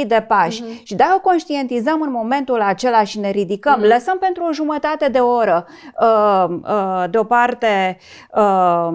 5.000 0.00 0.06
de 0.06 0.24
pași. 0.28 0.62
Uh-huh. 0.62 0.82
Și 0.82 0.94
dacă 0.94 1.18
conștientizăm 1.22 2.00
în 2.00 2.10
momentul 2.10 2.60
acela 2.60 3.04
și 3.04 3.18
ne 3.18 3.30
ridicăm, 3.30 3.80
uh-huh. 3.80 3.88
lăsăm 3.88 4.18
pentru 4.18 4.44
o 4.44 4.52
jumătate 4.52 5.08
de 5.08 5.18
oră 5.18 5.66
uh, 6.00 6.44
uh, 6.62 7.04
deoparte 7.10 7.98
uh, 8.34 8.88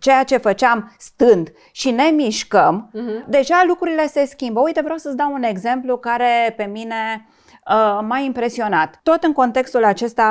ceea 0.00 0.22
ce 0.22 0.36
făceam 0.36 0.94
stând 0.98 1.52
și 1.72 1.90
ne 1.90 2.10
mișcăm, 2.14 2.90
uh-huh. 2.94 3.26
deja 3.26 3.62
lucrurile 3.66 4.06
se 4.06 4.26
schimbă. 4.26 4.60
Uite, 4.60 4.80
vreau 4.80 4.96
să-ți 4.96 5.16
dau 5.16 5.32
un 5.32 5.42
exemplu 5.42 5.96
care 5.96 6.54
pe 6.56 6.64
mine 6.64 7.26
Uh, 7.68 7.98
m-a 8.08 8.18
impresionat. 8.18 9.00
Tot 9.02 9.22
în 9.22 9.32
contextul 9.32 9.84
acesta 9.84 10.24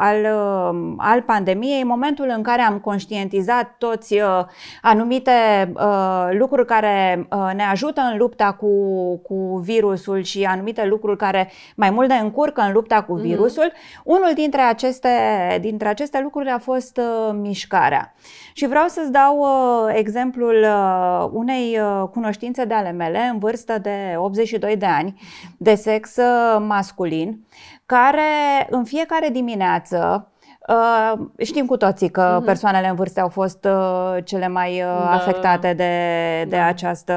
al, 0.00 0.16
uh, 0.16 0.94
al 0.96 1.22
pandemiei, 1.22 1.80
în 1.80 1.86
momentul 1.86 2.32
în 2.36 2.42
care 2.42 2.62
am 2.62 2.78
conștientizat 2.78 3.74
toți 3.78 4.14
uh, 4.14 4.44
anumite 4.82 5.32
lucruri 6.30 6.66
care 6.66 7.28
ne 7.54 7.62
ajută 7.62 8.00
în 8.12 8.18
lupta 8.18 8.52
cu, 8.52 8.68
cu 9.16 9.58
virusul 9.64 10.22
și 10.22 10.44
anumite 10.44 10.86
lucruri 10.86 11.16
care 11.16 11.50
mai 11.76 11.90
mult 11.90 12.08
ne 12.08 12.16
încurcă 12.16 12.60
în 12.60 12.72
lupta 12.72 13.02
cu 13.02 13.12
mhm. 13.12 13.22
virusul, 13.22 13.72
mm-hmm. 13.72 14.02
unul 14.04 14.30
dintre 14.34 14.60
aceste, 14.60 15.08
dintre 15.60 15.88
aceste 15.88 16.20
lucruri 16.22 16.48
a 16.48 16.58
fost 16.58 17.00
mișcarea. 17.32 18.14
Și 18.52 18.66
vreau 18.66 18.88
să-ți 18.88 19.12
dau 19.12 19.46
exemplul 19.92 20.66
unei 21.32 21.78
cunoștințe 22.12 22.64
de 22.64 22.74
ale 22.74 22.90
mele 22.90 23.18
în 23.32 23.38
vârstă 23.38 23.78
de 23.78 24.14
82 24.16 24.76
de 24.76 24.86
ani, 24.86 25.20
de 25.56 25.74
sex 25.74 26.16
masculin, 26.78 27.46
care 27.86 28.66
în 28.70 28.84
fiecare 28.84 29.28
dimineață 29.28 30.28
Uh, 30.68 31.18
știm 31.38 31.66
cu 31.66 31.76
toții 31.76 32.10
că 32.10 32.40
uh-huh. 32.40 32.44
persoanele 32.44 32.88
în 32.88 32.94
vârstă 32.94 33.20
au 33.20 33.28
fost 33.28 33.64
uh, 33.64 34.16
cele 34.24 34.48
mai 34.48 34.82
uh, 34.82 34.86
da. 34.86 35.10
afectate 35.10 35.72
de, 35.72 35.92
de 36.48 36.56
da. 36.56 36.64
această 36.64 37.14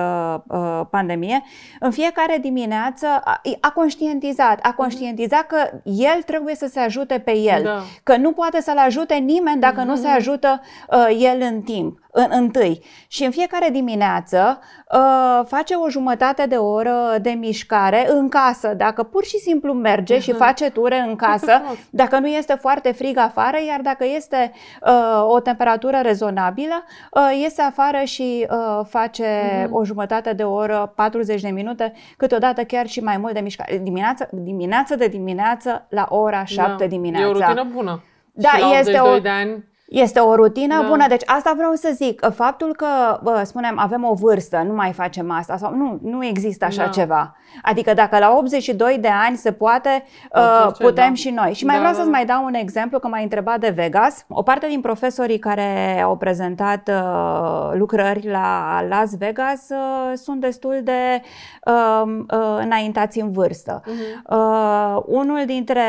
uh, 0.48 0.82
pandemie. 0.90 1.44
În 1.80 1.92
fiecare 1.92 2.38
dimineață 2.42 3.08
a, 3.24 3.42
a 3.60 3.72
conștientizat, 3.72 4.60
a 4.62 4.68
mhm. 4.68 4.76
conștientizat 4.78 5.44
uh-huh. 5.44 5.48
că 5.48 5.82
el 5.84 6.22
trebuie 6.26 6.56
să 6.56 6.68
se 6.72 6.80
ajute 6.80 7.20
pe 7.20 7.38
el, 7.38 7.64
da. 7.64 7.80
că 8.04 8.18
nu 8.18 8.32
poate 8.32 8.62
să-l 8.62 8.78
ajute 8.78 9.14
nimeni 9.14 9.62
dacă 9.62 9.82
uh-huh. 9.82 9.88
nu 9.88 9.96
se 9.96 10.08
mhm. 10.08 10.16
ajută 10.16 10.62
uh, 10.90 11.18
el 11.20 11.42
în 11.42 11.62
timp 11.62 12.01
în, 12.12 12.28
întâi. 12.30 12.84
Și 13.08 13.24
în 13.24 13.32
fiecare 13.32 13.70
dimineață 13.70 14.60
uh, 14.94 15.46
face 15.48 15.74
o 15.74 15.90
jumătate 15.90 16.46
de 16.46 16.56
oră 16.56 17.18
de 17.22 17.30
mișcare 17.30 18.06
în 18.10 18.30
casă. 18.30 18.74
Dacă 18.74 19.04
pur 19.04 19.24
și 19.24 19.38
simplu 19.38 19.74
merge 19.74 20.18
uh-huh. 20.18 20.22
și 20.22 20.32
face 20.32 20.70
ture 20.70 20.98
în 21.08 21.16
casă, 21.16 21.62
dacă 21.90 22.20
nu 22.20 22.28
este 22.28 22.54
foarte 22.54 22.92
frig 22.92 23.18
afară, 23.18 23.58
iar 23.68 23.80
dacă 23.82 24.06
este 24.16 24.52
uh, 24.82 25.26
o 25.28 25.40
temperatură 25.40 26.00
rezonabilă, 26.02 26.84
uh, 27.12 27.40
iese 27.42 27.62
afară 27.62 28.04
și 28.04 28.48
uh, 28.50 28.86
face 28.90 29.26
uh-huh. 29.26 29.70
o 29.70 29.84
jumătate 29.84 30.34
de 30.34 30.44
oră, 30.44 30.94
40 30.96 31.42
de 31.42 31.50
minute, 31.50 31.94
câteodată 32.18 32.64
chiar 32.64 32.88
și 32.88 33.00
mai 33.00 33.18
mult 33.18 33.34
de 33.34 33.40
mișcare. 33.40 33.78
Dimineață, 33.78 34.30
dimineață 34.32 34.96
de 34.96 35.08
dimineață 35.08 35.86
la 35.90 36.06
ora 36.10 36.44
7 36.44 36.76
da. 36.78 36.86
dimineața. 36.86 37.28
E 37.28 37.30
o 37.30 37.34
rutină 37.34 37.68
bună. 37.74 38.04
Da, 38.34 38.50
și 38.50 38.62
la 38.62 38.80
este 38.80 39.00
o... 39.00 39.20
de 39.20 39.30
ani 39.30 39.71
este 39.92 40.20
o 40.20 40.36
rutină 40.36 40.82
da. 40.82 40.88
bună, 40.88 41.08
deci 41.08 41.22
asta 41.26 41.54
vreau 41.56 41.74
să 41.74 41.92
zic. 41.94 42.22
Faptul 42.34 42.76
că, 42.76 43.20
bă, 43.24 43.42
spunem, 43.46 43.80
avem 43.80 44.04
o 44.04 44.14
vârstă, 44.14 44.64
nu 44.68 44.74
mai 44.74 44.92
facem 44.92 45.32
asta 45.32 45.58
sau 45.58 45.76
nu, 45.76 46.00
nu 46.02 46.26
există 46.26 46.66
așa 46.66 46.84
da. 46.84 46.90
ceva. 46.90 47.36
Adică 47.62 47.94
dacă 47.94 48.18
la 48.18 48.36
82 48.38 48.98
de 49.02 49.10
ani 49.28 49.38
se 49.38 49.52
poate, 49.52 50.04
uh, 50.36 50.72
putem 50.80 51.08
da. 51.08 51.14
și 51.14 51.30
noi. 51.30 51.54
Și 51.54 51.66
mai 51.66 51.76
da, 51.76 51.80
vreau 51.80 51.96
da. 51.96 52.00
să-ți 52.00 52.12
mai 52.12 52.26
dau 52.26 52.46
un 52.46 52.54
exemplu, 52.54 53.00
că 53.00 53.08
m-ai 53.08 53.24
întrebat 53.24 53.60
de 53.60 53.70
Vegas. 53.70 54.26
O 54.28 54.42
parte 54.42 54.68
din 54.68 54.82
profesorii 54.82 55.40
care 55.40 56.02
au 56.02 56.18
prezentat 56.18 56.90
uh, 56.90 57.72
lucrări 57.74 58.28
la 58.28 58.82
Las 58.90 59.18
Vegas 59.18 59.70
uh, 59.70 60.12
sunt 60.14 60.42
destul 60.42 60.82
de 60.84 61.22
uh, 61.66 62.02
uh, 62.06 62.58
înaintați 62.60 63.20
în 63.20 63.32
vârstă. 63.32 63.82
Uh-huh. 63.82 64.30
Uh, 64.30 65.02
unul, 65.06 65.44
dintre, 65.46 65.84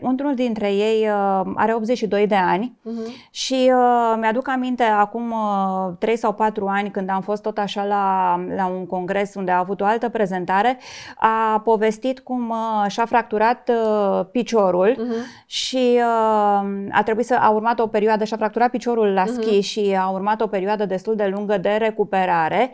unul 0.00 0.34
dintre 0.34 0.72
ei 0.72 1.08
uh, 1.08 1.52
are 1.54 1.74
82 1.74 2.26
de 2.26 2.34
ani 2.34 2.76
uh-huh. 2.86 3.11
Și 3.30 3.72
uh, 3.74 4.14
mi-aduc 4.20 4.48
aminte 4.48 4.82
acum 4.82 5.30
uh, 5.30 5.92
3 5.98 6.16
sau 6.16 6.32
4 6.32 6.66
ani 6.66 6.90
când 6.90 7.10
am 7.10 7.20
fost 7.20 7.42
tot 7.42 7.58
așa 7.58 7.84
la, 7.84 8.36
la 8.56 8.66
un 8.66 8.86
congres 8.86 9.34
unde 9.34 9.50
a 9.50 9.58
avut 9.58 9.80
o 9.80 9.84
altă 9.84 10.08
prezentare, 10.08 10.78
a 11.16 11.60
povestit 11.64 12.20
cum 12.20 12.48
uh, 12.48 12.90
și-a 12.90 13.04
fracturat 13.04 13.70
uh, 13.70 14.24
piciorul 14.32 14.92
uh-huh. 14.92 15.46
și 15.46 15.92
uh, 15.94 16.68
a 16.90 17.02
trebuit 17.04 17.26
să 17.26 17.38
a 17.40 17.50
urmat 17.50 17.78
o 17.78 17.86
perioadă 17.86 18.24
și-a 18.24 18.36
fracturat 18.36 18.70
piciorul 18.70 19.06
la 19.06 19.24
uh-huh. 19.24 19.40
schi 19.40 19.60
și 19.60 19.96
a 19.98 20.08
urmat 20.08 20.40
o 20.40 20.46
perioadă 20.46 20.86
destul 20.86 21.14
de 21.14 21.26
lungă 21.26 21.58
de 21.58 21.70
recuperare. 21.70 22.70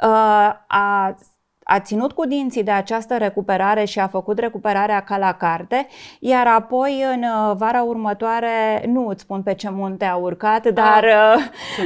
Uh, 0.00 0.54
a 0.66 1.14
a 1.70 1.80
ținut 1.80 2.12
cu 2.12 2.26
dinții 2.26 2.62
de 2.62 2.70
această 2.70 3.16
recuperare 3.16 3.84
și 3.84 3.98
a 3.98 4.06
făcut 4.06 4.38
recuperarea 4.38 5.00
ca 5.00 5.18
la 5.18 5.32
carte, 5.32 5.86
iar 6.20 6.46
apoi 6.46 7.04
în 7.14 7.22
uh, 7.22 7.56
vara 7.56 7.82
următoare, 7.82 8.84
nu 8.86 9.08
îți 9.08 9.22
spun 9.22 9.42
pe 9.42 9.54
ce 9.54 9.70
munte 9.70 10.04
a 10.04 10.16
urcat, 10.16 10.66
ah, 10.66 10.72
dar... 10.72 11.04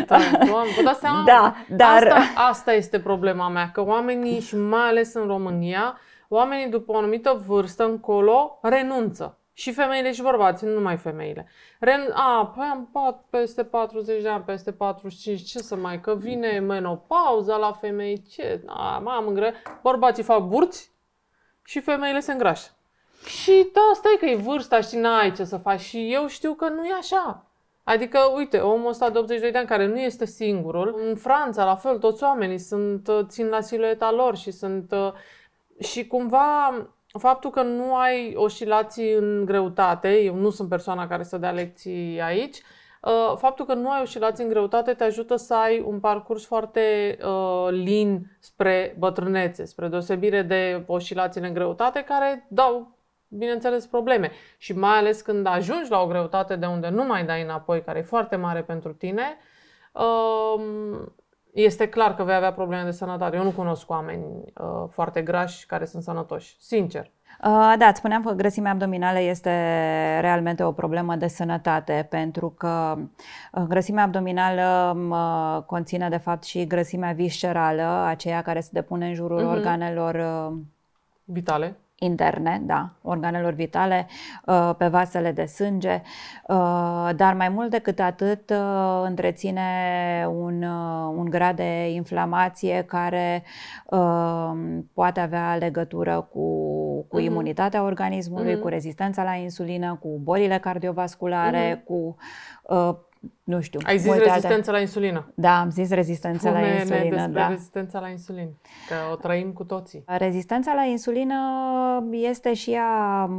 Vă 0.07 0.83
dați 0.85 1.01
seama? 1.01 1.25
Da, 1.33 1.55
dar... 1.69 2.07
Asta, 2.07 2.43
asta 2.49 2.73
este 2.73 3.01
problema 3.01 3.49
mea, 3.49 3.71
că 3.73 3.85
oamenii, 3.85 4.41
și 4.41 4.57
mai 4.57 4.89
ales 4.89 5.15
în 5.15 5.27
România, 5.27 5.99
oamenii 6.29 6.69
după 6.69 6.93
o 6.93 6.97
anumită 6.97 7.43
vârstă 7.47 7.85
încolo 7.85 8.59
renunță. 8.63 9.42
Și 9.53 9.73
femeile 9.73 10.13
și 10.13 10.23
bărbații, 10.23 10.67
nu 10.67 10.73
numai 10.73 10.97
femeile. 10.97 11.49
Ren, 11.79 12.11
a, 12.13 12.53
păi 12.57 12.69
am 12.71 12.89
pat 12.93 13.25
peste 13.31 13.65
40 13.65 14.23
de 14.23 14.29
ani, 14.29 14.45
peste 14.45 14.73
45, 14.73 15.43
ce 15.43 15.59
să 15.59 15.77
mai, 15.77 16.01
că 16.01 16.15
vine 16.15 16.59
menopauza 16.59 17.57
la 17.57 17.73
femei, 17.73 18.23
ce, 18.23 18.63
a, 18.67 18.99
m-am 18.99 19.27
îngre... 19.27 19.55
Bărbații 19.83 20.23
fac 20.23 20.43
burți 20.43 20.91
și 21.65 21.81
femeile 21.81 22.21
se 22.21 22.33
îngrașă. 22.33 22.71
Și 23.27 23.71
da, 23.73 23.91
stai 23.95 24.17
că 24.19 24.27
e 24.27 24.37
vârsta 24.37 24.81
și 24.81 24.97
n-ai 24.97 25.33
ce 25.33 25.45
să 25.45 25.57
faci. 25.57 25.81
Și 25.81 26.13
eu 26.13 26.27
știu 26.27 26.55
că 26.55 26.69
nu 26.69 26.85
e 26.87 26.93
așa. 26.99 27.47
Adică, 27.85 28.19
uite, 28.35 28.59
omul 28.59 28.89
ăsta 28.89 29.11
de 29.11 29.19
82 29.19 29.51
de 29.51 29.59
ani 29.59 29.67
care 29.67 29.87
nu 29.87 29.99
este 29.99 30.25
singurul, 30.25 31.03
în 31.09 31.17
Franța, 31.17 31.65
la 31.65 31.75
fel, 31.75 31.99
toți 31.99 32.23
oamenii 32.23 32.59
sunt, 32.59 33.09
țin 33.29 33.49
la 33.49 33.61
silueta 33.61 34.13
lor 34.13 34.37
și 34.37 34.51
sunt... 34.51 34.95
Și 35.79 36.07
cumva 36.07 36.75
faptul 37.19 37.51
că 37.51 37.63
nu 37.63 37.95
ai 37.95 38.35
oscilații 38.37 39.13
în 39.13 39.45
greutate, 39.45 40.23
eu 40.23 40.35
nu 40.35 40.51
sunt 40.51 40.69
persoana 40.69 41.07
care 41.07 41.23
să 41.23 41.39
dea 41.39 41.51
lecții 41.51 42.21
aici, 42.21 42.57
uh, 43.03 43.37
faptul 43.37 43.65
că 43.65 43.75
nu 43.75 43.91
ai 43.91 44.01
oscilații 44.03 44.45
în 44.45 44.51
greutate 44.51 44.93
te 44.93 45.05
ajută 45.05 45.37
să 45.37 45.55
ai 45.55 45.81
un 45.81 46.01
parcurs 46.01 46.45
foarte 46.47 47.19
uh, 47.25 47.69
lin 47.71 48.37
spre 48.39 48.97
bătrânețe, 48.99 49.65
spre 49.65 49.89
deosebire 49.89 50.43
de 50.43 50.83
oscilațiile 50.87 51.47
în 51.47 51.55
greutate 51.55 52.05
care 52.05 52.47
dau, 52.49 52.97
bineînțeles, 53.29 53.87
probleme. 53.87 54.31
Și 54.59 54.73
mai 54.73 54.99
ales 54.99 55.21
când 55.21 55.47
ajungi 55.47 55.91
la 55.91 56.01
o 56.01 56.07
greutate 56.07 56.57
de 56.57 56.67
unde 56.67 56.89
nu 56.89 57.05
mai 57.05 57.25
dai 57.25 57.43
înapoi, 57.43 57.83
care 57.83 57.99
e 57.99 58.03
foarte 58.03 58.37
mare 58.37 58.63
pentru 58.63 58.93
tine, 58.93 59.37
uh, 59.93 60.63
este 61.53 61.89
clar 61.89 62.15
că 62.15 62.25
vei 62.25 62.35
avea 62.35 62.53
probleme 62.53 62.85
de 62.85 62.91
sănătate. 62.91 63.37
Eu 63.37 63.43
nu 63.43 63.51
cunosc 63.51 63.91
oameni 63.91 64.25
uh, 64.25 64.89
foarte 64.91 65.23
grași 65.23 65.67
care 65.67 65.85
sunt 65.85 66.03
sănătoși, 66.03 66.57
sincer. 66.59 67.11
Uh, 67.45 67.75
da, 67.79 67.87
îți 67.87 67.99
spuneam 67.99 68.23
că 68.23 68.33
grăsimea 68.33 68.73
abdominală 68.73 69.21
este 69.21 69.51
realmente 70.21 70.63
o 70.63 70.73
problemă 70.73 71.17
de 71.17 71.27
sănătate, 71.27 72.07
pentru 72.11 72.51
că 72.51 72.97
uh, 73.53 73.63
grăsimea 73.69 74.05
abdominală 74.05 74.97
uh, 75.11 75.63
conține 75.67 76.09
de 76.09 76.17
fapt 76.17 76.45
și 76.45 76.67
grăsimea 76.67 77.13
viscerală, 77.13 78.05
aceea 78.07 78.43
care 78.43 78.61
se 78.61 78.69
depune 78.73 79.07
în 79.07 79.15
jurul 79.15 79.41
uh-huh. 79.41 79.57
organelor 79.57 80.15
uh, 80.15 80.59
vitale 81.25 81.77
interne, 82.03 82.63
da, 82.65 82.91
organelor 83.03 83.53
vitale, 83.53 84.07
uh, 84.47 84.71
pe 84.79 84.87
vasele 84.87 85.33
de 85.33 85.45
sânge, 85.45 86.03
uh, 86.49 87.11
dar 87.17 87.35
mai 87.35 87.49
mult 87.49 87.71
decât 87.71 88.01
atât 88.01 88.51
uh, 88.51 89.03
întreține 89.05 89.63
un, 90.31 90.63
un 91.17 91.25
grad 91.31 91.57
de 91.57 91.91
inflamație 91.91 92.85
care 92.87 93.43
poate 94.93 95.21
avea 95.21 95.57
legătură 95.57 96.29
cu, 96.33 96.47
cu 97.09 97.21
uh-huh. 97.21 97.25
imunitatea 97.25 97.83
organismului, 97.83 98.57
uh-huh. 98.57 98.61
cu 98.61 98.69
rezistența 98.69 99.23
la 99.23 99.35
insulină, 99.35 99.99
cu 100.01 100.21
bolile 100.23 100.59
cardiovasculare, 100.59 101.77
uh-huh. 101.77 101.85
cu 101.85 102.17
nu 103.45 103.61
știu. 103.61 103.81
Ai 103.85 103.99
zis 103.99 104.13
rezistență 104.13 104.57
alte... 104.57 104.71
la 104.71 104.81
insulină. 104.81 105.33
Da, 105.35 105.61
am 105.61 105.71
zis 105.71 105.91
rezistență 105.91 106.49
Spune 106.49 106.61
la 106.61 106.67
insulină. 106.67 107.17
despre 107.17 107.41
da. 107.41 107.49
rezistența 107.49 108.01
la 108.01 108.09
insulină, 108.09 108.51
că 108.89 108.95
o 109.13 109.17
trăim 109.17 109.53
cu 109.53 109.65
toții. 109.65 110.03
Rezistența 110.07 110.75
la 110.75 110.83
insulină 110.83 111.35
este 112.11 112.55
și 112.55 112.71
ea 112.71 113.31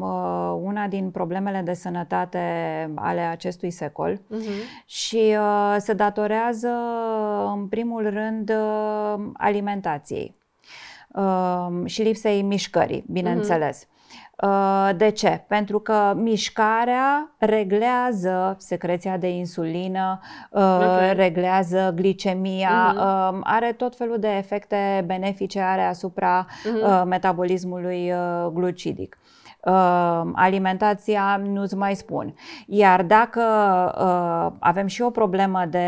una 0.61 0.87
din 0.87 1.11
problemele 1.11 1.61
de 1.61 1.73
sănătate 1.73 2.39
ale 2.95 3.21
acestui 3.21 3.71
secol 3.71 4.13
uh-huh. 4.13 4.85
și 4.85 5.35
uh, 5.37 5.75
se 5.77 5.93
datorează 5.93 6.69
în 7.55 7.67
primul 7.67 8.09
rând 8.09 8.49
uh, 8.49 9.25
alimentației 9.33 10.35
uh, 11.07 11.67
și 11.85 12.01
lipsei 12.01 12.41
mișcării, 12.41 13.05
bineînțeles. 13.07 13.85
Uh-huh. 13.85 13.92
Uh, 14.43 14.89
de 14.97 15.09
ce? 15.09 15.43
Pentru 15.47 15.79
că 15.79 16.13
mișcarea 16.15 17.35
reglează 17.37 18.55
secreția 18.59 19.17
de 19.17 19.29
insulină, 19.29 20.19
uh, 20.49 20.61
okay. 20.61 21.13
reglează 21.13 21.91
glicemia, 21.95 22.93
uh-huh. 22.93 23.39
are 23.43 23.71
tot 23.71 23.95
felul 23.95 24.19
de 24.19 24.27
efecte 24.27 25.03
benefice 25.05 25.59
are 25.59 25.83
asupra 25.83 26.45
uh-huh. 26.45 27.03
metabolismului 27.05 28.13
glucidic. 28.53 29.17
Uh, 29.65 30.21
alimentația 30.33 31.41
nu-ți 31.43 31.75
mai 31.75 31.95
spun. 31.95 32.35
Iar 32.67 33.03
dacă 33.03 33.41
uh, 33.97 34.57
avem 34.59 34.87
și 34.87 35.01
o 35.01 35.09
problemă 35.09 35.65
de 35.69 35.87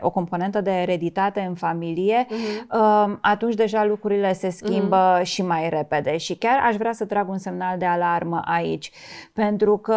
o 0.00 0.10
componentă 0.10 0.60
de 0.60 0.70
ereditate 0.70 1.40
în 1.40 1.54
familie, 1.54 2.26
uh-huh. 2.26 2.76
uh, 2.76 3.16
atunci 3.20 3.54
deja 3.54 3.84
lucrurile 3.84 4.32
se 4.32 4.50
schimbă 4.50 5.18
uh-huh. 5.18 5.24
și 5.24 5.42
mai 5.42 5.68
repede. 5.68 6.16
Și 6.16 6.36
chiar 6.36 6.60
aș 6.64 6.76
vrea 6.76 6.92
să 6.92 7.04
trag 7.04 7.28
un 7.28 7.38
semnal 7.38 7.78
de 7.78 7.84
alarmă 7.84 8.42
aici, 8.44 8.90
pentru 9.32 9.78
că 9.78 9.96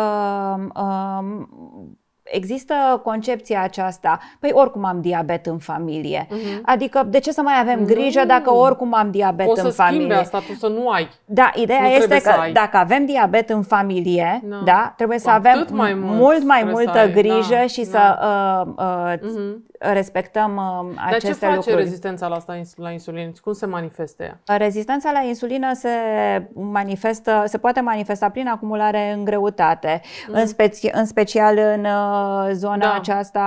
uh, 0.76 1.46
există 2.36 3.02
concepția 3.04 3.62
aceasta, 3.62 4.20
păi 4.40 4.50
oricum 4.54 4.86
am 4.86 5.02
diabet 5.02 5.46
în 5.46 5.58
familie. 5.58 6.28
Uh-huh. 6.28 6.62
Adică 6.62 7.08
de 7.10 7.20
ce 7.20 7.32
să 7.32 7.42
mai 7.42 7.54
avem 7.60 7.86
grijă 7.86 8.24
uh-huh. 8.24 8.28
dacă 8.28 8.54
oricum 8.54 8.94
am 8.94 9.12
diabet 9.12 9.48
o 9.48 9.54
în 9.64 9.72
familie? 9.72 10.06
O 10.06 10.14
să 10.14 10.20
asta, 10.20 10.40
tu 10.48 10.54
să 10.54 10.68
nu 10.68 10.90
ai. 10.90 11.10
Da, 11.26 11.52
ideea 11.56 11.82
nu 11.82 11.88
este 11.88 12.22
că 12.22 12.32
dacă 12.54 12.78
avem 12.78 13.06
diabet 13.06 13.50
în 13.50 13.62
familie, 13.62 14.42
no. 14.48 14.62
da, 14.64 14.94
trebuie 14.98 15.20
să 15.20 15.30
avem 15.30 15.68
mai 15.72 15.94
mult, 15.94 16.18
mult 16.20 16.44
mai 16.44 16.64
multă 16.64 17.10
grijă 17.14 17.56
da. 17.56 17.68
și 17.68 17.86
da. 17.86 17.90
să 17.90 18.18
uh, 18.22 18.74
uh, 18.78 19.14
uh-huh 19.14 19.72
respectăm 19.92 20.56
uh, 20.56 21.02
aceste 21.06 21.06
lucruri. 21.06 21.10
Dar 21.12 21.20
ce 21.20 21.46
face 21.46 21.56
lucruri. 21.56 21.76
rezistența 21.76 22.28
la 22.28 22.36
asta 22.36 22.62
la 22.76 22.90
insulină? 22.90 23.32
Cum 23.44 23.54
se 23.54 23.66
manifestă 23.66 24.24
ea? 24.24 24.58
Rezistența 24.58 25.12
la 25.12 25.20
insulină 25.20 25.74
se 25.74 25.90
manifestă, 26.54 27.44
se 27.46 27.58
poate 27.58 27.80
manifesta 27.80 28.30
prin 28.30 28.48
acumulare 28.48 29.12
în 29.12 29.24
greutate, 29.24 30.02
mm. 30.28 30.34
în, 30.34 30.48
speci, 30.48 30.78
în 30.92 31.06
special 31.06 31.58
în 31.58 31.86
uh, 31.86 32.23
zona 32.52 32.78
da. 32.78 32.94
aceasta 32.94 33.42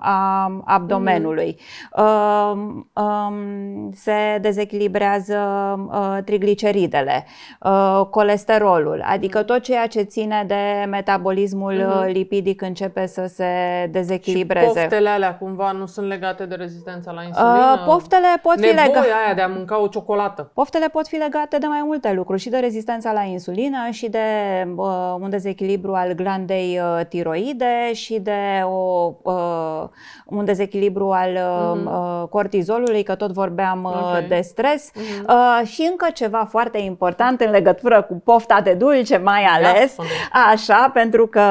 a 0.00 0.50
abdomenului. 0.64 1.56
Mm. 1.96 2.04
Uh, 2.04 3.02
um, 3.04 3.92
se 3.92 4.38
dezechilibrează 4.40 5.38
uh, 5.92 6.18
trigliceridele, 6.24 7.26
uh, 7.60 8.06
colesterolul, 8.10 9.04
adică 9.06 9.42
tot 9.42 9.62
ceea 9.62 9.86
ce 9.86 10.00
ține 10.02 10.44
de 10.46 10.84
metabolismul 10.88 11.74
mm. 11.74 12.06
lipidic 12.06 12.62
începe 12.62 13.06
să 13.06 13.26
se 13.26 13.46
dezechilibreze. 13.90 14.66
Și 14.66 14.74
poftele 14.74 15.08
alea 15.08 15.36
cumva 15.36 15.72
nu 15.72 15.86
sunt 15.86 16.06
legate 16.06 16.46
de 16.46 16.54
rezistența 16.54 17.12
la 17.12 17.22
insulină? 17.22 17.76
Uh, 17.78 17.84
poftele 17.86 18.26
pot 18.42 18.54
fi 18.54 18.66
legate. 18.66 18.98
aia 19.24 19.34
de 19.34 19.40
a 19.40 19.46
mânca 19.46 19.82
o 19.82 19.86
ciocolată. 19.86 20.50
Poftele 20.54 20.88
pot 20.88 21.08
fi 21.08 21.16
legate 21.16 21.58
de 21.58 21.66
mai 21.66 21.82
multe 21.84 22.12
lucruri, 22.12 22.40
și 22.40 22.48
de 22.48 22.58
rezistența 22.58 23.12
la 23.12 23.22
insulină, 23.22 23.90
și 23.90 24.08
de 24.08 24.18
uh, 24.76 25.16
un 25.20 25.30
dezechilibru 25.30 25.94
al 25.94 26.12
glandei 26.12 26.80
uh, 26.82 27.06
tiroide, 27.06 27.92
și 27.92 28.07
de 28.14 28.62
o, 28.64 29.12
uh, 29.22 29.84
un 30.26 30.44
dezechilibru 30.44 31.10
al 31.10 31.30
uh-huh. 31.36 32.28
cortizolului, 32.28 33.02
că 33.02 33.14
tot 33.14 33.32
vorbeam 33.32 33.84
uh, 33.84 34.08
okay. 34.08 34.26
de 34.28 34.40
stres. 34.40 34.90
Uh-huh. 34.90 35.26
Uh, 35.26 35.66
și 35.66 35.88
încă 35.90 36.06
ceva 36.14 36.46
foarte 36.50 36.78
important 36.78 37.40
în 37.40 37.50
legătură 37.50 38.02
cu 38.02 38.14
pofta 38.24 38.60
de 38.60 38.72
dulce, 38.72 39.16
mai 39.16 39.42
ales. 39.42 39.96
Așa, 40.50 40.90
pentru 40.92 41.26
că, 41.26 41.42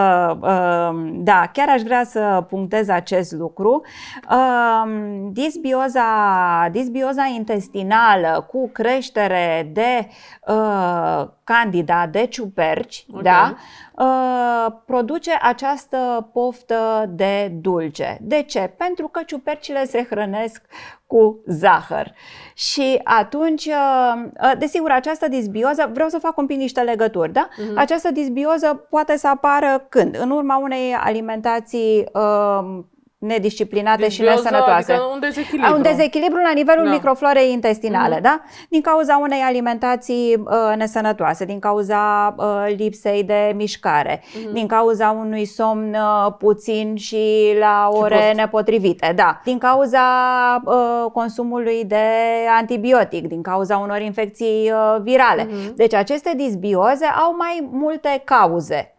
uh, 0.42 1.10
da, 1.14 1.50
chiar 1.54 1.70
aș 1.70 1.82
vrea 1.82 2.04
să 2.04 2.46
punctez 2.50 2.90
acest 2.90 3.32
lucru. 3.32 3.82
Um, 4.32 5.32
disbioza, 5.32 6.04
disbioza 6.72 7.26
intestinală 7.36 8.48
cu 8.52 8.70
creștere 8.74 9.70
de 9.74 10.08
uh, 10.48 11.28
candida, 11.48 12.08
de 12.12 12.26
ciuperci, 12.26 13.06
okay. 13.10 13.22
da, 13.24 13.56
uh, 14.04 14.74
produce 14.86 15.32
această 15.42 16.30
poftă 16.34 17.06
de 17.10 17.52
dulce. 17.62 18.18
De 18.22 18.42
ce? 18.42 18.74
Pentru 18.78 19.08
că 19.08 19.22
ciupercile 19.26 19.86
se 19.86 20.08
hrănesc 20.10 20.62
cu 21.06 21.40
zahăr. 21.46 22.14
Și 22.54 23.00
atunci, 23.04 23.66
uh, 23.66 24.24
uh, 24.42 24.52
desigur, 24.58 24.92
această 24.92 25.28
disbioză, 25.28 25.90
vreau 25.94 26.10
să 26.10 26.18
fac 26.18 26.38
un 26.38 26.46
pic 26.46 26.58
niște 26.58 26.82
legături, 26.82 27.32
da? 27.32 27.48
Uh-huh. 27.48 27.76
Această 27.76 28.12
disbioză 28.12 28.86
poate 28.90 29.18
să 29.18 29.28
apară 29.28 29.86
când? 29.90 30.18
În 30.20 30.30
urma 30.30 30.58
unei 30.58 30.94
alimentații 30.94 32.06
uh, 32.14 32.80
nedisciplinate 33.18 34.06
Disbioza, 34.06 34.32
și 34.32 34.38
nesănătoase. 34.38 34.92
Adică 34.92 35.10
un 35.14 35.20
dezechilibru. 35.20 35.76
Un 35.76 35.82
dezechilibru 35.82 36.42
la 36.42 36.52
nivelul 36.54 36.86
da. 36.86 36.92
microflorei 36.92 37.52
intestinale, 37.52 38.18
mm-hmm. 38.18 38.22
da? 38.22 38.42
Din 38.70 38.82
cauza 38.82 39.18
unei 39.18 39.40
alimentații 39.40 40.36
uh, 40.36 40.76
nesănătoase, 40.76 41.46
din 41.46 41.60
cauza 41.60 42.36
uh, 42.38 42.66
lipsei 42.78 43.24
de 43.24 43.54
mișcare, 43.56 44.20
mm-hmm. 44.20 44.52
din 44.54 44.68
cauza 44.68 45.10
unui 45.10 45.46
somn 45.46 45.94
uh, 45.94 46.34
puțin 46.38 46.96
și 46.96 47.56
la 47.60 47.90
ore 47.92 48.28
și 48.30 48.36
nepotrivite, 48.36 49.14
da. 49.16 49.42
Din 49.44 49.58
cauza 49.58 50.02
uh, 50.66 51.12
consumului 51.14 51.84
de 51.86 52.06
antibiotic, 52.58 53.28
din 53.28 53.42
cauza 53.42 53.78
unor 53.78 54.02
infecții 54.02 54.72
uh, 54.72 55.02
virale. 55.02 55.46
Mm-hmm. 55.46 55.74
Deci 55.76 55.94
aceste 55.94 56.34
disbioze 56.36 57.06
au 57.06 57.36
mai 57.38 57.70
multe 57.72 58.22
cauze. 58.24 58.92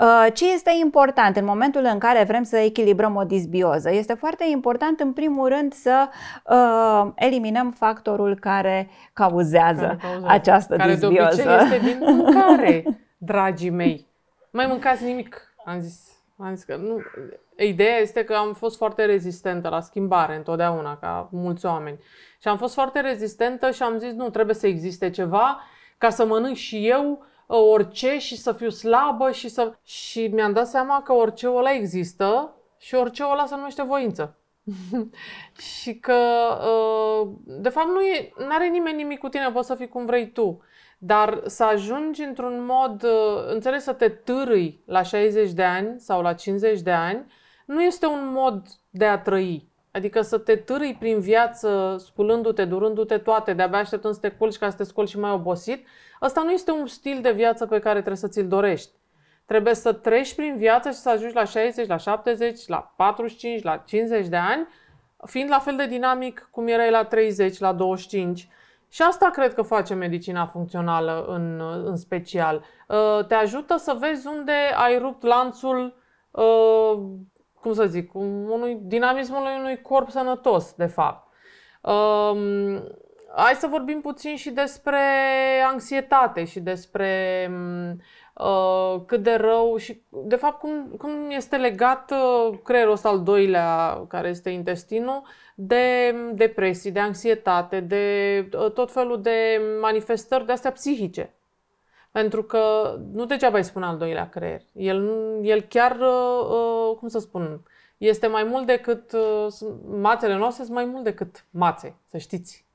Uh, 0.00 0.26
ce 0.32 0.52
este 0.52 0.70
important 0.80 1.36
în 1.36 1.44
momentul 1.44 1.88
în 1.92 1.98
care 1.98 2.24
vrem 2.24 2.42
să 2.42 2.56
echilibrăm 2.56 3.16
o 3.16 3.24
disbioză? 3.24 3.90
Este 3.92 4.14
foarte 4.14 4.44
important, 4.50 5.00
în 5.00 5.12
primul 5.12 5.48
rând, 5.48 5.72
să 5.72 6.08
uh, 6.44 7.12
eliminăm 7.14 7.70
factorul 7.70 8.38
care 8.38 8.88
cauzează, 9.12 9.80
care 9.80 9.96
cauzează. 10.00 10.26
această 10.26 10.76
care 10.76 10.94
disbioză. 10.94 11.42
Care 11.42 11.64
de 11.64 11.74
obicei 11.74 11.76
este 11.76 11.86
din 11.86 11.98
mâncare, 12.14 12.84
dragii 13.18 13.70
mei. 13.70 14.06
Mai 14.50 14.66
mâncați 14.66 15.04
nimic, 15.04 15.54
am 15.64 15.78
zis. 15.78 16.08
Am 16.38 16.54
zis 16.54 16.64
că 16.64 16.76
nu. 16.76 17.00
Ideea 17.56 17.96
este 17.96 18.24
că 18.24 18.34
am 18.34 18.52
fost 18.52 18.76
foarte 18.76 19.04
rezistentă 19.04 19.68
la 19.68 19.80
schimbare 19.80 20.36
întotdeauna, 20.36 20.96
ca 20.96 21.28
mulți 21.32 21.66
oameni. 21.66 21.98
Și 22.40 22.48
am 22.48 22.56
fost 22.56 22.74
foarte 22.74 23.00
rezistentă 23.00 23.70
și 23.70 23.82
am 23.82 23.98
zis, 23.98 24.12
nu, 24.12 24.30
trebuie 24.30 24.54
să 24.54 24.66
existe 24.66 25.10
ceva 25.10 25.60
ca 25.98 26.10
să 26.10 26.26
mănânc 26.26 26.56
și 26.56 26.88
eu 26.88 27.24
orice 27.56 28.18
și 28.18 28.36
să 28.36 28.52
fiu 28.52 28.70
slabă 28.70 29.30
și 29.30 29.48
să... 29.48 29.72
Și 29.82 30.26
mi-am 30.26 30.52
dat 30.52 30.68
seama 30.68 31.02
că 31.02 31.12
orice 31.12 31.48
ăla 31.48 31.72
există 31.72 32.54
și 32.78 32.94
orice 32.94 33.24
ăla 33.30 33.46
se 33.46 33.54
numește 33.54 33.82
voință. 33.82 34.38
și 35.82 35.94
că, 35.94 36.16
uh, 36.70 37.28
de 37.44 37.68
fapt, 37.68 37.88
nu 37.88 38.00
e, 38.00 38.32
are 38.48 38.68
nimeni 38.68 38.96
nimic 38.96 39.18
cu 39.18 39.28
tine, 39.28 39.50
poți 39.52 39.66
să 39.66 39.74
fii 39.74 39.88
cum 39.88 40.06
vrei 40.06 40.30
tu. 40.30 40.62
Dar 40.98 41.40
să 41.46 41.64
ajungi 41.64 42.22
într-un 42.22 42.64
mod, 42.64 43.02
uh, 43.02 43.52
înțeles, 43.52 43.82
să 43.82 43.92
te 43.92 44.08
târâi 44.08 44.82
la 44.86 45.02
60 45.02 45.50
de 45.50 45.62
ani 45.64 46.00
sau 46.00 46.22
la 46.22 46.32
50 46.32 46.80
de 46.80 46.90
ani, 46.90 47.26
nu 47.66 47.82
este 47.82 48.06
un 48.06 48.32
mod 48.32 48.66
de 48.90 49.04
a 49.04 49.18
trăi. 49.18 49.68
Adică 49.90 50.20
să 50.20 50.38
te 50.38 50.56
târâi 50.56 50.96
prin 50.98 51.20
viață, 51.20 51.96
sculându-te, 51.98 52.64
durându-te 52.64 53.18
toate, 53.18 53.52
de-abia 53.52 53.78
așteptând 53.78 54.14
să 54.14 54.20
te 54.20 54.28
culci 54.28 54.58
ca 54.58 54.70
să 54.70 54.76
te 54.76 54.84
scoli 54.84 55.08
și 55.08 55.18
mai 55.18 55.30
obosit, 55.30 55.86
ăsta 56.22 56.42
nu 56.42 56.50
este 56.50 56.70
un 56.70 56.86
stil 56.86 57.20
de 57.20 57.32
viață 57.32 57.66
pe 57.66 57.78
care 57.78 57.94
trebuie 57.94 58.16
să 58.16 58.28
ți-l 58.28 58.48
dorești. 58.48 58.90
Trebuie 59.46 59.74
să 59.74 59.92
treci 59.92 60.34
prin 60.34 60.56
viață 60.56 60.90
și 60.90 60.96
să 60.96 61.10
ajungi 61.10 61.34
la 61.34 61.44
60, 61.44 61.86
la 61.86 61.96
70, 61.96 62.66
la 62.66 62.92
45, 62.96 63.62
la 63.62 63.76
50 63.76 64.26
de 64.26 64.36
ani, 64.36 64.66
fiind 65.26 65.50
la 65.50 65.58
fel 65.58 65.76
de 65.76 65.86
dinamic 65.86 66.48
cum 66.50 66.66
erai 66.66 66.90
la 66.90 67.04
30, 67.04 67.58
la 67.58 67.72
25. 67.72 68.48
Și 68.88 69.02
asta 69.02 69.30
cred 69.30 69.54
că 69.54 69.62
face 69.62 69.94
medicina 69.94 70.46
funcțională 70.46 71.24
în, 71.28 71.60
în 71.84 71.96
special. 71.96 72.64
Uh, 72.88 73.24
te 73.26 73.34
ajută 73.34 73.76
să 73.76 73.96
vezi 74.00 74.26
unde 74.26 74.52
ai 74.76 74.98
rupt 74.98 75.22
lanțul 75.22 75.96
uh, 76.30 76.98
cum 77.60 77.72
să 77.72 77.86
zic, 77.86 78.14
unui 78.14 78.78
dinamismului 78.82 79.52
unui 79.58 79.80
corp 79.80 80.10
sănătos, 80.10 80.74
de 80.74 80.86
fapt. 80.86 81.28
Um, 83.30 83.42
hai 83.42 83.54
să 83.54 83.66
vorbim 83.66 84.00
puțin 84.00 84.36
și 84.36 84.50
despre 84.50 84.98
anxietate 85.66 86.44
și 86.44 86.60
despre 86.60 87.50
uh, 88.34 89.00
cât 89.06 89.22
de 89.22 89.34
rău 89.34 89.76
și, 89.76 90.02
de 90.08 90.36
fapt, 90.36 90.58
cum, 90.58 90.94
cum 90.98 91.30
este 91.30 91.56
legat 91.56 92.10
uh, 92.10 92.58
creierul 92.64 92.92
ăsta 92.92 93.08
al 93.08 93.22
doilea, 93.22 94.04
care 94.08 94.28
este 94.28 94.50
intestinul, 94.50 95.22
de 95.54 96.14
depresii, 96.34 96.90
de 96.90 97.00
anxietate, 97.00 97.80
de 97.80 98.48
uh, 98.58 98.72
tot 98.72 98.92
felul 98.92 99.22
de 99.22 99.60
manifestări 99.80 100.46
de 100.46 100.52
astea 100.52 100.72
psihice. 100.72 101.34
Pentru 102.12 102.42
că 102.42 102.94
nu 103.12 103.24
degeaba 103.24 103.56
îi 103.56 103.64
spun 103.64 103.82
al 103.82 103.96
doilea 103.96 104.28
creier. 104.28 104.62
El, 104.72 105.08
el 105.42 105.60
chiar, 105.60 105.96
uh, 105.96 106.50
uh 106.50 106.96
cum 106.98 107.08
să 107.08 107.18
spun, 107.18 107.62
este 107.98 108.26
mai 108.26 108.44
mult 108.44 108.66
decât, 108.66 109.12
uh, 109.12 109.46
mațele 109.90 110.36
noastre 110.36 110.64
sunt 110.64 110.76
mai 110.76 110.84
mult 110.84 111.04
decât 111.04 111.44
mațe, 111.50 111.96
să 112.06 112.18
știți. 112.18 112.69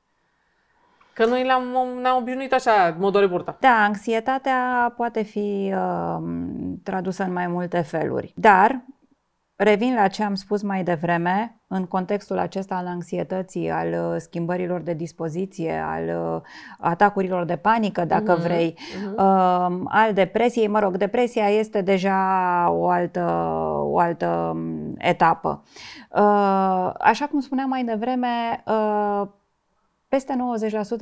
Că 1.16 1.26
noi 1.26 1.44
le-am, 1.44 1.62
ne-am 2.00 2.16
obișnuit 2.16 2.52
așa, 2.52 2.96
modore 2.98 3.26
burta. 3.26 3.56
Da, 3.60 3.82
anxietatea 3.86 4.92
poate 4.96 5.22
fi 5.22 5.74
uh, 5.74 6.22
tradusă 6.82 7.22
în 7.22 7.32
mai 7.32 7.46
multe 7.46 7.80
feluri. 7.80 8.32
Dar, 8.34 8.84
revin 9.56 9.94
la 9.94 10.08
ce 10.08 10.22
am 10.22 10.34
spus 10.34 10.62
mai 10.62 10.82
devreme, 10.82 11.60
în 11.66 11.84
contextul 11.84 12.38
acesta 12.38 12.74
al 12.74 12.86
anxietății, 12.86 13.70
al 13.70 13.88
uh, 13.88 14.16
schimbărilor 14.18 14.80
de 14.80 14.92
dispoziție, 14.92 15.84
al 15.86 16.34
uh, 16.34 16.40
atacurilor 16.78 17.44
de 17.44 17.56
panică, 17.56 18.04
dacă 18.04 18.38
mm-hmm. 18.38 18.42
vrei, 18.42 18.78
mm-hmm. 18.78 19.14
Uh, 19.16 19.80
al 19.84 20.12
depresiei, 20.12 20.68
mă 20.68 20.78
rog, 20.78 20.96
depresia 20.96 21.48
este 21.48 21.80
deja 21.80 22.18
o 22.70 22.88
altă, 22.88 23.24
o 23.82 23.98
altă 23.98 24.50
um, 24.54 24.94
etapă. 24.98 25.62
Uh, 26.10 26.90
așa 26.98 27.26
cum 27.30 27.40
spuneam 27.40 27.68
mai 27.68 27.84
devreme, 27.84 28.62
uh, 28.66 29.22
peste 30.08 30.36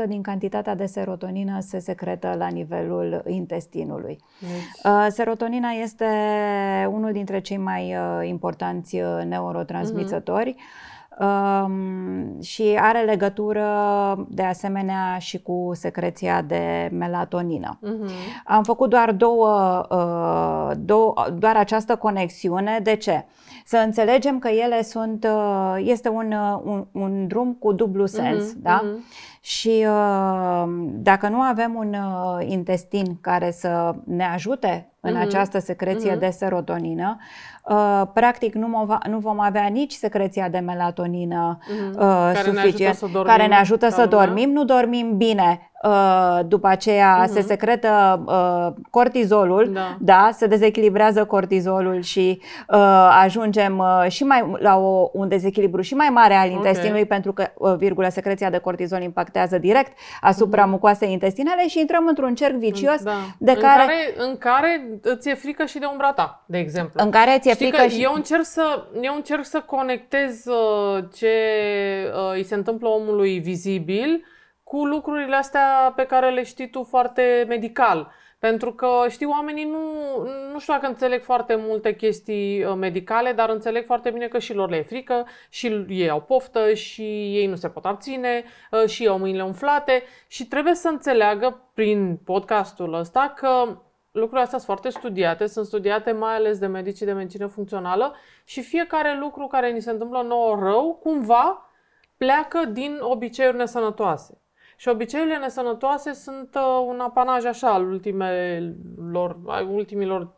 90% 0.04 0.08
din 0.08 0.22
cantitatea 0.22 0.74
de 0.74 0.86
serotonină 0.86 1.60
se 1.60 1.78
secretă 1.78 2.34
la 2.38 2.46
nivelul 2.48 3.22
intestinului. 3.26 4.18
Deci. 4.40 5.12
Serotonina 5.12 5.70
este 5.70 6.06
unul 6.90 7.12
dintre 7.12 7.40
cei 7.40 7.56
mai 7.56 7.96
uh, 7.96 8.28
importanți 8.28 9.00
uh, 9.00 9.24
neurotransmițători. 9.24 10.54
Uh-huh 10.54 10.92
um, 11.18 12.40
și 12.40 12.78
are 12.80 13.00
legătură 13.00 13.66
de 14.28 14.42
asemenea 14.42 15.18
și 15.18 15.42
cu 15.42 15.70
secreția 15.74 16.42
de 16.42 16.90
melatonină. 16.92 17.78
Uh-huh. 17.82 18.42
Am 18.44 18.62
făcut 18.62 18.90
doar 18.90 19.12
două, 19.12 19.82
uh, 19.90 20.76
două, 20.78 21.14
doar 21.38 21.56
această 21.56 21.96
conexiune. 21.96 22.80
De 22.82 22.96
ce? 22.96 23.24
Să 23.66 23.76
înțelegem 23.76 24.38
că 24.38 24.48
ele 24.48 24.82
sunt, 24.82 25.24
uh, 25.24 25.74
este 25.78 26.08
un, 26.08 26.32
uh, 26.32 26.60
un, 26.64 26.86
un 26.92 27.26
drum 27.26 27.54
cu 27.54 27.72
dublu 27.72 28.06
sens, 28.06 28.50
uh-huh. 28.50 28.62
da? 28.62 28.80
Uh-huh. 28.80 29.22
Și 29.40 29.86
uh, 29.88 30.64
dacă 30.84 31.28
nu 31.28 31.40
avem 31.40 31.74
un 31.74 31.94
uh, 31.94 32.46
intestin 32.48 33.18
care 33.20 33.50
să 33.50 33.94
ne 34.04 34.24
ajute 34.24 34.92
în 35.00 35.16
uh-huh. 35.16 35.20
această 35.20 35.58
secreție 35.58 36.16
uh-huh. 36.16 36.18
de 36.18 36.30
serotonină, 36.30 37.16
uh, 37.18 37.24
practic 38.12 38.54
nu, 38.54 38.68
mova, 38.68 38.98
nu 39.08 39.18
vom 39.18 39.40
avea 39.40 39.66
nici 39.66 39.92
secreția 39.92 40.48
de 40.48 40.58
melatonină 40.58 41.58
uh-huh. 41.58 41.90
uh, 41.90 42.30
care 42.34 42.52
suficient, 42.54 42.94
ne 42.94 43.06
dormim, 43.06 43.22
care 43.22 43.46
ne 43.46 43.54
ajută 43.54 43.88
să 43.88 44.06
dormim. 44.06 44.50
Nu 44.50 44.64
dormim 44.64 45.16
bine, 45.16 45.68
Uh, 45.73 45.73
după 46.46 46.66
aceea 46.66 47.24
uh-huh. 47.24 47.30
se 47.30 47.40
secretă 47.40 48.22
uh, 48.26 48.82
cortizolul, 48.90 49.70
da. 49.72 49.96
da, 50.00 50.28
se 50.32 50.46
dezechilibrează 50.46 51.24
cortizolul 51.24 52.00
și 52.00 52.40
uh, 52.68 52.78
ajungem 53.22 53.78
uh, 53.78 54.04
și 54.08 54.24
mai 54.24 54.52
la 54.58 54.76
o, 54.76 55.10
un 55.12 55.28
dezechilibru 55.28 55.80
și 55.80 55.94
mai 55.94 56.08
mare 56.08 56.34
al 56.34 56.50
intestinului 56.50 57.02
okay. 57.02 57.18
pentru 57.18 57.32
că, 57.32 57.46
uh, 57.54 57.74
virgulă, 57.76 58.08
secreția 58.08 58.50
de 58.50 58.58
cortizol 58.58 59.02
impactează 59.02 59.58
direct 59.58 59.98
asupra 60.20 60.66
uh-huh. 60.66 60.70
mucoasei 60.70 61.12
intestinale 61.12 61.68
și 61.68 61.80
intrăm 61.80 62.06
într-un 62.06 62.34
cerc 62.34 62.54
vicios 62.54 63.02
da. 63.02 63.12
de 63.38 63.50
în 63.50 63.60
care, 63.60 63.82
care 63.82 64.14
în 64.16 64.38
care 64.38 64.98
îți 65.02 65.28
e 65.28 65.34
frică 65.34 65.64
și 65.64 65.78
de 65.78 65.86
umbra 65.90 66.12
ta, 66.12 66.44
de 66.46 66.58
exemplu. 66.58 67.04
În 67.04 67.10
care 67.10 67.38
ți-e 67.40 67.52
Știi 67.52 67.66
frică 67.66 67.82
că 67.82 67.88
și 67.88 68.02
eu 68.02 68.12
încerc 68.14 68.44
să 68.44 68.86
eu 69.00 69.14
încerc 69.14 69.44
să 69.44 69.62
conectez 69.66 70.44
uh, 70.46 71.04
ce 71.14 71.32
uh, 72.14 72.32
îi 72.34 72.44
se 72.44 72.54
întâmplă 72.54 72.88
omului 72.88 73.38
vizibil 73.38 74.24
cu 74.74 74.84
lucrurile 74.84 75.36
astea 75.36 75.92
pe 75.96 76.06
care 76.06 76.30
le 76.30 76.42
știi 76.42 76.70
tu 76.70 76.82
foarte 76.82 77.44
medical. 77.48 78.12
Pentru 78.38 78.72
că, 78.72 78.88
știi, 79.08 79.26
oamenii 79.26 79.64
nu, 79.64 79.78
nu 80.52 80.58
știu 80.58 80.72
dacă 80.72 80.86
înțeleg 80.86 81.22
foarte 81.22 81.54
multe 81.54 81.94
chestii 81.94 82.64
uh, 82.64 82.74
medicale, 82.76 83.32
dar 83.32 83.48
înțeleg 83.48 83.84
foarte 83.84 84.10
bine 84.10 84.28
că 84.28 84.38
și 84.38 84.54
lor 84.54 84.70
le 84.70 84.76
e 84.76 84.82
frică, 84.82 85.26
și 85.48 85.84
ei 85.88 86.10
au 86.10 86.20
poftă, 86.20 86.72
și 86.72 87.02
ei 87.36 87.46
nu 87.46 87.54
se 87.54 87.68
pot 87.68 87.84
abține, 87.84 88.44
uh, 88.70 88.88
și 88.88 89.02
ei 89.02 89.08
au 89.08 89.18
mâinile 89.18 89.44
umflate 89.44 90.02
și 90.26 90.46
trebuie 90.46 90.74
să 90.74 90.88
înțeleagă 90.88 91.60
prin 91.74 92.16
podcastul 92.24 92.94
ăsta 92.94 93.32
că 93.36 93.78
lucrurile 94.12 94.42
astea 94.42 94.58
sunt 94.58 94.78
foarte 94.78 94.88
studiate, 94.88 95.46
sunt 95.46 95.66
studiate 95.66 96.12
mai 96.12 96.34
ales 96.34 96.58
de 96.58 96.66
medicii 96.66 97.06
de 97.06 97.12
medicină 97.12 97.46
funcțională 97.46 98.14
și 98.44 98.62
fiecare 98.62 99.18
lucru 99.18 99.46
care 99.46 99.70
ni 99.70 99.82
se 99.82 99.90
întâmplă 99.90 100.22
nouă 100.22 100.58
rău, 100.62 100.98
cumva 101.02 101.70
pleacă 102.16 102.64
din 102.64 102.98
obiceiuri 103.00 103.56
nesănătoase. 103.56 104.38
Și 104.76 104.88
obiceiurile 104.88 105.36
nesănătoase 105.36 106.12
sunt 106.12 106.54
uh, 106.54 106.84
un 106.86 107.00
apanaj 107.00 107.44
așa 107.44 107.72
al 107.72 107.86
ultimelor, 107.86 109.36
ultimilor 109.68 110.32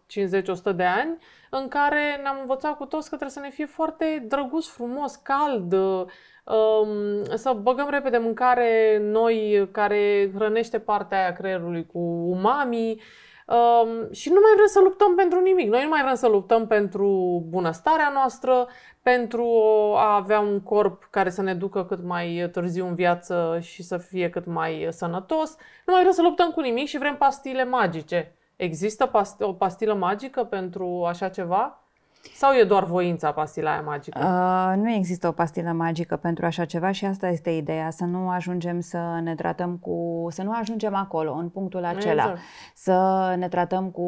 50-100 0.73 0.77
de 0.77 0.85
ani, 0.85 1.17
în 1.51 1.69
care 1.69 2.19
ne-am 2.23 2.39
învățat 2.41 2.77
cu 2.77 2.85
toți 2.85 3.11
că 3.11 3.17
trebuie 3.17 3.31
să 3.31 3.41
ne 3.41 3.51
fie 3.51 3.67
foarte 3.67 4.25
drăguț, 4.29 4.67
frumos, 4.67 5.17
cald, 5.17 5.73
uh, 5.73 6.05
um, 6.55 7.25
să 7.35 7.57
băgăm 7.63 7.89
repede 7.91 8.19
mâncare 8.19 8.99
noi 9.03 9.69
care 9.73 10.31
hrănește 10.35 10.79
partea 10.79 11.19
aia 11.19 11.33
creierului 11.33 11.87
cu 11.87 11.99
umami, 12.29 13.01
Um, 13.47 14.13
și 14.13 14.29
nu 14.29 14.41
mai 14.43 14.53
vrem 14.55 14.67
să 14.67 14.81
luptăm 14.81 15.15
pentru 15.15 15.41
nimic. 15.41 15.69
Noi 15.69 15.83
nu 15.83 15.89
mai 15.89 16.03
vrem 16.03 16.15
să 16.15 16.29
luptăm 16.29 16.67
pentru 16.67 17.43
bunăstarea 17.49 18.11
noastră, 18.15 18.69
pentru 19.03 19.45
a 19.97 20.15
avea 20.15 20.41
un 20.41 20.61
corp 20.61 21.09
care 21.11 21.31
să 21.31 21.43
ne 21.43 21.55
ducă 21.55 21.85
cât 21.85 22.03
mai 22.03 22.49
târziu 22.53 22.87
în 22.87 22.95
viață 22.95 23.59
și 23.61 23.83
să 23.83 23.97
fie 23.97 24.31
cât 24.31 24.47
mai 24.47 24.89
sănătos. 24.91 25.57
Nu 25.87 25.93
mai 25.93 26.03
vrem 26.03 26.13
să 26.13 26.23
luptăm 26.23 26.51
cu 26.51 26.61
nimic 26.61 26.87
și 26.87 26.99
vrem 26.99 27.17
pastile 27.17 27.65
magice. 27.65 28.37
Există 28.57 29.07
past- 29.07 29.41
o 29.41 29.53
pastilă 29.53 29.95
magică 29.95 30.45
pentru 30.45 31.05
așa 31.09 31.29
ceva? 31.29 31.86
Sau 32.35 32.53
e 32.53 32.65
doar 32.65 32.85
voința 32.85 33.33
pastila 33.33 33.71
aia 33.71 33.81
magică? 33.81 34.19
Uh, 34.19 34.83
nu 34.83 34.91
există 34.91 35.29
o 35.29 35.33
pastilă 35.33 35.73
magică 35.73 36.17
pentru 36.17 36.47
așa 36.47 36.65
ceva 36.65 36.91
și 36.91 37.05
asta 37.05 37.29
este 37.29 37.51
ideea, 37.51 37.91
să 37.91 38.05
nu 38.05 38.29
ajungem 38.29 38.81
să 38.81 39.21
ne 39.23 39.35
tratăm 39.35 39.77
cu, 39.77 40.27
să 40.31 40.43
nu 40.43 40.53
ajungem 40.55 40.95
acolo, 40.95 41.33
în 41.33 41.49
punctul 41.49 41.85
acela, 41.85 42.23
exact. 42.23 42.39
să 42.75 43.35
ne 43.39 43.49
tratăm 43.49 43.91
cu, 43.91 44.03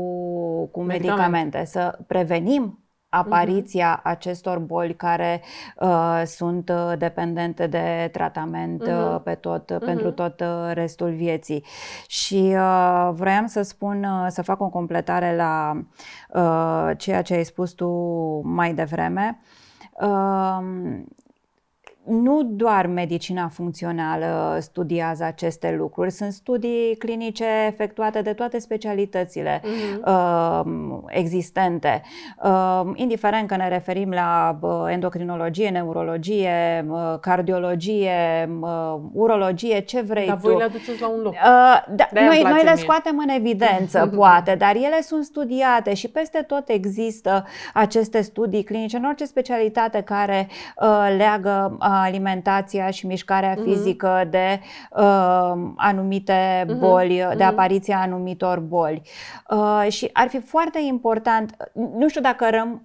cu 0.66 0.82
medicamente. 0.82 1.06
medicamente, 1.06 1.64
să 1.64 1.98
prevenim 2.06 2.87
apariția 3.08 3.98
uh-huh. 3.98 4.02
acestor 4.02 4.58
boli 4.58 4.94
care 4.94 5.42
uh, 5.80 6.22
sunt 6.24 6.68
uh, 6.68 6.92
dependente 6.98 7.66
de 7.66 8.08
tratament 8.12 8.88
uh-huh. 8.88 9.14
uh, 9.14 9.20
pe 9.24 9.34
tot, 9.34 9.72
uh-huh. 9.74 9.84
pentru 9.84 10.12
tot 10.12 10.40
uh, 10.40 10.70
restul 10.72 11.10
vieții. 11.10 11.64
Și 12.06 12.54
uh, 12.54 13.10
vroiam 13.12 13.46
să 13.46 13.62
spun, 13.62 14.04
uh, 14.04 14.26
să 14.28 14.42
fac 14.42 14.60
o 14.60 14.68
completare 14.68 15.36
la 15.36 15.82
uh, 16.32 16.90
ceea 16.96 17.22
ce 17.22 17.34
ai 17.34 17.44
spus 17.44 17.72
tu 17.72 17.88
mai 18.44 18.74
devreme. 18.74 19.38
Uh, 20.00 20.58
nu 22.08 22.42
doar 22.42 22.86
medicina 22.86 23.48
funcțională 23.48 24.58
studiază 24.60 25.24
aceste 25.24 25.74
lucruri, 25.78 26.10
sunt 26.10 26.32
studii 26.32 26.96
clinice 26.96 27.44
efectuate 27.66 28.22
de 28.22 28.32
toate 28.32 28.58
specialitățile 28.58 29.60
uh-huh. 29.60 30.04
uh, 30.04 30.98
existente, 31.06 32.02
uh, 32.42 32.80
indiferent 32.94 33.48
că 33.48 33.56
ne 33.56 33.68
referim 33.68 34.10
la 34.10 34.58
uh, 34.60 34.70
endocrinologie, 34.86 35.68
neurologie, 35.68 36.86
uh, 36.88 37.18
cardiologie, 37.20 38.48
uh, 38.60 38.94
urologie, 39.12 39.80
ce 39.80 40.00
vrei 40.00 40.26
dar 40.26 40.36
tu. 40.36 40.48
voi 40.48 40.56
le 40.56 40.64
aduceți 40.64 41.00
la 41.00 41.08
un 41.08 41.20
loc. 41.22 41.32
Uh, 41.32 41.38
da, 41.96 42.08
noi, 42.12 42.42
noi 42.42 42.62
le 42.64 42.74
scoatem 42.74 43.18
în 43.18 43.28
evidență, 43.28 44.10
poate, 44.16 44.54
dar 44.54 44.74
ele 44.74 45.00
sunt 45.02 45.24
studiate 45.24 45.94
și 45.94 46.08
peste 46.08 46.42
tot 46.46 46.68
există 46.68 47.44
aceste 47.74 48.20
studii 48.20 48.62
clinice 48.62 48.96
în 48.96 49.04
orice 49.04 49.24
specialitate 49.24 50.00
care 50.00 50.48
uh, 50.76 51.14
leagă 51.16 51.76
uh, 51.80 51.97
alimentația 52.00 52.90
și 52.90 53.06
mișcarea 53.06 53.54
uh-huh. 53.54 53.62
fizică 53.64 54.26
de 54.30 54.60
uh, 54.90 55.52
anumite 55.76 56.64
uh-huh. 56.64 56.78
boli, 56.78 57.22
uh-huh. 57.22 57.36
de 57.36 57.44
apariția 57.44 57.98
anumitor 57.98 58.58
boli. 58.58 59.02
Uh, 59.50 59.86
și 59.88 60.10
ar 60.12 60.28
fi 60.28 60.40
foarte 60.40 60.78
important, 60.86 61.56
nu 61.72 62.08
știu 62.08 62.20
dacă 62.20 62.48
răm, 62.50 62.82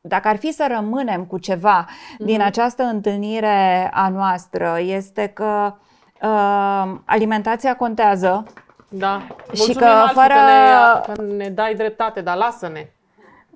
dacă 0.00 0.28
ar 0.28 0.36
fi 0.36 0.52
să 0.52 0.66
rămânem 0.74 1.24
cu 1.24 1.38
ceva 1.38 1.84
uh-huh. 1.84 2.24
din 2.24 2.42
această 2.42 2.82
întâlnire 2.82 3.90
a 3.92 4.08
noastră, 4.08 4.78
este 4.80 5.26
că 5.26 5.74
uh, 6.22 6.94
alimentația 7.04 7.76
contează. 7.76 8.44
Da. 8.88 9.22
Mulțumim 9.46 9.72
și 9.72 9.78
că 9.78 9.86
fără 10.12 10.34
că 10.34 11.14
ne, 11.14 11.14
că 11.14 11.22
ne 11.22 11.48
dai 11.48 11.74
dreptate, 11.74 12.20
dar 12.20 12.36
lasă-ne. 12.36 12.91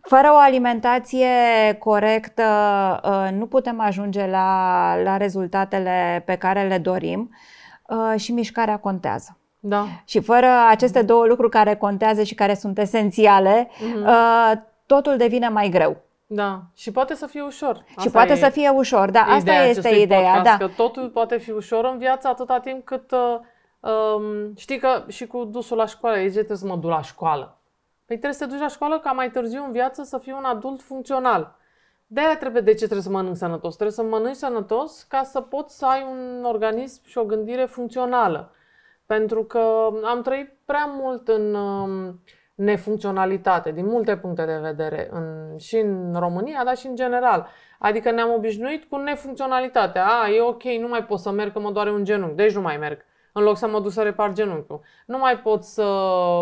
Fără 0.09 0.31
o 0.33 0.37
alimentație 0.37 1.27
corectă 1.79 2.43
uh, 3.05 3.29
nu 3.39 3.47
putem 3.47 3.81
ajunge 3.81 4.27
la, 4.27 4.95
la 5.03 5.17
rezultatele 5.17 6.23
pe 6.27 6.35
care 6.37 6.67
le 6.69 6.79
dorim. 6.79 7.31
uh, 7.89 8.21
și 8.21 8.33
mișcarea 8.33 8.77
contează. 8.79 9.39
Da. 9.61 9.85
Și 10.05 10.21
fără 10.21 10.47
aceste 10.69 11.03
două 11.03 11.27
lucruri 11.27 11.51
care 11.51 11.75
contează 11.75 12.23
și 12.23 12.35
care 12.35 12.55
sunt 12.55 12.79
esențiale, 12.79 13.69
Mhm. 13.81 14.03
uh, 14.07 14.53
totul 14.87 15.17
devine 15.17 15.49
mai 15.49 15.69
greu. 15.69 15.97
Da. 16.27 16.61
Și 16.75 16.91
poate 16.91 17.15
să 17.15 17.27
fie 17.27 17.43
ușor. 17.43 17.85
și 18.01 18.09
poate 18.11 18.33
e 18.33 18.37
să 18.37 18.49
fie 18.49 18.69
ușor, 18.69 19.11
da, 19.11 19.21
asta 19.21 19.37
ideea 19.37 19.65
este 19.65 19.79
acestui 19.81 20.03
ideea, 20.03 20.33
podcast, 20.35 20.59
da. 20.59 20.67
Că 20.67 20.73
totul 20.77 21.09
poate 21.09 21.37
fi 21.39 21.51
ușor 21.51 21.85
în 21.85 21.99
viață 21.99 22.29
atâta 22.29 22.59
timp 22.61 22.85
cât... 22.85 23.11
Uh, 23.11 23.39
um, 23.91 24.55
știi 24.57 24.79
că 24.79 25.05
și 25.09 25.27
cu 25.27 25.45
dusul 25.45 25.77
la 25.77 25.87
școală, 25.87 26.17
ei 26.19 26.25
zice, 26.29 26.37
trebuie 26.39 26.59
să 26.59 26.67
mă 26.67 26.77
duc 26.77 26.91
la 26.91 27.03
școală. 27.03 27.56
Păi 28.07 28.17
trebuie 28.17 28.33
să 28.33 28.45
te 28.45 28.51
duci 28.51 28.61
la 28.61 28.69
școală 28.69 29.01
ca 29.01 29.13
mai 29.13 29.31
târziu 29.31 29.65
în 29.65 29.73
viață 29.73 30.03
să 30.03 30.19
fii 30.19 30.33
un 30.33 30.45
adult 30.45 30.83
funcțional. 30.83 31.57
De-aia 32.07 32.37
trebuie, 32.37 32.63
de 32.63 32.71
ce 32.71 32.85
trebuie 32.85 33.01
să 33.03 33.11
mănânci 33.11 33.37
sănătos? 33.37 33.75
Trebuie 33.75 33.97
să 33.97 34.03
mănânci 34.03 34.37
sănătos 34.37 35.03
ca 35.03 35.23
să 35.23 35.41
poți 35.41 35.79
să 35.79 35.87
ai 35.87 36.07
un 36.11 36.45
organism 36.45 37.03
și 37.05 37.19
o 37.19 37.25
gândire 37.25 37.65
funcțională. 37.65 38.53
Pentru 39.07 39.45
că 39.45 39.89
am 40.05 40.23
trăit 40.23 40.53
prea 40.65 40.85
mult 40.85 41.29
în 41.29 41.55
um, 41.55 42.21
nefuncționalitate, 42.55 43.71
din 43.71 43.87
multe 43.87 44.17
puncte 44.17 44.45
de 44.45 44.59
vedere, 44.59 45.09
în, 45.13 45.59
și 45.59 45.77
în 45.77 46.15
România, 46.19 46.65
dar 46.65 46.77
și 46.77 46.87
în 46.87 46.95
general. 46.95 47.49
Adică 47.79 48.11
ne-am 48.11 48.33
obișnuit 48.33 48.85
cu 48.85 48.97
nefuncționalitatea. 48.97 50.07
A, 50.07 50.29
e 50.29 50.41
ok, 50.41 50.63
nu 50.63 50.89
mai 50.89 51.05
pot 51.05 51.19
să 51.19 51.31
merg 51.31 51.53
că 51.53 51.59
mă 51.59 51.71
doare 51.71 51.91
un 51.91 52.05
genunchi, 52.05 52.35
deci 52.35 52.55
nu 52.55 52.61
mai 52.61 52.77
merg. 52.77 53.05
În 53.37 53.43
loc 53.43 53.57
să 53.57 53.69
mă 53.69 53.81
duc 53.81 53.93
să 53.93 54.03
repar 54.03 54.33
genunchiul. 54.33 54.81
Nu 55.07 55.19
mai 55.19 55.39
pot 55.39 55.63
să 55.63 55.83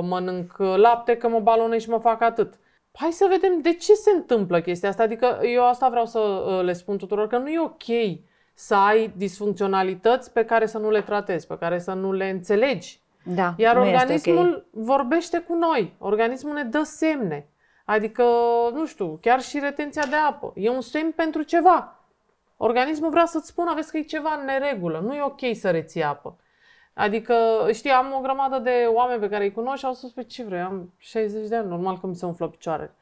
mănânc 0.02 0.56
lapte 0.76 1.16
că 1.16 1.28
mă 1.28 1.40
balonez 1.40 1.80
și 1.80 1.88
mă 1.88 1.98
fac 1.98 2.22
atât. 2.22 2.54
Hai 2.92 3.10
să 3.10 3.26
vedem 3.30 3.60
de 3.60 3.72
ce 3.72 3.94
se 3.94 4.10
întâmplă 4.10 4.60
chestia 4.60 4.88
asta. 4.88 5.02
Adică 5.02 5.38
eu 5.42 5.66
asta 5.68 5.88
vreau 5.88 6.06
să 6.06 6.18
uh, 6.18 6.64
le 6.64 6.72
spun 6.72 6.98
tuturor, 6.98 7.26
că 7.26 7.38
nu 7.38 7.48
e 7.48 7.60
ok 7.60 8.18
să 8.54 8.74
ai 8.74 9.12
disfuncționalități 9.16 10.32
pe 10.32 10.44
care 10.44 10.66
să 10.66 10.78
nu 10.78 10.90
le 10.90 11.00
tratezi, 11.00 11.46
pe 11.46 11.58
care 11.58 11.78
să 11.78 11.92
nu 11.92 12.12
le 12.12 12.28
înțelegi. 12.28 13.00
da 13.22 13.54
Iar 13.56 13.76
nu 13.76 13.84
este 13.84 13.96
organismul 14.02 14.54
ok. 14.54 14.84
vorbește 14.84 15.38
cu 15.38 15.54
noi. 15.54 15.94
Organismul 15.98 16.54
ne 16.54 16.62
dă 16.62 16.82
semne. 16.82 17.48
Adică, 17.84 18.24
nu 18.72 18.86
știu, 18.86 19.18
chiar 19.20 19.40
și 19.40 19.58
retenția 19.58 20.06
de 20.10 20.16
apă. 20.16 20.52
E 20.54 20.70
un 20.70 20.80
semn 20.80 21.12
pentru 21.16 21.42
ceva. 21.42 21.98
Organismul 22.56 23.10
vrea 23.10 23.26
să-ți 23.26 23.48
spună, 23.48 23.72
vezi 23.74 23.90
că 23.90 23.96
e 23.96 24.02
ceva 24.02 24.36
în 24.38 24.44
neregulă. 24.44 25.00
Nu 25.04 25.14
e 25.14 25.22
ok 25.22 25.40
să 25.52 25.70
reții 25.70 26.02
apă. 26.02 26.38
Adică, 26.94 27.34
știi, 27.72 27.90
am 27.90 28.14
o 28.16 28.20
grămadă 28.20 28.58
de 28.58 28.88
oameni 28.94 29.20
pe 29.20 29.28
care 29.28 29.44
îi 29.44 29.52
cunosc 29.52 29.78
și 29.78 29.84
au 29.84 29.92
spus, 29.92 30.10
pe 30.10 30.22
ce 30.22 30.44
vrei, 30.44 30.60
am 30.60 30.92
60 30.98 31.48
de 31.48 31.56
ani, 31.56 31.68
normal 31.68 31.98
că 32.00 32.06
mi 32.06 32.14
se 32.14 32.26
umflă 32.26 32.48
picioarele. 32.48 32.94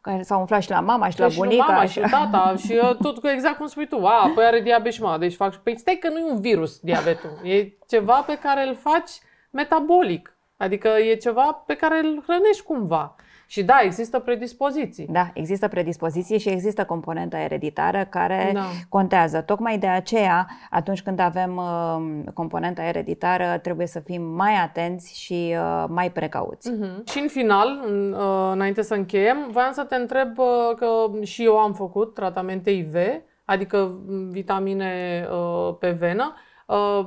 Care 0.00 0.22
s-au 0.22 0.40
umflat 0.40 0.62
și 0.62 0.70
la 0.70 0.80
mama 0.80 1.08
și 1.08 1.18
la 1.18 1.24
Păi 1.24 1.34
și 1.34 1.38
lui 1.40 1.48
bunica. 1.48 1.72
mama, 1.72 1.84
și- 1.84 1.92
și 1.92 1.98
lui 2.00 2.08
tata, 2.10 2.54
și 2.66 2.72
uh, 2.82 2.96
tot 3.02 3.18
cu 3.18 3.26
exact 3.28 3.56
cum 3.56 3.66
spui 3.66 3.86
tu. 3.86 4.06
A, 4.06 4.32
păi 4.34 4.44
are 4.44 4.60
diabet 4.60 4.92
și 4.92 5.02
mama, 5.02 5.18
deci 5.18 5.34
fac... 5.34 5.56
Păi 5.56 5.78
stai 5.78 5.94
că 5.94 6.08
nu 6.08 6.18
e 6.18 6.30
un 6.30 6.40
virus 6.40 6.78
diabetul. 6.78 7.30
E 7.42 7.72
ceva 7.88 8.22
pe 8.26 8.38
care 8.38 8.66
îl 8.68 8.74
faci 8.74 9.10
metabolic. 9.50 10.36
Adică 10.56 10.88
e 10.88 11.14
ceva 11.14 11.62
pe 11.66 11.74
care 11.74 11.98
îl 11.98 12.22
hrănești 12.26 12.62
cumva. 12.62 13.14
Și 13.50 13.64
da, 13.64 13.80
există 13.82 14.18
predispoziții. 14.18 15.06
Da, 15.10 15.30
există 15.34 15.68
predispoziție 15.68 16.38
și 16.38 16.48
există 16.48 16.84
componenta 16.84 17.38
ereditară 17.38 18.04
care 18.04 18.50
Da. 18.54 18.64
contează. 18.88 19.40
Tocmai 19.40 19.78
de 19.78 19.86
aceea, 19.86 20.46
atunci 20.70 21.02
când 21.02 21.18
avem 21.18 21.56
uh, 21.56 22.32
componenta 22.34 22.82
ereditară, 22.82 23.58
trebuie 23.62 23.86
să 23.86 24.00
fim 24.00 24.22
mai 24.22 24.54
atenți 24.54 25.20
și 25.20 25.54
uh, 25.58 25.84
mai 25.88 26.10
precauți. 26.12 26.70
Mhm. 26.70 27.04
Și 27.06 27.18
în 27.18 27.28
final, 27.28 27.82
în, 27.86 28.12
uh, 28.12 28.50
înainte 28.52 28.82
să 28.82 28.94
încheiem, 28.94 29.48
voiam 29.50 29.72
să 29.72 29.82
te 29.84 29.94
întreb 29.94 30.38
uh, 30.38 30.46
că 30.76 30.86
și 31.22 31.44
eu 31.44 31.58
am 31.58 31.72
făcut 31.74 32.14
tratamente 32.14 32.70
IV, 32.70 32.94
adică 33.44 33.98
m, 34.06 34.30
vitamine 34.30 35.24
uh, 35.32 35.74
pe 35.78 35.90
venă. 35.90 36.34
Uh, 36.66 37.06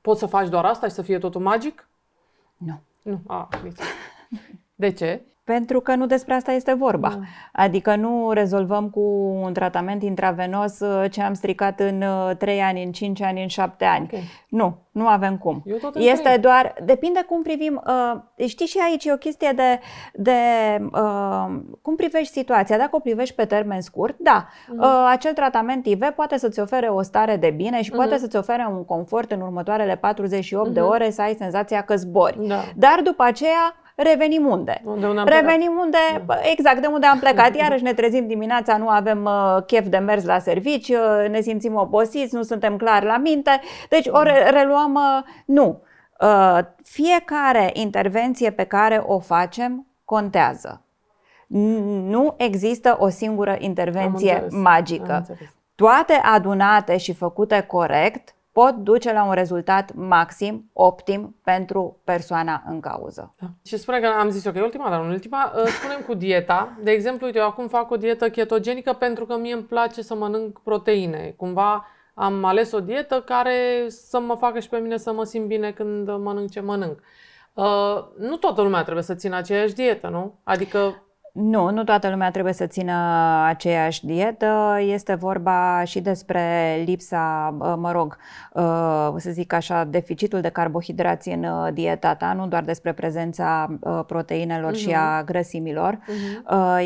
Poți 0.00 0.18
să 0.20 0.26
faci 0.26 0.48
doar 0.48 0.64
asta 0.64 0.86
și 0.86 0.92
să 0.94 1.02
fie 1.02 1.18
totul 1.18 1.40
magic? 1.40 1.88
Nu. 2.56 2.80
Nu. 3.02 3.20
A, 3.26 3.48
nici. 3.62 3.78
De 4.74 4.90
ce? 4.92 5.20
Pentru 5.46 5.80
că 5.80 5.94
nu 5.94 6.06
despre 6.06 6.34
asta 6.34 6.52
este 6.52 6.72
vorba. 6.74 7.08
Da. 7.08 7.18
Adică 7.62 7.94
nu 7.96 8.30
rezolvăm 8.32 8.90
cu 8.90 9.00
un 9.42 9.52
tratament 9.52 10.02
intravenos 10.02 10.80
uh, 10.80 11.10
ce 11.10 11.22
am 11.22 11.34
stricat 11.34 11.80
în 11.80 12.04
3 12.38 12.60
ani, 12.60 12.82
în 12.84 12.92
5 12.92 13.22
ani, 13.22 13.42
în 13.42 13.48
7 13.48 13.84
ani. 13.84 14.08
Ok. 14.12 14.18
Nu, 14.48 14.76
nu 14.90 15.06
avem 15.08 15.36
cum. 15.38 15.62
Eu 15.64 15.76
tot 15.76 15.94
în 15.94 16.00
Este 16.02 16.22
trei. 16.22 16.38
doar, 16.38 16.74
depinde 16.84 17.22
cum 17.28 17.42
privim, 17.42 17.82
uh, 17.86 18.46
știi 18.48 18.66
și 18.66 18.78
aici 18.88 19.04
e 19.04 19.12
o 19.12 19.16
chestie 19.16 19.52
de, 19.56 19.80
de 20.14 20.32
uh, 20.92 21.46
cum 21.82 21.96
privești 21.96 22.32
situația. 22.32 22.78
Dacă 22.78 22.96
o 22.96 22.98
privești 23.00 23.34
pe 23.34 23.44
termen 23.44 23.80
scurt, 23.80 24.16
da, 24.18 24.46
Mhm. 24.68 24.78
uh, 24.82 25.06
acel 25.10 25.32
tratament 25.32 25.86
IV 25.86 26.04
poate 26.16 26.38
să-ți 26.38 26.60
ofere 26.60 26.86
o 26.88 27.02
stare 27.02 27.36
de 27.36 27.50
bine 27.50 27.82
și 27.82 27.90
poate 27.90 28.10
Mhm. 28.10 28.20
să-ți 28.20 28.36
ofere 28.36 28.66
un 28.70 28.84
confort 28.84 29.30
în 29.30 29.40
următoarele 29.40 29.96
48 29.96 30.70
de 30.70 30.80
Mhm. 30.80 30.90
ore 30.90 31.10
să 31.10 31.22
ai 31.22 31.34
senzația 31.38 31.80
că 31.82 31.96
zbori. 31.96 32.46
Da. 32.46 32.60
Dar 32.76 33.00
după 33.04 33.22
aceea 33.22 33.74
revenim 34.02 34.46
unde? 34.46 34.80
Unde 34.84 35.06
unde 35.06 35.18
am 35.20 35.24
plecat? 35.26 35.42
Revenim 35.42 35.78
unde, 35.80 35.96
bă, 36.24 36.40
exact 36.52 36.80
de 36.80 36.86
unde 36.86 37.06
am 37.06 37.18
plecat. 37.18 37.56
Iarăși 37.62 37.82
ne 37.82 37.92
trezim 37.94 38.26
dimineața, 38.26 38.76
nu 38.76 38.88
avem 38.88 39.24
uh, 39.24 39.62
chef 39.66 39.86
de 39.86 39.98
mers 39.98 40.24
la 40.24 40.38
servici, 40.38 40.88
uh, 40.88 41.28
ne 41.30 41.40
simțim 41.40 41.74
obosiți, 41.74 42.34
nu 42.34 42.42
suntem 42.42 42.76
clari 42.76 43.04
la 43.06 43.16
minte. 43.18 43.60
Deci 43.88 44.06
o 44.10 44.22
re- 44.22 44.50
reluăm, 44.50 44.94
uh, 44.94 45.24
nu. 45.46 45.82
Uh, 46.20 46.58
fiecare 46.84 47.70
intervenție 47.72 48.50
pe 48.50 48.64
care 48.64 49.02
o 49.06 49.18
facem 49.18 49.86
contează. 50.04 50.80
N- 51.46 52.06
Nu 52.08 52.34
există 52.36 52.96
o 53.00 53.08
singură 53.08 53.50
Am 53.50 53.56
intervenție 53.60 54.32
înțeles. 54.32 54.52
Am 54.52 54.60
magică. 54.60 55.14
înțeles. 55.16 55.48
Toate 55.74 56.12
adunate 56.12 56.96
și 56.96 57.12
făcute 57.14 57.60
corect 57.60 58.34
pot 58.56 58.74
duce 58.74 59.12
la 59.12 59.24
un 59.24 59.32
rezultat 59.32 59.94
maxim, 59.94 60.70
optim 60.72 61.36
pentru 61.44 62.00
persoana 62.04 62.62
în 62.68 62.80
cauză. 62.80 63.34
Da. 63.40 63.46
Și 63.64 63.76
spune 63.76 64.00
că 64.00 64.06
am 64.06 64.28
zis 64.28 64.44
eu 64.44 64.52
că 64.52 64.58
e 64.58 64.62
ultima, 64.62 64.90
dar 64.90 65.00
în 65.00 65.10
ultima, 65.10 65.52
uh, 65.56 65.66
spunem 65.66 66.00
cu 66.06 66.14
dieta. 66.14 66.78
De 66.82 66.90
exemplu, 66.90 67.26
uite, 67.26 67.38
eu 67.38 67.46
acum 67.46 67.68
fac 67.68 67.90
o 67.90 67.96
dietă 67.96 68.30
ketogenică 68.30 68.92
pentru 68.92 69.26
că 69.26 69.36
mie 69.36 69.52
îmi 69.52 69.62
place 69.62 70.02
să 70.02 70.14
mănânc 70.14 70.60
proteine. 70.62 71.34
Cumva 71.36 71.86
am 72.14 72.44
ales 72.44 72.72
o 72.72 72.80
dietă 72.80 73.20
care 73.20 73.84
să 73.88 74.20
mă 74.20 74.34
facă 74.34 74.58
și 74.58 74.68
pe 74.68 74.76
mine 74.78 74.96
să 74.96 75.12
mă 75.12 75.24
simt 75.24 75.46
bine 75.46 75.70
când 75.70 76.16
mănânc 76.16 76.50
ce 76.50 76.60
mănânc. 76.60 77.00
Uh, 77.52 78.04
nu 78.18 78.36
toată 78.36 78.62
lumea 78.62 78.82
trebuie 78.82 79.04
să 79.04 79.14
țină 79.14 79.36
aceeași 79.36 79.74
dietă, 79.74 80.08
nu? 80.08 80.38
Adică 80.44 81.02
Nu, 81.38 81.70
nu 81.70 81.84
toată 81.84 82.08
lumea 82.08 82.30
trebuie 82.30 82.52
să 82.52 82.66
țină 82.66 82.92
aceeași 83.46 84.06
dietă. 84.06 84.78
Este 84.92 85.14
vorba 85.14 85.82
și 85.84 86.00
despre 86.00 86.42
lipsa, 86.84 87.54
mă 87.78 87.90
rog, 87.92 88.16
să 89.16 89.30
zic 89.30 89.52
așa, 89.52 89.84
deficitul 89.84 90.40
de 90.40 90.48
carbohidrați 90.48 91.28
în 91.28 91.46
dieta 91.74 92.14
ta, 92.14 92.32
nu 92.36 92.46
doar 92.46 92.62
despre 92.62 92.92
prezența 92.92 93.78
proteinelor 94.06 94.74
și 94.74 94.92
a 94.92 95.22
grăsimilor. 95.22 95.98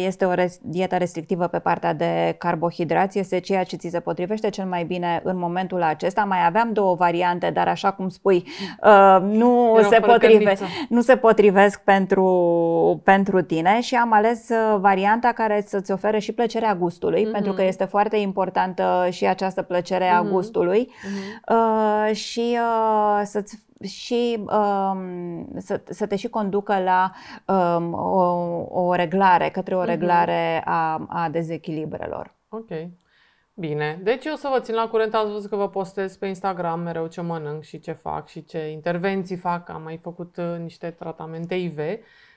Este 0.06 0.24
o 0.24 0.32
res- 0.34 0.58
dietă 0.62 0.96
restrictivă 0.96 1.46
pe 1.46 1.58
partea 1.58 1.92
de 1.94 2.34
carbohidrați, 2.38 3.18
este 3.18 3.38
ceea 3.38 3.64
ce 3.64 3.76
ți 3.76 3.88
se 3.88 4.00
potrivește 4.00 4.48
cel 4.48 4.64
mai 4.64 4.84
bine 4.84 5.20
în 5.24 5.38
momentul 5.38 5.82
acesta. 5.82 6.24
Mai 6.24 6.46
aveam 6.46 6.72
două 6.72 6.94
variante, 6.94 7.50
dar 7.50 7.68
așa 7.68 7.90
cum 7.90 8.08
spui, 8.08 8.44
nu 9.22 9.74
Erau 9.76 9.90
se, 9.90 9.98
fără 9.98 10.12
potrive, 10.12 10.44
cărniță. 10.44 10.64
nu 10.88 11.00
se 11.00 11.16
potrivesc 11.16 11.80
pentru, 11.84 13.00
pentru 13.04 13.42
tine 13.42 13.80
și 13.80 13.94
am 13.94 14.12
ales 14.12 14.39
uh, 14.48 14.76
varianta 14.78 15.32
care 15.32 15.64
să-ți 15.66 15.92
ofere 15.92 16.18
și 16.18 16.32
plăcerea 16.32 16.74
gustului, 16.74 17.22
Mhm. 17.22 17.32
pentru 17.32 17.52
că 17.52 17.62
este 17.62 17.84
foarte 17.84 18.16
importantă 18.16 19.08
și 19.10 19.26
această 19.26 19.62
plăcere 19.62 20.08
a 20.08 20.20
Mhm. 20.20 20.30
gustului 20.30 20.92
Mhm. 21.02 21.54
uh, 21.56 22.14
și 22.14 22.58
uh, 22.60 23.20
să-ți 23.24 23.68
și 23.84 24.36
um, 24.38 25.48
să, 25.58 25.80
să 25.88 26.06
te 26.06 26.16
și 26.16 26.28
conducă 26.28 26.78
la 26.82 27.10
um, 27.54 27.92
o, 27.94 28.22
o 28.70 28.94
reglare, 28.94 29.48
către 29.48 29.74
o 29.74 29.78
Mhm. 29.78 29.88
reglare 29.88 30.62
a, 30.64 31.06
a 31.08 31.28
dezechilibrelor. 31.30 32.34
Ok. 32.48 32.68
Bine. 33.54 34.00
Deci 34.02 34.24
eu 34.24 34.34
să 34.34 34.48
vă 34.52 34.60
țin 34.60 34.74
la 34.74 34.88
curent. 34.88 35.14
Ați 35.14 35.30
văzut 35.32 35.50
că 35.50 35.56
vă 35.56 35.68
postez 35.68 36.16
pe 36.16 36.26
Instagram 36.26 36.80
mereu 36.80 37.06
ce 37.06 37.20
mănânc 37.20 37.62
și 37.62 37.80
ce 37.80 37.92
fac 37.92 38.28
și 38.28 38.44
ce 38.44 38.70
intervenții 38.70 39.36
fac. 39.36 39.68
Am 39.68 39.82
mai 39.82 39.98
făcut 40.02 40.36
uh, 40.36 40.58
niște 40.58 40.90
tratamente 40.90 41.54
IV. 41.54 41.78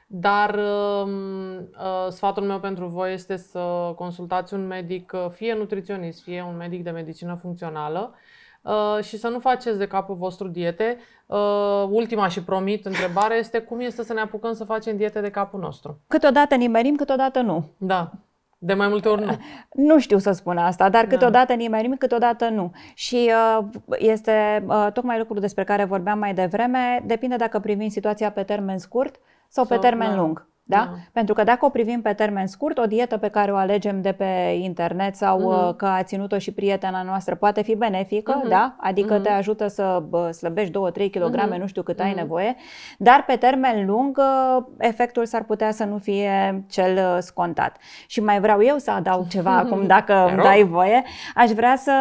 Dar 0.07 0.55
um, 0.55 1.53
uh, 1.57 2.07
sfatul 2.09 2.43
meu 2.43 2.59
pentru 2.59 2.87
voi 2.87 3.13
este 3.13 3.35
să 3.35 3.93
consultați 3.95 4.53
un 4.53 4.67
medic, 4.67 5.11
uh, 5.15 5.29
fie 5.29 5.53
nutriționist, 5.53 6.23
fie 6.23 6.45
un 6.49 6.55
medic 6.57 6.83
de 6.83 6.89
medicină 6.89 7.37
funcțională 7.41 8.13
uh, 8.61 9.03
și 9.03 9.17
să 9.17 9.27
nu 9.27 9.39
faceți 9.39 9.77
de 9.77 9.87
capul 9.87 10.15
vostru 10.15 10.47
diete. 10.47 10.97
Uh, 11.25 11.87
ultima 11.89 12.27
și 12.27 12.43
promit 12.43 12.85
întrebare 12.85 13.35
este 13.35 13.59
cum 13.59 13.79
este 13.79 14.03
să 14.03 14.13
ne 14.13 14.19
apucăm 14.19 14.53
să 14.53 14.63
facem 14.63 14.97
diete 14.97 15.21
de 15.21 15.29
capul 15.29 15.59
nostru. 15.59 15.99
Câteodată 16.07 16.55
nimerim, 16.55 16.95
câteodată 16.95 17.41
nu. 17.41 17.69
Da. 17.77 18.11
De 18.57 18.73
mai 18.73 18.87
multe 18.87 19.09
ori 19.09 19.25
nu. 19.25 19.37
Nu 19.89 19.99
știu 19.99 20.17
să 20.17 20.31
spun 20.31 20.57
asta, 20.57 20.89
dar 20.89 21.03
Da. 21.03 21.09
câteodată 21.09 21.53
nimerim, 21.53 21.95
câteodată 21.95 22.49
nu. 22.49 22.71
Și 22.93 23.31
uh, 23.59 23.65
este 23.97 24.63
uh, 24.67 24.87
tocmai 24.93 25.17
lucrul 25.17 25.39
despre 25.39 25.63
care 25.63 25.83
vorbeam 25.83 26.19
mai 26.19 26.33
devreme, 26.33 27.03
depinde 27.05 27.35
dacă 27.35 27.59
privim 27.59 27.89
situația 27.89 28.31
pe 28.31 28.43
termen 28.43 28.77
scurt 28.77 29.19
sau 29.55 29.65
pe 29.65 29.73
Sau- 29.73 29.81
termen 29.81 30.09
da. 30.09 30.15
lung. 30.15 30.51
Da? 30.65 30.77
da? 30.77 30.89
Pentru 31.11 31.33
că 31.33 31.43
dacă 31.43 31.65
o 31.65 31.69
privim 31.69 32.01
pe 32.01 32.13
termen 32.13 32.47
scurt, 32.47 32.77
o 32.77 32.85
dietă 32.85 33.17
pe 33.17 33.27
care 33.27 33.51
o 33.51 33.55
alegem 33.55 34.01
de 34.01 34.11
pe 34.11 34.57
internet 34.61 35.15
sau 35.15 35.39
uh-huh. 35.39 35.77
că 35.77 35.85
a 35.85 36.03
ținut-o 36.03 36.37
și 36.37 36.51
prietena 36.51 37.01
noastră 37.01 37.35
poate 37.35 37.61
fi 37.61 37.75
benefică, 37.75 38.41
uh-huh. 38.41 38.49
da? 38.49 38.75
Adică 38.79 39.19
uh-huh. 39.19 39.23
te 39.23 39.29
ajută 39.29 39.67
să 39.67 40.03
slăbești 40.31 40.71
2-3 40.71 41.11
kg, 41.11 41.53
uh-huh. 41.53 41.57
nu 41.57 41.67
știu 41.67 41.81
cât 41.81 41.99
uh-huh. 41.99 42.03
ai 42.03 42.13
nevoie, 42.13 42.55
dar 42.97 43.23
pe 43.27 43.35
termen 43.35 43.85
lung 43.85 44.17
uh, 44.17 44.63
efectul 44.77 45.25
s-ar 45.25 45.43
putea 45.43 45.71
să 45.71 45.83
nu 45.83 45.97
fie 45.97 46.65
cel 46.69 46.97
uh, 46.97 47.17
scontat. 47.19 47.77
Și 48.07 48.21
mai 48.21 48.39
vreau 48.39 48.63
eu 48.63 48.77
să 48.77 48.91
adaug 48.91 49.27
ceva 49.27 49.57
acum, 49.57 49.87
dacă 49.95 50.27
îmi 50.29 50.41
dai 50.41 50.63
voie. 50.63 51.03
Aș 51.35 51.49
vrea 51.49 51.75
să, 51.75 51.93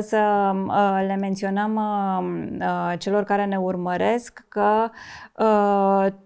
să 0.00 0.50
uh, 0.66 1.04
le 1.06 1.16
menționăm 1.16 1.80
celor 2.98 3.24
care 3.24 3.44
ne 3.44 3.56
urmăresc 3.56 4.44
că 4.48 4.90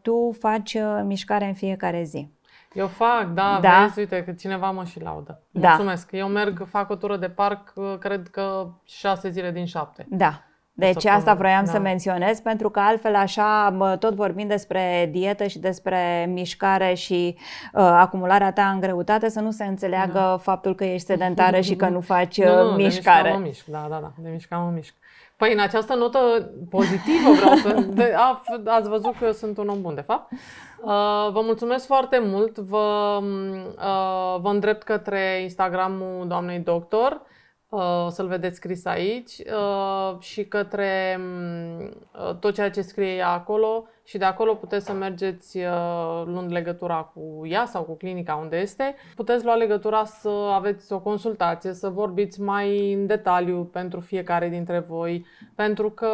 tu 0.02 0.36
faci 0.38 0.76
mișcare 1.04 1.44
în 1.44 1.54
fiecare 1.54 2.02
zi. 2.02 2.32
Eu 2.74 2.86
fac, 2.86 3.32
da, 3.34 3.58
da. 3.62 3.82
vezi, 3.82 3.98
uite 3.98 4.24
că 4.24 4.32
cineva 4.32 4.70
mă 4.70 4.84
și 4.84 5.02
laudă. 5.02 5.40
Da. 5.50 5.68
Mulțumesc. 5.68 6.10
Da. 6.10 6.18
Eu 6.18 6.28
merg, 6.28 6.66
fac 6.68 6.90
o 6.90 6.94
tură 6.94 7.16
de 7.16 7.28
parc, 7.28 7.72
cred 7.98 8.28
că 8.28 8.68
șase 8.84 9.30
zile 9.30 9.50
din 9.50 9.66
șapte. 9.66 10.06
Da. 10.08 10.42
Deci 10.76 11.04
asta 11.04 11.34
vroiam 11.34 11.64
da. 11.64 11.70
să 11.70 11.78
menționez, 11.78 12.40
pentru 12.40 12.70
că 12.70 12.80
altfel 12.80 13.14
așa, 13.14 13.76
tot 13.98 14.14
vorbind 14.14 14.48
despre 14.48 15.08
dietă 15.12 15.46
și 15.46 15.58
despre 15.58 16.26
mișcare 16.28 16.94
și 16.94 17.36
uh, 17.38 17.82
acumularea 17.82 18.52
ta 18.52 18.68
în 18.68 18.80
greutate, 18.80 19.28
să 19.28 19.40
nu 19.40 19.50
se 19.50 19.64
înțeleagă 19.64 20.18
da. 20.18 20.36
faptul 20.36 20.74
că 20.74 20.84
ești 20.84 21.06
sedentară 21.06 21.60
și 21.60 21.76
că 21.76 21.88
nu 21.88 22.00
faci 22.14 22.42
nu, 22.42 22.70
nu, 22.70 22.76
mișcare. 22.76 23.22
De 23.22 23.36
mișcam 23.36 23.40
mă 23.40 23.46
mișc, 23.46 23.66
da, 23.66 23.86
da, 23.90 23.98
da, 24.00 24.12
de 24.18 24.28
mișcam 24.28 24.64
mă 24.64 24.70
mișc. 24.70 24.94
Păi 25.36 25.52
în 25.52 25.58
această 25.58 25.94
notă 25.94 26.50
pozitivă 26.70 27.32
vreau 27.32 27.54
să... 27.54 27.80
De, 27.94 28.14
a, 28.16 28.42
ați 28.64 28.88
văzut 28.88 29.16
că 29.16 29.24
eu 29.24 29.32
sunt 29.32 29.58
un 29.58 29.68
om 29.68 29.80
bun, 29.80 29.94
de 29.94 30.00
fapt. 30.00 30.32
Uh, 30.32 31.30
vă 31.32 31.40
mulțumesc 31.42 31.86
foarte 31.86 32.18
mult. 32.18 32.58
Vă, 32.58 33.18
uh, 33.22 34.40
vă 34.40 34.48
îndrept 34.48 34.82
către 34.82 35.40
Instagramul 35.42 36.26
doamnei 36.28 36.58
doctor. 36.58 37.22
Uh, 37.68 38.06
să-l 38.08 38.26
vedeți 38.26 38.56
scris 38.56 38.84
aici 38.84 39.32
uh, 39.38 40.18
și 40.18 40.44
către 40.44 41.20
uh, 41.20 42.34
tot 42.34 42.54
ceea 42.54 42.70
ce 42.70 42.80
scrie 42.80 43.14
ea 43.14 43.28
acolo 43.28 43.88
și 44.04 44.18
de 44.18 44.24
acolo 44.24 44.54
puteți 44.54 44.84
să 44.84 44.92
mergeți 44.92 45.58
uh, 45.58 46.22
luând 46.24 46.52
legătura 46.52 47.12
cu 47.14 47.46
ea 47.46 47.64
sau 47.64 47.82
cu 47.82 47.96
clinica 47.96 48.34
unde 48.34 48.56
este. 48.56 48.94
Puteți 49.14 49.44
lua 49.44 49.54
legătura 49.54 50.04
să 50.04 50.28
aveți 50.28 50.92
o 50.92 51.00
consultație, 51.00 51.72
să 51.72 51.88
vorbiți 51.88 52.40
mai 52.40 52.92
în 52.92 53.06
detaliu 53.06 53.64
pentru 53.64 54.00
fiecare 54.00 54.48
dintre 54.48 54.78
voi, 54.78 55.26
pentru 55.54 55.90
că, 55.90 56.10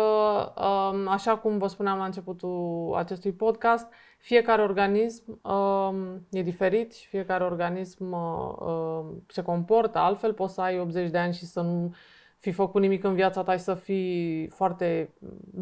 uh, 0.56 1.04
așa 1.08 1.36
cum 1.36 1.58
vă 1.58 1.66
spuneam 1.66 1.98
la 1.98 2.04
începutul 2.04 2.94
acestui 2.96 3.32
podcast, 3.32 3.86
fiecare 4.18 4.62
organism 4.62 5.40
uh, 5.42 5.92
e 6.30 6.42
diferit 6.42 6.92
și 6.94 7.08
fiecare 7.08 7.44
organism 7.44 8.12
uh, 8.12 9.04
se 9.26 9.42
comportă 9.42 9.98
altfel. 9.98 10.32
Poți 10.32 10.54
să 10.54 10.60
ai 10.60 10.78
80 10.78 11.10
de 11.10 11.18
ani 11.18 11.34
și 11.34 11.44
să 11.44 11.60
nu 11.60 11.94
fi 12.38 12.52
făcut 12.52 12.80
nimic 12.80 13.04
în 13.04 13.14
viața 13.14 13.42
ta 13.42 13.52
și 13.52 13.62
să 13.62 13.74
fii 13.74 14.48
foarte 14.48 15.10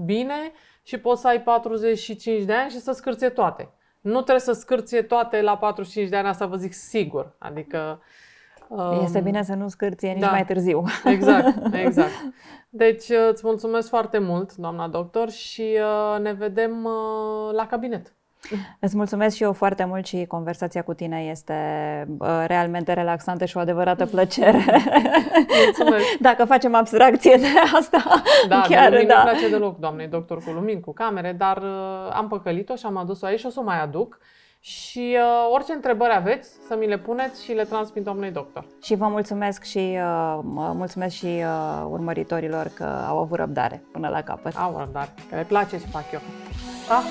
bine 0.04 0.52
și 0.88 0.98
poți 0.98 1.20
să 1.20 1.28
ai 1.28 1.42
45 1.42 2.44
de 2.44 2.52
ani 2.52 2.70
și 2.70 2.80
să 2.80 2.92
scârție 2.92 3.28
toate. 3.28 3.70
Nu 4.00 4.14
trebuie 4.14 4.40
să 4.40 4.52
scârție 4.52 5.02
toate 5.02 5.40
la 5.40 5.56
45 5.56 6.08
de 6.08 6.16
ani, 6.16 6.28
asta 6.28 6.46
vă 6.46 6.56
zic 6.56 6.72
sigur. 6.72 7.34
Adică 7.38 8.00
Um, 8.68 9.00
este 9.02 9.20
bine 9.20 9.42
să 9.42 9.54
nu 9.54 9.68
scârție 9.68 10.12
nici 10.12 10.20
da, 10.20 10.30
mai 10.30 10.44
târziu. 10.44 10.84
Exact, 11.04 11.74
exact. 11.86 12.10
Deci 12.68 13.08
îți 13.30 13.42
mulțumesc 13.44 13.88
foarte 13.88 14.18
mult, 14.18 14.54
doamna 14.54 14.88
doctor, 14.88 15.30
și 15.30 15.78
uh, 15.80 16.20
ne 16.20 16.32
vedem 16.32 16.84
uh, 16.84 17.52
la 17.52 17.66
cabinet. 17.66 18.14
Îți 18.80 18.96
mulțumesc 18.96 19.36
și 19.36 19.42
eu 19.42 19.52
foarte 19.52 19.84
mult 19.84 20.06
și 20.06 20.24
conversația 20.24 20.82
cu 20.82 20.94
tine 20.94 21.20
este 21.30 21.54
uh, 22.18 22.44
realmente 22.46 22.92
relaxantă 22.92 23.44
și 23.44 23.56
o 23.56 23.60
adevărată 23.60 24.06
plăcere. 24.06 24.64
Mulțumesc. 25.64 26.16
Dacă 26.28 26.44
facem 26.44 26.74
abstracție 26.74 27.36
de 27.36 27.76
asta, 27.78 28.22
da, 28.48 28.60
chiar 28.68 28.90
de 28.90 29.04
da. 29.08 29.20
place 29.22 29.48
deloc, 29.48 29.78
doamne, 29.78 30.06
doctor 30.06 30.44
cu 30.44 30.50
lumini, 30.50 30.80
cu 30.80 30.92
camere, 30.92 31.32
dar 31.32 31.56
uh, 31.56 32.12
am 32.12 32.28
păcălit-o 32.28 32.74
și 32.74 32.86
am 32.86 32.96
adus-o 32.96 33.26
aici 33.26 33.38
și 33.38 33.46
o 33.46 33.50
să 33.50 33.60
o 33.60 33.62
mai 33.62 33.82
aduc. 33.82 34.18
Și 34.60 35.16
uh, 35.16 35.52
orice 35.54 35.72
întrebări 35.72 36.14
aveți, 36.14 36.50
să 36.66 36.76
mi 36.78 36.86
le 36.86 36.98
puneți 36.98 37.44
și 37.44 37.52
le 37.52 37.64
transmit 37.64 38.04
domnului 38.04 38.30
doctor. 38.30 38.64
Și 38.82 38.94
vă 38.94 39.06
mulțumesc 39.06 39.62
și 39.64 39.78
uh, 39.78 40.38
mulțumesc 40.52 41.14
și 41.14 41.26
uh, 41.26 41.86
urmăritorilor 41.90 42.70
că 42.74 43.04
au 43.08 43.18
avut 43.18 43.38
răbdare 43.38 43.82
până 43.92 44.08
la 44.08 44.22
capăt. 44.22 44.56
Au 44.56 44.76
răbdare, 44.78 45.14
că 45.28 45.34
le 45.34 45.44
place 45.48 45.78
ce 45.78 45.86
fac 45.86 46.04
eu. 46.12 46.20
Da? 46.88 47.02